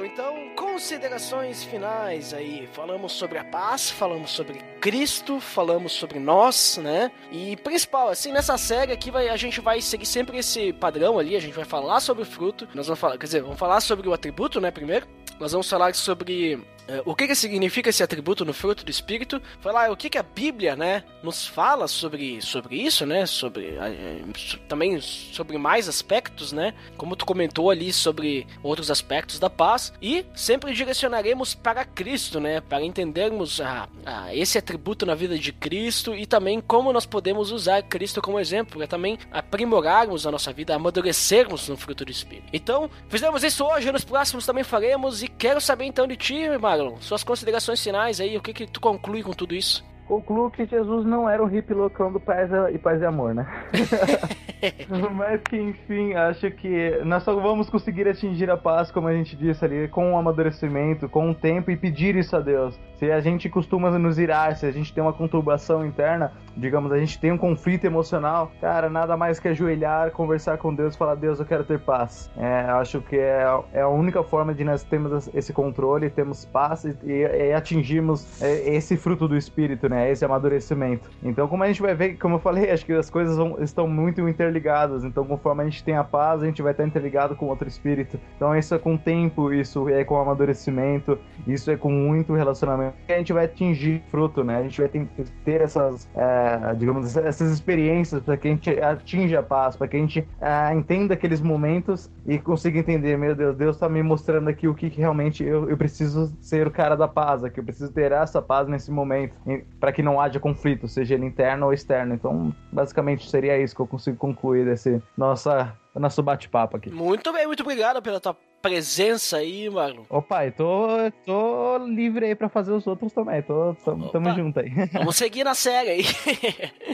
Magno, 0.01 0.07
então, 0.07 0.51
considerações 0.57 1.63
finais 1.65 2.33
aí. 2.33 2.69
Falamos 2.73 3.13
sobre 3.13 3.39
a 3.39 3.45
paz, 3.45 3.91
falamos 3.91 4.31
sobre 4.31 4.59
Cristo, 4.81 5.41
falamos 5.41 5.93
sobre 5.93 6.19
nós, 6.19 6.79
né? 6.83 7.11
E 7.31 7.57
principal, 7.59 8.09
assim, 8.09 8.33
nessa 8.33 8.57
série 8.57 8.93
aqui 8.93 9.11
vai, 9.11 9.29
a 9.29 9.37
gente 9.37 9.61
vai 9.61 9.81
seguir 9.81 10.07
sempre 10.07 10.39
esse 10.39 10.73
padrão 10.73 11.19
ali, 11.19 11.37
a 11.37 11.41
gente 11.41 11.55
vai 11.55 11.65
falar 11.65 12.01
sobre 12.01 12.23
o 12.23 12.27
fruto, 12.27 12.67
nós 12.75 12.87
vamos 12.87 13.01
falar, 13.01 13.19
quer 13.19 13.27
dizer, 13.27 13.43
vamos 13.43 13.59
falar 13.59 13.81
sobre 13.81 14.09
o 14.09 14.13
atributo, 14.13 14.61
né, 14.61 14.71
primeiro. 14.71 15.07
Nós 15.39 15.53
vamos 15.53 15.69
falar 15.69 15.95
sobre 15.95 16.63
o 17.05 17.15
que, 17.15 17.27
que 17.27 17.35
significa 17.35 17.91
esse 17.91 18.03
atributo 18.03 18.45
no 18.45 18.53
fruto 18.53 18.85
do 18.85 18.91
Espírito, 18.91 19.41
falar 19.61 19.91
o 19.91 19.97
que, 19.97 20.11
que 20.11 20.19
a 20.19 20.23
Bíblia, 20.23 20.77
né, 20.77 21.05
nos 21.23 21.47
fala 21.47 21.87
sobre, 21.87 22.41
sobre 22.41 22.77
isso, 22.77 23.05
né, 23.07 23.27
sobre 23.27 23.77
é, 23.77 24.21
também 24.69 25.01
sobre 25.01 25.59
mais 25.59 25.89
aspectos, 25.89 26.53
né, 26.53 26.75
como 26.97 27.17
tu 27.17 27.25
comentou 27.25 27.71
ali 27.71 27.93
sobre 27.93 28.47
outros 28.63 28.91
aspectos 28.91 29.39
da 29.39 29.51
paz, 29.51 29.93
e 30.01 30.25
sempre 30.35 30.73
direcionaremos 30.73 31.55
para 31.55 31.85
Cristo, 31.85 32.41
né, 32.41 32.61
para 32.61 32.85
entendermos 32.85 33.61
a, 33.61 33.89
a 34.05 34.35
esse 34.35 34.59
atributo 34.59 35.05
na 35.05 35.15
vida 35.15 35.39
de 35.39 35.53
Cristo 35.53 36.15
e 36.15 36.27
também 36.27 36.61
como 36.61 36.93
nós 36.93 37.07
podemos 37.07 37.51
usar 37.51 37.83
Cristo 37.83 38.23
como 38.23 38.41
exemplo, 38.41 38.79
para 38.79 38.87
também 38.87 39.19
aprimorarmos 39.31 40.27
a 40.27 40.31
nossa 40.31 40.53
vida, 40.53 40.75
amadurecermos 40.75 41.69
no 41.69 41.77
fruto 41.77 42.05
do 42.05 42.11
Espírito. 42.11 42.49
Então, 42.53 42.91
fizemos 43.09 43.43
isso 43.45 43.65
hoje, 43.65 43.93
nos 43.93 44.05
próximos 44.05 44.47
também 44.47 44.65
faremos, 44.65 45.23
e 45.23 45.29
quero 45.29 45.61
saber 45.61 45.85
então 45.85 46.07
de 46.07 46.17
ti, 46.17 46.49
Mário, 46.61 46.80
Suas 47.01 47.25
considerações 47.25 47.83
finais 47.83 48.21
aí, 48.21 48.37
o 48.37 48.41
que 48.41 48.53
que 48.53 48.67
tu 48.67 48.81
conclui 48.81 49.23
com 49.23 49.33
tudo 49.33 49.55
isso? 49.55 49.85
Concluo 50.07 50.51
que 50.51 50.67
Jesus 50.67 51.07
não 51.07 51.29
era 51.29 51.43
um 51.43 51.47
hippie 51.47 51.73
loucão 51.73 52.13
do 52.13 52.19
paz 52.19 52.51
e 52.73 52.79
paz 52.79 53.01
e 53.01 53.07
amor, 53.07 53.33
né? 53.35 53.47
Mas 55.15 55.41
que, 55.43 55.57
enfim, 55.57 56.15
acho 56.15 56.51
que 56.51 57.01
nós 57.05 57.23
só 57.23 57.35
vamos 57.35 57.71
conseguir 57.71 58.09
atingir 58.09 58.51
a 58.51 58.57
paz, 58.57 58.91
como 58.91 59.09
a 59.09 59.13
gente 59.13 59.37
disse 59.37 59.65
ali, 59.65 59.89
com 59.89 60.13
o 60.13 60.19
amadurecimento, 60.19 61.09
com 61.09 61.31
o 61.31 61.35
tempo 61.35 61.71
e 61.71 61.77
pedir 61.77 62.17
isso 62.17 62.37
a 62.37 62.41
Deus. 62.41 62.79
Se 63.01 63.11
a 63.11 63.19
gente 63.19 63.49
costuma 63.49 63.91
nos 63.99 64.19
irar, 64.19 64.55
se 64.57 64.67
a 64.67 64.71
gente 64.71 64.93
tem 64.93 65.03
uma 65.03 65.15
conturbação 65.15 65.87
interna, 65.87 66.33
digamos, 66.55 66.93
a 66.93 66.99
gente 66.99 67.19
tem 67.19 67.33
um 67.33 67.39
conflito 67.39 67.87
emocional, 67.87 68.53
cara, 68.61 68.91
nada 68.91 69.17
mais 69.17 69.41
que 69.41 69.49
ajoelhar, 69.49 70.11
conversar 70.11 70.59
com 70.59 70.75
Deus 70.75 70.95
e 70.95 70.99
falar: 70.99 71.15
Deus, 71.15 71.41
eu 71.41 71.47
quero 71.47 71.65
ter 71.65 71.81
paz. 71.81 72.31
É, 72.37 72.61
acho 72.73 73.01
que 73.01 73.17
é, 73.17 73.47
é 73.73 73.81
a 73.81 73.89
única 73.89 74.23
forma 74.23 74.53
de 74.53 74.65
nós 74.65 74.83
termos 74.83 75.31
esse 75.33 75.51
controle, 75.51 76.11
temos 76.11 76.45
paz 76.45 76.85
e, 76.85 76.97
e 77.07 77.55
atingirmos 77.55 78.43
é, 78.43 78.75
esse 78.75 78.99
fruto 78.99 79.27
do 79.27 79.35
Espírito, 79.35 79.89
né? 79.89 80.11
Esse 80.11 80.23
amadurecimento. 80.27 81.09
Então, 81.23 81.49
como 81.49 81.65
a 81.65 81.69
gente 81.69 81.81
vai 81.81 81.95
ver, 81.95 82.19
como 82.19 82.35
eu 82.35 82.39
falei, 82.39 82.71
acho 82.71 82.85
que 82.85 82.93
as 82.93 83.09
coisas 83.09 83.39
vão, 83.39 83.63
estão 83.63 83.89
muito 83.89 84.29
interligadas. 84.29 85.05
Então, 85.05 85.25
conforme 85.25 85.63
a 85.63 85.65
gente 85.65 85.83
tem 85.83 85.97
a 85.97 86.05
paz, 86.05 86.43
a 86.43 86.47
gente 86.47 86.61
vai 86.61 86.73
estar 86.73 86.85
interligado 86.87 87.35
com 87.35 87.47
outro 87.47 87.67
Espírito. 87.67 88.21
Então, 88.37 88.55
isso 88.55 88.75
é 88.75 88.79
com 88.79 88.97
o 88.97 88.99
tempo, 88.99 89.55
isso 89.55 89.89
é 89.89 90.05
com 90.05 90.21
amadurecimento, 90.21 91.19
isso 91.47 91.71
é 91.71 91.79
com 91.79 91.91
muito 91.91 92.35
relacionamento 92.35 92.90
que 93.07 93.13
a 93.13 93.19
gente 93.19 93.33
vai 93.33 93.45
atingir 93.45 94.03
fruto, 94.11 94.45
né? 94.45 94.59
A 94.59 94.63
gente 94.63 94.81
vai 94.81 94.89
ter 94.89 95.61
essas, 95.61 96.09
é, 96.15 96.75
digamos, 96.75 97.17
essas 97.17 97.53
experiências 97.53 98.23
para 98.23 98.37
que 98.37 98.49
a 98.49 98.51
gente 98.51 98.81
atinja 98.81 99.41
a 99.41 99.43
paz, 99.43 99.77
para 99.77 99.89
que 99.89 99.97
a 99.97 100.01
gente 100.01 100.27
é, 100.41 100.75
entenda 100.75 101.15
aqueles 101.15 101.41
momentos 101.41 102.11
e 102.27 102.39
consiga 102.39 102.79
entender, 102.79 103.17
meu 103.17 103.35
Deus, 103.35 103.57
Deus 103.57 103.77
está 103.77 103.89
me 103.89 104.03
mostrando 104.03 104.49
aqui 104.49 104.69
o 104.69 104.75
que, 104.75 104.91
que 104.91 104.99
realmente 104.99 105.45
eu, 105.45 105.69
eu, 105.69 105.77
preciso 105.77 106.33
ser 106.41 106.67
o 106.67 106.71
cara 106.71 106.97
da 106.97 107.09
paz, 107.09 107.43
aqui 107.45 107.61
eu 107.61 107.65
preciso 107.65 107.93
ter 107.93 108.13
essa 108.13 108.41
paz 108.41 108.69
nesse 108.69 108.91
momento, 108.91 109.35
para 109.79 109.93
que 109.93 110.03
não 110.03 110.21
haja 110.21 110.39
conflito, 110.39 110.89
seja 110.89 111.15
ele 111.15 111.27
interno 111.27 111.67
ou 111.67 111.73
externo. 111.73 112.15
Então, 112.15 112.55
basicamente 112.73 113.29
seria 113.29 113.59
isso 113.59 113.75
que 113.75 113.81
eu 113.81 113.87
consigo 113.87 114.17
concluir 114.17 114.65
desse 114.65 115.03
nossa 115.17 115.75
nosso 115.95 116.23
bate-papo 116.23 116.77
aqui. 116.77 116.91
Muito 116.91 117.33
bem, 117.33 117.47
muito 117.47 117.63
obrigado 117.63 118.01
pela 118.01 118.21
tua 118.21 118.37
presença 118.61 119.39
aí, 119.39 119.69
Marlon. 119.71 120.05
Opa, 120.09 120.47
eu 120.47 120.53
tô, 120.53 120.87
tô 121.25 121.79
livre 121.87 122.27
aí 122.27 122.35
pra 122.35 122.49
fazer 122.49 122.73
os 122.73 122.87
outros 122.87 123.13
também. 123.13 123.43
Tô, 123.43 123.75
tamo, 123.85 124.09
tamo 124.11 124.35
junto 124.35 124.61
aí. 124.61 124.71
Vamos 124.93 125.17
seguir 125.17 125.45
na 125.45 125.55
série 125.55 125.91
aí. 125.91 126.05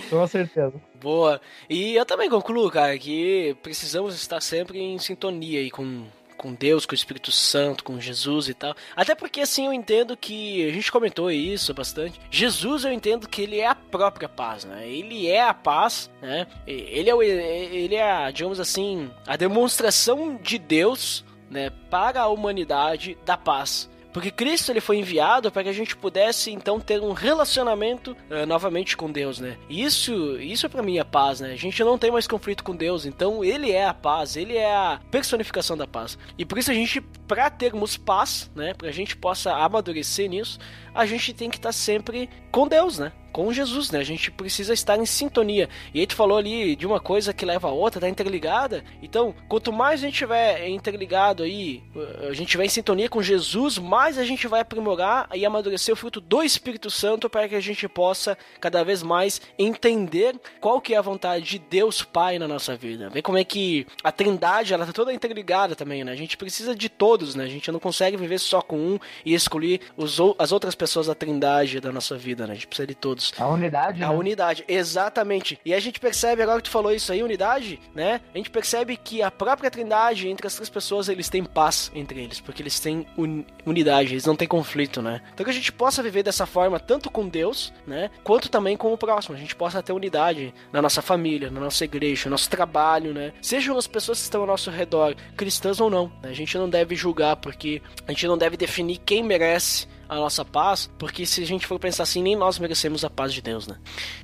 Com 0.09 0.27
certeza. 0.27 0.75
Boa. 1.01 1.41
E 1.69 1.95
eu 1.95 2.05
também 2.05 2.31
concluo, 2.31 2.71
cara, 2.71 2.97
que 2.99 3.57
precisamos 3.63 4.15
estar 4.15 4.41
sempre 4.41 4.79
em 4.81 4.99
sintonia 4.99 5.61
aí 5.61 5.71
com 5.71 6.05
com 6.37 6.55
Deus, 6.55 6.87
com 6.87 6.93
o 6.93 6.95
Espírito 6.95 7.33
Santo, 7.33 7.83
com 7.83 7.99
Jesus 7.99 8.49
e 8.49 8.55
tal. 8.55 8.75
Até 8.95 9.15
porque 9.15 9.41
assim 9.41 9.67
eu 9.67 9.73
entendo 9.73 10.17
que 10.17 10.69
a 10.69 10.73
gente 10.73 10.93
comentou 10.93 11.31
isso 11.31 11.73
bastante. 11.75 12.21
Jesus 12.31 12.85
eu 12.85 12.93
entendo 12.93 13.29
que 13.29 13.43
ele 13.43 13.59
é 13.59 13.67
a 13.67 13.75
própria 13.75 14.29
paz, 14.29 14.65
né? 14.65 14.87
Ele 14.89 15.27
é 15.27 15.43
a 15.43 15.55
paz, 15.55 16.11
né? 16.21 16.47
Ele 16.67 17.11
é 17.11 17.15
o, 17.15 17.23
ele 17.23 17.95
é, 17.95 18.31
digamos 18.31 18.61
assim, 18.61 19.11
a 19.27 19.37
demonstração 19.37 20.37
de 20.37 20.59
Deus 20.59 21.25
né, 21.51 21.71
para 21.91 22.23
a 22.23 22.29
humanidade 22.29 23.17
da 23.25 23.37
paz. 23.37 23.89
Porque 24.17 24.31
Cristo 24.31 24.73
ele 24.73 24.81
foi 24.81 24.97
enviado 24.97 25.53
para 25.53 25.63
que 25.63 25.69
a 25.69 25.75
gente 25.75 25.95
pudesse 25.95 26.51
então 26.51 26.81
ter 26.81 27.03
um 27.03 27.13
relacionamento 27.13 28.17
uh, 28.31 28.47
novamente 28.47 28.97
com 28.97 29.13
Deus, 29.13 29.39
né? 29.39 29.59
Isso, 29.69 30.41
isso 30.41 30.71
para 30.71 30.83
mim 30.83 30.97
é 30.97 31.05
paz, 31.05 31.41
né? 31.41 31.53
A 31.53 31.57
gente 31.57 31.85
não 31.85 31.99
tem 31.99 32.11
mais 32.11 32.27
conflito 32.27 32.65
com 32.65 32.75
Deus, 32.75 33.05
então 33.05 33.45
ele 33.45 33.71
é 33.71 33.85
a 33.85 33.93
paz, 33.93 34.35
ele 34.35 34.57
é 34.57 34.75
a 34.75 34.99
personificação 35.11 35.77
da 35.77 35.87
paz. 35.87 36.19
E 36.39 36.47
por 36.47 36.57
isso 36.57 36.71
a 36.71 36.75
gente, 36.75 37.03
para 37.29 37.51
termos 37.51 37.99
paz, 37.99 38.51
né, 38.55 38.73
para 38.73 38.89
a 38.89 38.93
gente 38.93 39.15
possa 39.15 39.53
amadurecer 39.53 40.31
nisso, 40.31 40.59
a 40.95 41.05
gente 41.05 41.35
tem 41.35 41.51
que 41.51 41.59
estar 41.59 41.69
tá 41.69 41.73
sempre 41.75 42.31
com 42.51 42.67
Deus, 42.67 42.99
né? 42.99 43.13
Com 43.37 43.53
Jesus, 43.53 43.91
né? 43.91 43.99
A 43.99 44.03
gente 44.03 44.31
precisa 44.31 44.73
estar 44.73 44.97
em 44.97 45.05
sintonia. 45.05 45.69
E 45.93 46.01
aí 46.01 46.07
tu 46.07 46.17
falou 46.17 46.39
ali 46.39 46.75
de 46.75 46.87
uma 46.87 46.99
coisa 46.99 47.35
que 47.35 47.45
leva 47.45 47.69
a 47.69 47.71
outra, 47.71 48.01
tá 48.01 48.09
interligada. 48.09 48.83
Então, 49.03 49.35
quanto 49.47 49.71
mais 49.71 50.01
a 50.01 50.07
gente 50.07 50.17
tiver 50.17 50.67
interligado 50.71 51.43
aí, 51.43 51.83
a 52.27 52.33
gente 52.33 52.49
tiver 52.49 52.65
em 52.65 52.71
sintonia 52.71 53.11
com 53.11 53.23
Jesus, 53.23 53.77
mais 53.77 54.17
a 54.17 54.25
gente 54.25 54.49
vai 54.49 54.61
aprimorar 54.61 55.29
e 55.35 55.45
amadurecer 55.45 55.93
o 55.93 55.97
fruto 55.97 56.19
do 56.19 56.43
Espírito 56.43 56.91
Santo 56.91 57.29
para 57.29 57.47
que 57.47 57.55
a 57.55 57.61
gente 57.61 57.87
possa 57.87 58.39
cada 58.59 58.83
vez 58.83 59.03
mais 59.03 59.39
entender 59.59 60.35
qual 60.59 60.81
que 60.81 60.95
é 60.95 60.97
a 60.97 61.03
vontade 61.03 61.45
de 61.45 61.59
Deus 61.59 62.03
Pai 62.03 62.39
na 62.39 62.49
nossa 62.49 62.75
vida. 62.75 63.11
Vê 63.11 63.21
como 63.21 63.37
é 63.37 63.45
que 63.45 63.87
a 64.03 64.11
Trindade, 64.11 64.73
ela 64.73 64.87
tá 64.87 64.95
toda 64.95 65.13
interligada 65.13 65.77
também, 65.77 66.03
né? 66.03 66.11
A 66.11 66.17
gente 66.17 66.39
precisa 66.39 66.75
de 66.75 66.89
todos, 66.89 67.35
né? 67.35 67.45
A 67.45 67.49
gente 67.49 67.71
não 67.71 67.81
consegue 67.81 68.17
viver 68.17 68.39
só 68.39 68.63
com 68.63 68.79
um 68.79 68.99
e 69.27 69.35
escolher 69.35 69.83
os, 69.95 70.17
as 70.39 70.53
outras 70.53 70.75
pessoas 70.75 71.09
da 71.09 71.15
Trindade 71.15 71.81
da 71.81 71.93
nossa 71.93 72.17
vida, 72.17 72.47
né? 72.47 72.53
A 72.53 72.55
gente 72.55 72.67
precisa 72.67 72.87
de 72.87 72.95
todos. 72.95 73.26
A 73.39 73.47
unidade. 73.47 74.03
A 74.03 74.09
né? 74.09 74.15
unidade, 74.15 74.65
exatamente. 74.69 75.59
E 75.65 75.75
a 75.75 75.81
gente 75.81 76.01
percebe, 76.01 76.43
agora 76.43 76.59
que 76.59 76.69
tu 76.69 76.73
falou 76.73 76.93
isso 76.93 77.13
aí, 77.13 77.23
unidade, 77.23 77.81
né? 77.95 78.21
A 78.35 78.39
gente 78.39 78.51
percebe 78.51 78.97
que 78.97 79.23
a 79.23 79.31
própria 79.31 79.71
trindade, 79.71 80.29
entre 80.29 80.47
as 80.47 80.55
três 80.55 80.69
pessoas, 80.69 81.09
eles 81.09 81.29
têm 81.29 81.45
paz 81.45 81.91
entre 81.95 82.21
eles, 82.21 82.41
porque 82.41 82.63
eles 82.63 82.79
têm 82.81 83.07
un 83.17 83.45
unidade, 83.65 84.13
eles 84.13 84.25
não 84.25 84.37
têm 84.37 84.47
conflito, 84.47 85.03
né? 85.03 85.21
Então 85.35 85.45
que 85.45 85.51
a 85.51 85.55
gente 85.55 85.73
possa 85.73 86.03
viver 86.03 86.23
dessa 86.23 86.47
forma, 86.47 86.79
tanto 86.79 87.11
com 87.11 87.29
Deus, 87.29 87.73
né? 87.87 88.11
Quanto 88.23 88.49
também 88.49 88.77
com 88.77 88.93
o 88.93 88.99
próximo. 88.99 89.37
A 89.37 89.39
gente 89.39 89.57
possa 89.57 89.83
ter 89.83 89.93
unidade 89.93 90.55
na 90.73 90.81
nossa 90.81 91.03
família, 91.03 91.51
na 91.51 91.61
nossa 91.61 91.85
igreja, 91.85 92.27
no 92.27 92.33
nosso 92.33 92.49
trabalho, 92.49 93.13
né? 93.13 93.33
Sejam 93.43 93.77
as 93.77 93.87
pessoas 93.87 94.19
que 94.19 94.25
estão 94.25 94.43
ao 94.43 94.47
nosso 94.47 94.71
redor, 94.71 95.17
cristãs 95.37 95.81
ou 95.81 95.91
não. 95.91 96.13
Né? 96.23 96.31
A 96.31 96.35
gente 96.35 96.57
não 96.57 96.69
deve 96.69 96.95
julgar, 96.95 97.37
porque 97.37 97.83
a 98.07 98.13
gente 98.13 98.27
não 98.27 98.39
deve 98.39 98.57
definir 98.57 98.99
quem 98.99 99.23
merece 99.23 99.89
a 100.09 100.17
nossa 100.17 100.45
paz, 100.45 100.91
porque 100.99 101.27
se 101.27 101.43
a 101.43 101.47
gente 101.47 101.67
for 101.67 101.79
pensar 101.79 102.05
assim, 102.05 102.23
nem 102.23 102.37
nós 102.37 102.59
merecemos 102.59 103.05
a 103.05 103.11
paz 103.11 103.33
de 103.33 103.43
Deus, 103.43 103.67
né? 103.67 103.77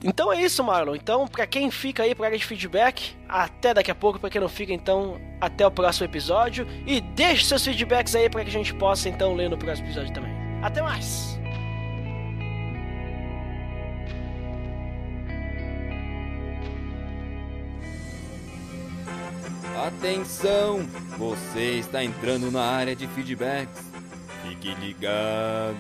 Então 0.03 0.33
é 0.33 0.41
isso, 0.41 0.63
Marlon. 0.63 0.95
Então, 0.95 1.27
para 1.27 1.47
quem 1.47 1.71
fica 1.71 2.03
aí 2.03 2.15
para 2.15 2.27
área 2.27 2.39
de 2.39 2.45
feedback, 2.45 3.17
até 3.29 3.75
daqui 3.75 3.91
a 3.91 3.95
pouco, 3.95 4.19
para 4.19 4.31
quem 4.31 4.41
não 4.41 4.49
fica, 4.49 4.73
então, 4.73 5.21
até 5.41 5.67
o 5.67 5.71
próximo 5.71 6.07
episódio 6.07 6.67
e 6.87 7.01
deixe 7.01 7.45
seus 7.45 7.65
feedbacks 7.65 8.15
aí 8.15 8.31
para 8.31 8.43
que 8.45 8.51
a 8.51 8.53
gente 8.53 8.75
possa 8.75 9.09
então 9.09 9.35
ler 9.35 9.51
no 9.51 9.59
próximo 9.59 9.89
episódio 9.89 10.13
também. 10.13 10.33
Até 10.63 10.81
mais. 10.81 11.39
Atenção! 19.87 20.87
Você 21.19 21.79
está 21.79 22.05
entrando 22.05 22.53
na 22.53 22.63
área 22.63 22.95
de 22.95 23.09
feedbacks. 23.09 23.92
Fique 24.63 24.77
ligado. 24.77 25.77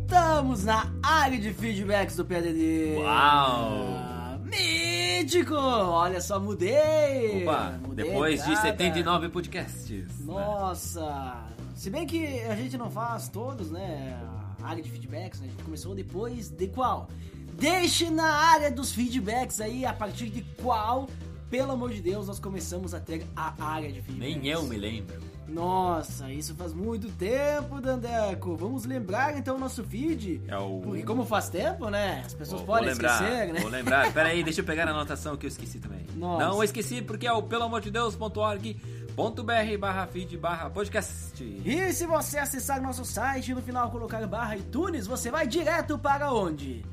Estamos 0.00 0.64
na 0.64 0.92
área 1.00 1.38
de 1.38 1.54
feedbacks 1.54 2.16
do 2.16 2.24
PDD. 2.24 2.96
Uau! 2.98 4.40
Mítico! 4.42 5.54
Olha 5.54 6.20
só, 6.20 6.40
mudei! 6.40 7.44
Opa, 7.44 7.78
mudei 7.86 8.04
depois 8.04 8.42
de 8.44 8.50
entrada. 8.50 8.70
79 8.72 9.28
podcasts. 9.28 10.18
né? 10.18 10.24
Nossa! 10.34 11.46
Se 11.76 11.88
bem 11.88 12.04
que 12.04 12.40
a 12.40 12.56
gente 12.56 12.76
não 12.76 12.90
faz 12.90 13.28
todos, 13.28 13.70
né? 13.70 14.20
A 14.60 14.70
área 14.70 14.82
de 14.82 14.90
feedbacks, 14.90 15.40
né? 15.40 15.46
A 15.46 15.50
gente 15.50 15.62
começou 15.62 15.94
depois 15.94 16.48
de 16.48 16.66
qual? 16.66 17.08
Deixe 17.56 18.10
na 18.10 18.26
área 18.26 18.70
dos 18.70 18.92
feedbacks 18.92 19.60
aí 19.60 19.84
a 19.86 19.92
partir 19.92 20.28
de 20.28 20.42
qual, 20.62 21.08
pelo 21.50 21.72
amor 21.72 21.90
de 21.92 22.00
Deus, 22.02 22.26
nós 22.26 22.38
começamos 22.38 22.94
a 22.94 23.00
ter 23.00 23.26
a 23.36 23.54
área 23.64 23.90
de 23.92 24.00
feedbacks. 24.02 24.34
Nem 24.36 24.48
eu 24.48 24.62
me 24.64 24.76
lembro. 24.76 25.22
Nossa, 25.46 26.32
isso 26.32 26.54
faz 26.54 26.72
muito 26.72 27.08
tempo, 27.12 27.78
Dandeco. 27.80 28.56
Vamos 28.56 28.86
lembrar 28.86 29.36
então 29.36 29.56
o 29.56 29.58
nosso 29.58 29.84
feed. 29.84 30.40
É 30.48 30.56
o- 30.56 30.80
Porque 30.82 31.02
como 31.02 31.24
faz 31.24 31.48
tempo, 31.50 31.90
né? 31.90 32.22
As 32.24 32.32
pessoas 32.34 32.62
Vou- 32.62 32.66
podem 32.66 32.86
vou 32.86 32.92
lembrar, 32.94 33.22
esquecer, 33.22 33.52
né? 33.52 33.60
Vou 33.60 33.70
lembrar. 33.70 34.12
Pera 34.12 34.30
aí, 34.30 34.42
deixa 34.42 34.62
eu 34.62 34.64
pegar 34.64 34.88
a 34.88 34.90
anotação 34.90 35.36
que 35.36 35.44
eu 35.46 35.48
esqueci 35.48 35.78
também. 35.78 36.04
Nossa. 36.16 36.44
Não 36.46 36.64
esqueci 36.64 37.02
porque 37.02 37.26
é 37.26 37.32
o 37.32 37.42
pelamordedeus.org.br 37.42 39.78
barra 39.78 40.06
feed 40.06 40.36
barra 40.38 40.70
podcast. 40.70 41.44
E 41.64 41.92
se 41.92 42.06
você 42.06 42.38
acessar 42.38 42.80
nosso 42.82 43.04
site 43.04 43.50
e 43.50 43.54
no 43.54 43.60
final 43.62 43.90
colocar 43.90 44.26
barra 44.26 44.56
iTunes, 44.56 45.06
você 45.06 45.30
vai 45.30 45.46
direto 45.46 45.98
para 45.98 46.32
onde? 46.32 46.84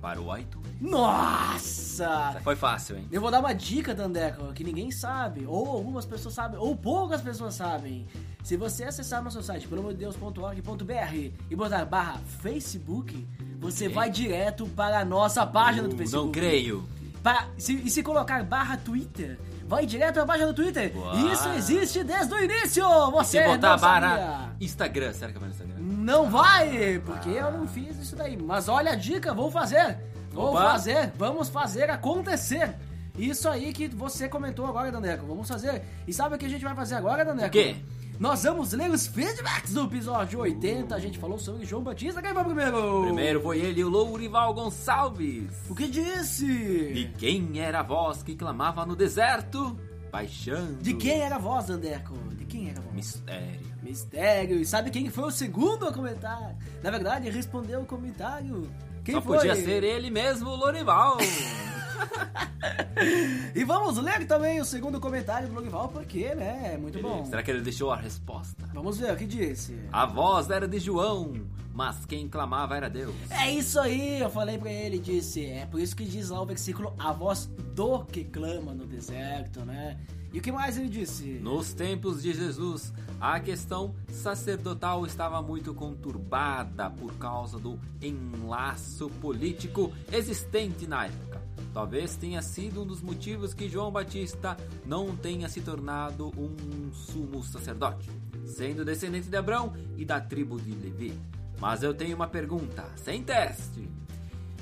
Para 0.00 0.20
o 0.20 0.36
iTunes. 0.36 0.70
Nossa! 0.80 2.40
Foi 2.42 2.56
fácil, 2.56 2.96
hein? 2.96 3.06
Eu 3.12 3.20
vou 3.20 3.30
dar 3.30 3.40
uma 3.40 3.52
dica, 3.52 3.94
Dandeco, 3.94 4.52
que 4.54 4.64
ninguém 4.64 4.90
sabe, 4.90 5.44
ou 5.46 5.68
algumas 5.68 6.04
pessoas 6.06 6.34
sabem, 6.34 6.58
ou 6.58 6.74
poucas 6.76 7.20
pessoas 7.20 7.54
sabem. 7.54 8.06
Se 8.42 8.56
você 8.56 8.84
acessar 8.84 9.22
nosso 9.22 9.42
site, 9.42 9.68
pelo 9.68 9.80
amor 9.82 9.92
de 9.92 9.98
Deus.org.br 9.98 11.30
e 11.50 11.56
botar 11.56 11.84
barra 11.84 12.18
Facebook, 12.42 13.26
você 13.58 13.88
vai 13.88 14.10
direto 14.10 14.66
para 14.68 15.00
a 15.00 15.04
nossa 15.04 15.46
página 15.46 15.86
do 15.86 15.94
Uh, 15.94 15.98
Facebook. 15.98 16.24
Não 16.26 16.32
creio. 16.32 16.88
Para- 17.22 17.48
se- 17.58 17.74
e 17.74 17.90
se 17.90 18.02
colocar 18.02 18.42
barra 18.44 18.78
Twitter, 18.78 19.38
vai 19.70 19.86
direto 19.86 20.18
à 20.20 20.26
página 20.26 20.48
do 20.48 20.54
Twitter. 20.54 20.92
Uau. 20.94 21.16
Isso 21.32 21.48
existe 21.50 22.02
desde 22.02 22.34
o 22.34 22.42
início! 22.42 22.84
Você 23.12 23.40
Se 23.40 23.46
botar 23.46 23.70
não 23.70 23.78
sabia. 23.78 24.08
barra 24.08 24.52
Instagram, 24.60 25.12
será 25.12 25.32
que 25.32 25.38
vai 25.38 25.48
no 25.48 25.54
Instagram? 25.54 25.76
Não 25.78 26.28
vai, 26.28 27.00
porque 27.06 27.28
eu 27.30 27.52
não 27.52 27.68
fiz 27.68 27.96
isso 27.98 28.16
daí. 28.16 28.36
Mas 28.36 28.68
olha 28.68 28.90
a 28.90 28.94
dica, 28.96 29.32
vou 29.32 29.48
fazer. 29.48 29.96
Vou 30.32 30.50
Opa. 30.50 30.72
fazer, 30.72 31.12
vamos 31.16 31.48
fazer 31.48 31.88
acontecer. 31.88 32.74
Isso 33.16 33.48
aí 33.48 33.72
que 33.72 33.86
você 33.88 34.28
comentou 34.28 34.66
agora, 34.66 34.90
Dandeco. 34.90 35.24
Vamos 35.24 35.46
fazer. 35.46 35.82
E 36.06 36.12
sabe 36.12 36.34
o 36.34 36.38
que 36.38 36.46
a 36.46 36.48
gente 36.48 36.64
vai 36.64 36.74
fazer 36.74 36.96
agora, 36.96 37.24
Dandeco? 37.24 37.48
O 37.48 37.50
quê? 37.50 37.76
Nós 38.20 38.42
vamos 38.42 38.74
ler 38.74 38.90
os 38.90 39.06
feedbacks 39.06 39.72
do 39.72 39.84
episódio 39.84 40.40
80. 40.40 40.94
A 40.94 40.98
gente 40.98 41.18
falou 41.18 41.38
sobre 41.38 41.64
João 41.64 41.82
Batista. 41.82 42.20
Quem 42.20 42.34
foi 42.34 42.44
primeiro? 42.44 43.02
Primeiro 43.04 43.40
foi 43.40 43.58
ele, 43.60 43.82
o 43.82 43.88
Lourival 43.88 44.52
Gonçalves. 44.52 45.50
O 45.70 45.74
que 45.74 45.88
disse? 45.88 46.44
De 46.92 47.06
quem 47.16 47.58
era 47.58 47.80
a 47.80 47.82
voz 47.82 48.22
que 48.22 48.36
clamava 48.36 48.84
no 48.84 48.94
deserto? 48.94 49.74
Baixando. 50.12 50.82
De 50.82 50.92
quem 50.92 51.22
era 51.22 51.36
a 51.36 51.38
voz, 51.38 51.68
Dandeco? 51.68 52.12
De 52.36 52.44
quem 52.44 52.68
era 52.68 52.78
a 52.78 52.82
voz? 52.82 52.94
Mistério. 52.94 53.66
Mistério. 53.82 54.60
E 54.60 54.66
sabe 54.66 54.90
quem 54.90 55.08
foi 55.08 55.24
o 55.24 55.30
segundo 55.30 55.88
a 55.88 55.92
comentar? 55.92 56.54
Na 56.82 56.90
verdade, 56.90 57.30
respondeu 57.30 57.80
o 57.80 57.86
comentário. 57.86 58.70
Quem 59.02 59.14
Só 59.14 59.22
foi? 59.22 59.38
podia 59.38 59.56
ser 59.56 59.82
ele 59.82 60.10
mesmo, 60.10 60.50
o 60.50 60.56
Lourival. 60.56 61.16
E 63.54 63.64
vamos 63.64 63.96
ler 63.96 64.26
também 64.26 64.60
o 64.60 64.64
segundo 64.64 65.00
comentário 65.00 65.48
do 65.48 65.54
Logval, 65.54 65.88
porque, 65.88 66.34
né, 66.34 66.72
é 66.74 66.78
muito 66.78 67.00
bom. 67.00 67.24
Será 67.24 67.42
que 67.42 67.50
ele 67.50 67.62
deixou 67.62 67.90
a 67.90 67.96
resposta? 67.96 68.68
Vamos 68.74 68.98
ver 68.98 69.12
o 69.12 69.16
que 69.16 69.26
disse. 69.26 69.74
A 69.90 70.04
voz 70.04 70.50
era 70.50 70.68
de 70.68 70.78
João, 70.78 71.32
mas 71.74 72.04
quem 72.04 72.28
clamava 72.28 72.76
era 72.76 72.90
Deus. 72.90 73.14
É 73.30 73.50
isso 73.50 73.80
aí, 73.80 74.20
eu 74.20 74.30
falei 74.30 74.58
pra 74.58 74.70
ele, 74.70 74.98
disse. 74.98 75.46
É 75.46 75.66
por 75.66 75.80
isso 75.80 75.96
que 75.96 76.04
diz 76.04 76.28
lá 76.30 76.40
o 76.40 76.46
versículo, 76.46 76.94
a 76.98 77.12
voz 77.12 77.46
do 77.74 78.04
que 78.04 78.24
clama 78.24 78.74
no 78.74 78.86
deserto, 78.86 79.64
né? 79.64 79.98
E 80.32 80.38
o 80.38 80.42
que 80.42 80.52
mais 80.52 80.76
ele 80.78 80.88
disse? 80.88 81.24
Nos 81.40 81.72
tempos 81.72 82.22
de 82.22 82.32
Jesus, 82.32 82.92
a 83.20 83.40
questão 83.40 83.94
sacerdotal 84.08 85.04
estava 85.04 85.42
muito 85.42 85.74
conturbada 85.74 86.88
por 86.88 87.12
causa 87.14 87.58
do 87.58 87.80
enlaço 88.00 89.10
político 89.20 89.92
existente 90.12 90.86
na 90.86 91.06
época. 91.06 91.29
Talvez 91.72 92.16
tenha 92.16 92.42
sido 92.42 92.82
um 92.82 92.86
dos 92.86 93.00
motivos 93.00 93.54
que 93.54 93.68
João 93.68 93.92
Batista 93.92 94.56
não 94.84 95.16
tenha 95.16 95.48
se 95.48 95.60
tornado 95.60 96.32
um 96.36 96.92
sumo 96.92 97.42
sacerdote, 97.42 98.10
sendo 98.44 98.84
descendente 98.84 99.28
de 99.28 99.36
Abraão 99.36 99.72
e 99.96 100.04
da 100.04 100.20
tribo 100.20 100.60
de 100.60 100.72
Levi. 100.72 101.16
Mas 101.60 101.82
eu 101.82 101.94
tenho 101.94 102.16
uma 102.16 102.26
pergunta, 102.26 102.84
sem 102.96 103.22
teste. 103.22 103.88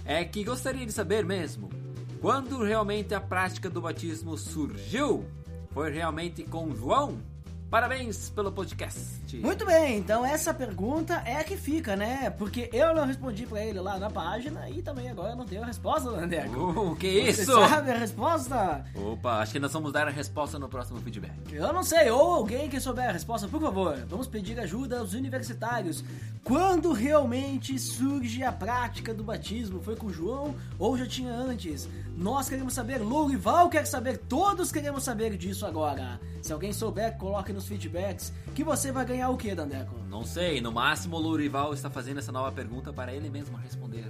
É 0.05 0.25
que 0.25 0.45
gostaria 0.45 0.85
de 0.85 0.93
saber 0.93 1.25
mesmo, 1.25 1.71
quando 2.21 2.63
realmente 2.63 3.15
a 3.15 3.21
prática 3.21 3.71
do 3.71 3.81
batismo 3.81 4.37
surgiu? 4.37 5.25
Foi 5.71 5.91
realmente 5.91 6.43
com 6.43 6.75
João? 6.75 7.19
Parabéns 7.71 8.31
pelo 8.31 8.51
podcast. 8.51 8.99
Muito 9.37 9.67
bem, 9.67 9.99
então 9.99 10.25
essa 10.25 10.55
pergunta 10.55 11.23
é 11.27 11.37
a 11.37 11.45
que 11.45 11.55
fica, 11.55 11.95
né? 11.95 12.31
Porque 12.31 12.71
eu 12.73 12.95
não 12.95 13.05
respondi 13.05 13.45
pra 13.45 13.63
ele 13.63 13.79
lá 13.79 13.99
na 13.99 14.09
página 14.09 14.71
e 14.71 14.81
também 14.81 15.11
agora 15.11 15.33
eu 15.33 15.37
não 15.37 15.45
tenho 15.45 15.63
a 15.63 15.67
resposta, 15.67 16.09
Landeco. 16.09 16.59
Uh, 16.59 16.97
que 16.97 17.31
Você 17.31 17.43
isso? 17.43 17.53
sabe 17.69 17.91
a 17.91 17.99
resposta? 17.99 18.87
Opa, 18.95 19.41
acho 19.41 19.53
que 19.53 19.59
nós 19.59 19.71
vamos 19.71 19.93
dar 19.93 20.09
a 20.09 20.11
resposta 20.11 20.59
no 20.59 20.67
próximo 20.67 20.99
feedback. 21.01 21.35
Eu 21.53 21.71
não 21.71 21.83
sei, 21.83 22.09
ou 22.11 22.33
alguém 22.33 22.71
que 22.71 22.81
souber 22.81 23.11
a 23.11 23.13
resposta, 23.13 23.47
por 23.47 23.61
favor, 23.61 23.99
vamos 24.09 24.27
pedir 24.27 24.59
ajuda 24.59 25.01
aos 25.01 25.13
universitários. 25.13 26.03
Quando 26.43 26.93
realmente 26.93 27.79
surge 27.79 28.43
a 28.43 28.51
prática 28.51 29.13
do 29.13 29.23
batismo? 29.23 29.83
Foi 29.83 29.95
com 29.95 30.09
João 30.09 30.55
ou 30.79 30.97
já 30.97 31.07
tinha 31.07 31.35
antes? 31.35 31.87
Nós 32.19 32.49
queremos 32.49 32.75
saber, 32.75 32.99
Lourival 32.99 33.69
quer 33.69 33.87
saber, 33.87 34.19
todos 34.19 34.73
queremos 34.73 35.05
saber 35.05 35.37
disso 35.37 35.65
agora. 35.65 36.21
Se 36.43 36.53
alguém 36.53 36.73
souber, 36.73 37.17
coloque 37.17 37.53
nos 37.53 37.69
feedbacks 37.69 38.33
que 38.57 38.65
você 38.65 38.91
vai 38.91 39.05
ganhar 39.05 39.31
o 39.31 39.37
que, 39.37 39.55
Dandeco? 39.55 39.95
Não 40.11 40.25
sei, 40.25 40.61
no 40.61 40.73
máximo 40.73 41.15
o 41.15 41.21
Lourival 41.21 41.73
está 41.73 41.89
fazendo 41.89 42.19
essa 42.19 42.33
nova 42.33 42.51
pergunta 42.51 42.93
para 42.93 43.15
ele 43.15 43.31
mesmo 43.31 43.57
responder 43.57 44.09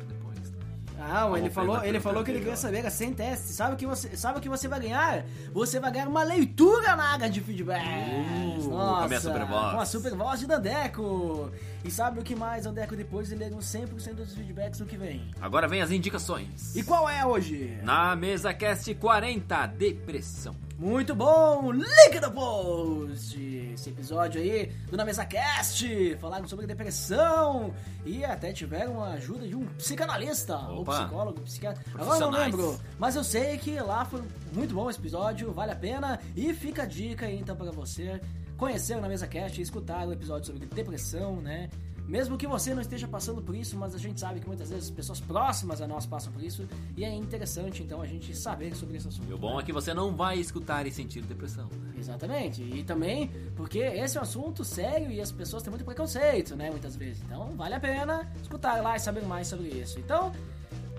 Ah, 1.01 1.31
ele 1.37 1.49
falou, 1.49 1.85
ele 1.85 2.01
falou 2.01 2.25
que 2.25 2.31
ele 2.33 2.51
ó. 2.51 2.57
saber, 2.57 2.85
é 2.85 2.91
sem 2.91 3.15
teste. 3.15 3.53
Sabe 3.53 3.75
o 3.75 3.77
que 3.77 3.87
você, 3.87 4.17
sabe 4.17 4.41
que 4.41 4.49
você 4.49 4.67
vai 4.67 4.81
ganhar? 4.81 5.25
Você 5.53 5.79
vai 5.79 5.93
ganhar 5.93 6.09
uma 6.09 6.25
leitura 6.25 6.97
na 6.97 7.13
área 7.13 7.31
de 7.31 7.41
feedbacks. 7.41 8.65
Uh, 8.65 8.71
Nossa, 8.71 8.99
com 8.99 9.05
a 9.05 9.09
minha 9.09 9.21
super 9.21 9.45
voz. 9.47 9.75
Com 9.75 9.81
a 9.81 9.87
super 9.87 10.15
voz 10.17 10.41
de 10.41 10.47
Dandeco. 10.47 11.51
E 11.85 11.91
sabe 11.91 12.19
o 12.19 12.23
que 12.23 12.35
mais, 12.35 12.65
Dandeco? 12.65 12.97
Depois 12.97 13.29
de 13.29 13.37
ler 13.37 13.55
uns 13.55 13.67
100% 13.67 14.15
dos 14.15 14.35
feedbacks 14.35 14.81
no 14.81 14.87
que 14.87 14.97
vem. 14.97 15.31
Agora 15.41 15.69
vem 15.69 15.81
as 15.81 15.91
indicações. 15.91 16.75
E 16.75 16.83
qual 16.83 17.09
é 17.09 17.25
hoje? 17.25 17.79
Na 17.83 18.17
mesa 18.17 18.53
cast 18.53 18.93
40, 18.95 19.67
depressão. 19.67 20.68
Muito 20.79 21.13
bom! 21.13 21.73
Link 21.73 22.21
no 22.23 22.31
post! 22.31 23.37
Esse 23.75 23.91
episódio 23.91 24.41
aí 24.41 24.71
do 24.89 24.97
Na 24.97 25.05
Mesa 25.05 25.25
Cast 25.27 26.17
falaram 26.21 26.47
sobre 26.47 26.69
depressão 26.69 27.75
e 28.07 28.25
até 28.25 28.53
tiveram 28.53 29.03
a 29.03 29.15
ajuda 29.15 29.49
de 29.49 29.57
um 29.57 29.67
psicanalista, 29.77 30.57
ou 30.57 30.83
Opa. 30.83 31.01
psicólogo, 31.01 31.41
psiquiatra. 31.41 31.83
Agora 31.97 32.17
eu 32.17 32.31
não 32.31 32.39
lembro, 32.39 32.81
mas 32.97 33.17
eu 33.17 33.25
sei 33.25 33.59
que 33.59 33.81
lá 33.81 34.05
foi 34.05 34.23
muito 34.53 34.73
bom 34.73 34.89
esse 34.89 35.01
episódio, 35.01 35.53
vale 35.53 35.73
a 35.73 35.77
pena 35.77 36.21
e 36.37 36.55
fica 36.55 36.85
a 36.85 36.87
dica 36.87 37.27
aí 37.27 37.41
então 37.41 37.57
para 37.57 37.73
você 37.73 38.21
conhecer 38.57 38.97
o 38.97 39.01
Na 39.01 39.09
Mesa 39.09 39.27
Cast 39.27 39.59
e 39.59 39.63
escutar 39.63 40.07
o 40.07 40.13
episódio 40.13 40.47
sobre 40.47 40.65
depressão, 40.65 41.41
né? 41.41 41.69
Mesmo 42.09 42.39
que 42.39 42.47
você 42.47 42.75
não 42.75 42.81
esteja 42.81 43.07
passando 43.07 43.43
por 43.43 43.55
isso, 43.55 43.77
mas 43.77 43.95
a 43.95 43.99
gente 43.99 44.19
sabe 44.19 44.41
que 44.41 44.47
muitas 44.47 44.71
vezes 44.71 44.91
pessoas 44.91 45.21
próximas 45.21 45.83
a 45.83 45.87
nós 45.87 46.07
passam 46.07 46.33
por 46.33 46.43
isso 46.43 46.67
e 46.97 47.05
é 47.05 47.15
interessante 47.15 47.83
então 47.83 48.01
a 48.01 48.07
gente 48.07 48.35
saber 48.35 48.75
sobre 48.75 48.97
esse 48.97 49.07
assunto. 49.07 49.31
E 49.31 49.35
o 49.35 49.37
bom 49.37 49.61
é 49.61 49.63
que 49.63 49.73
você 49.73 49.93
não 49.93 50.17
vai 50.17 50.39
escutar 50.39 50.87
e 50.87 50.91
sentir 50.91 51.21
depressão. 51.21 51.69
Exatamente. 51.99 52.63
E 52.63 52.83
também 52.83 53.31
porque 53.55 53.81
esse 53.81 54.17
é 54.17 54.21
um 54.21 54.23
assunto 54.23 54.65
sério 54.65 55.11
e 55.11 55.21
as 55.21 55.31
pessoas 55.31 55.63
têm 55.63 55.71
muito 55.71 55.85
preconceito, 55.85 56.57
né? 56.57 56.71
Muitas 56.71 56.97
vezes. 56.97 57.23
Então 57.23 57.51
vale 57.51 57.75
a 57.75 57.81
pena 57.81 58.33
escutar 58.41 58.83
lá 58.83 58.97
e 58.97 59.01
saber 59.01 59.27
mais 59.27 59.47
sobre 59.47 59.69
isso. 59.69 59.99
Então, 59.99 60.33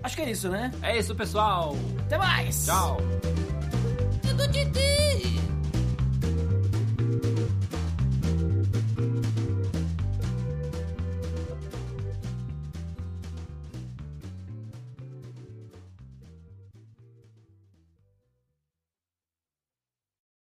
acho 0.04 0.14
que 0.14 0.22
é 0.22 0.30
isso, 0.30 0.48
né? 0.48 0.70
É 0.80 0.96
isso, 0.96 1.12
pessoal. 1.16 1.74
Até 2.06 2.18
mais! 2.18 2.66
Tchau. 2.66 2.98
É 4.28 4.32
do 4.32 4.46
Didi! 4.46 5.49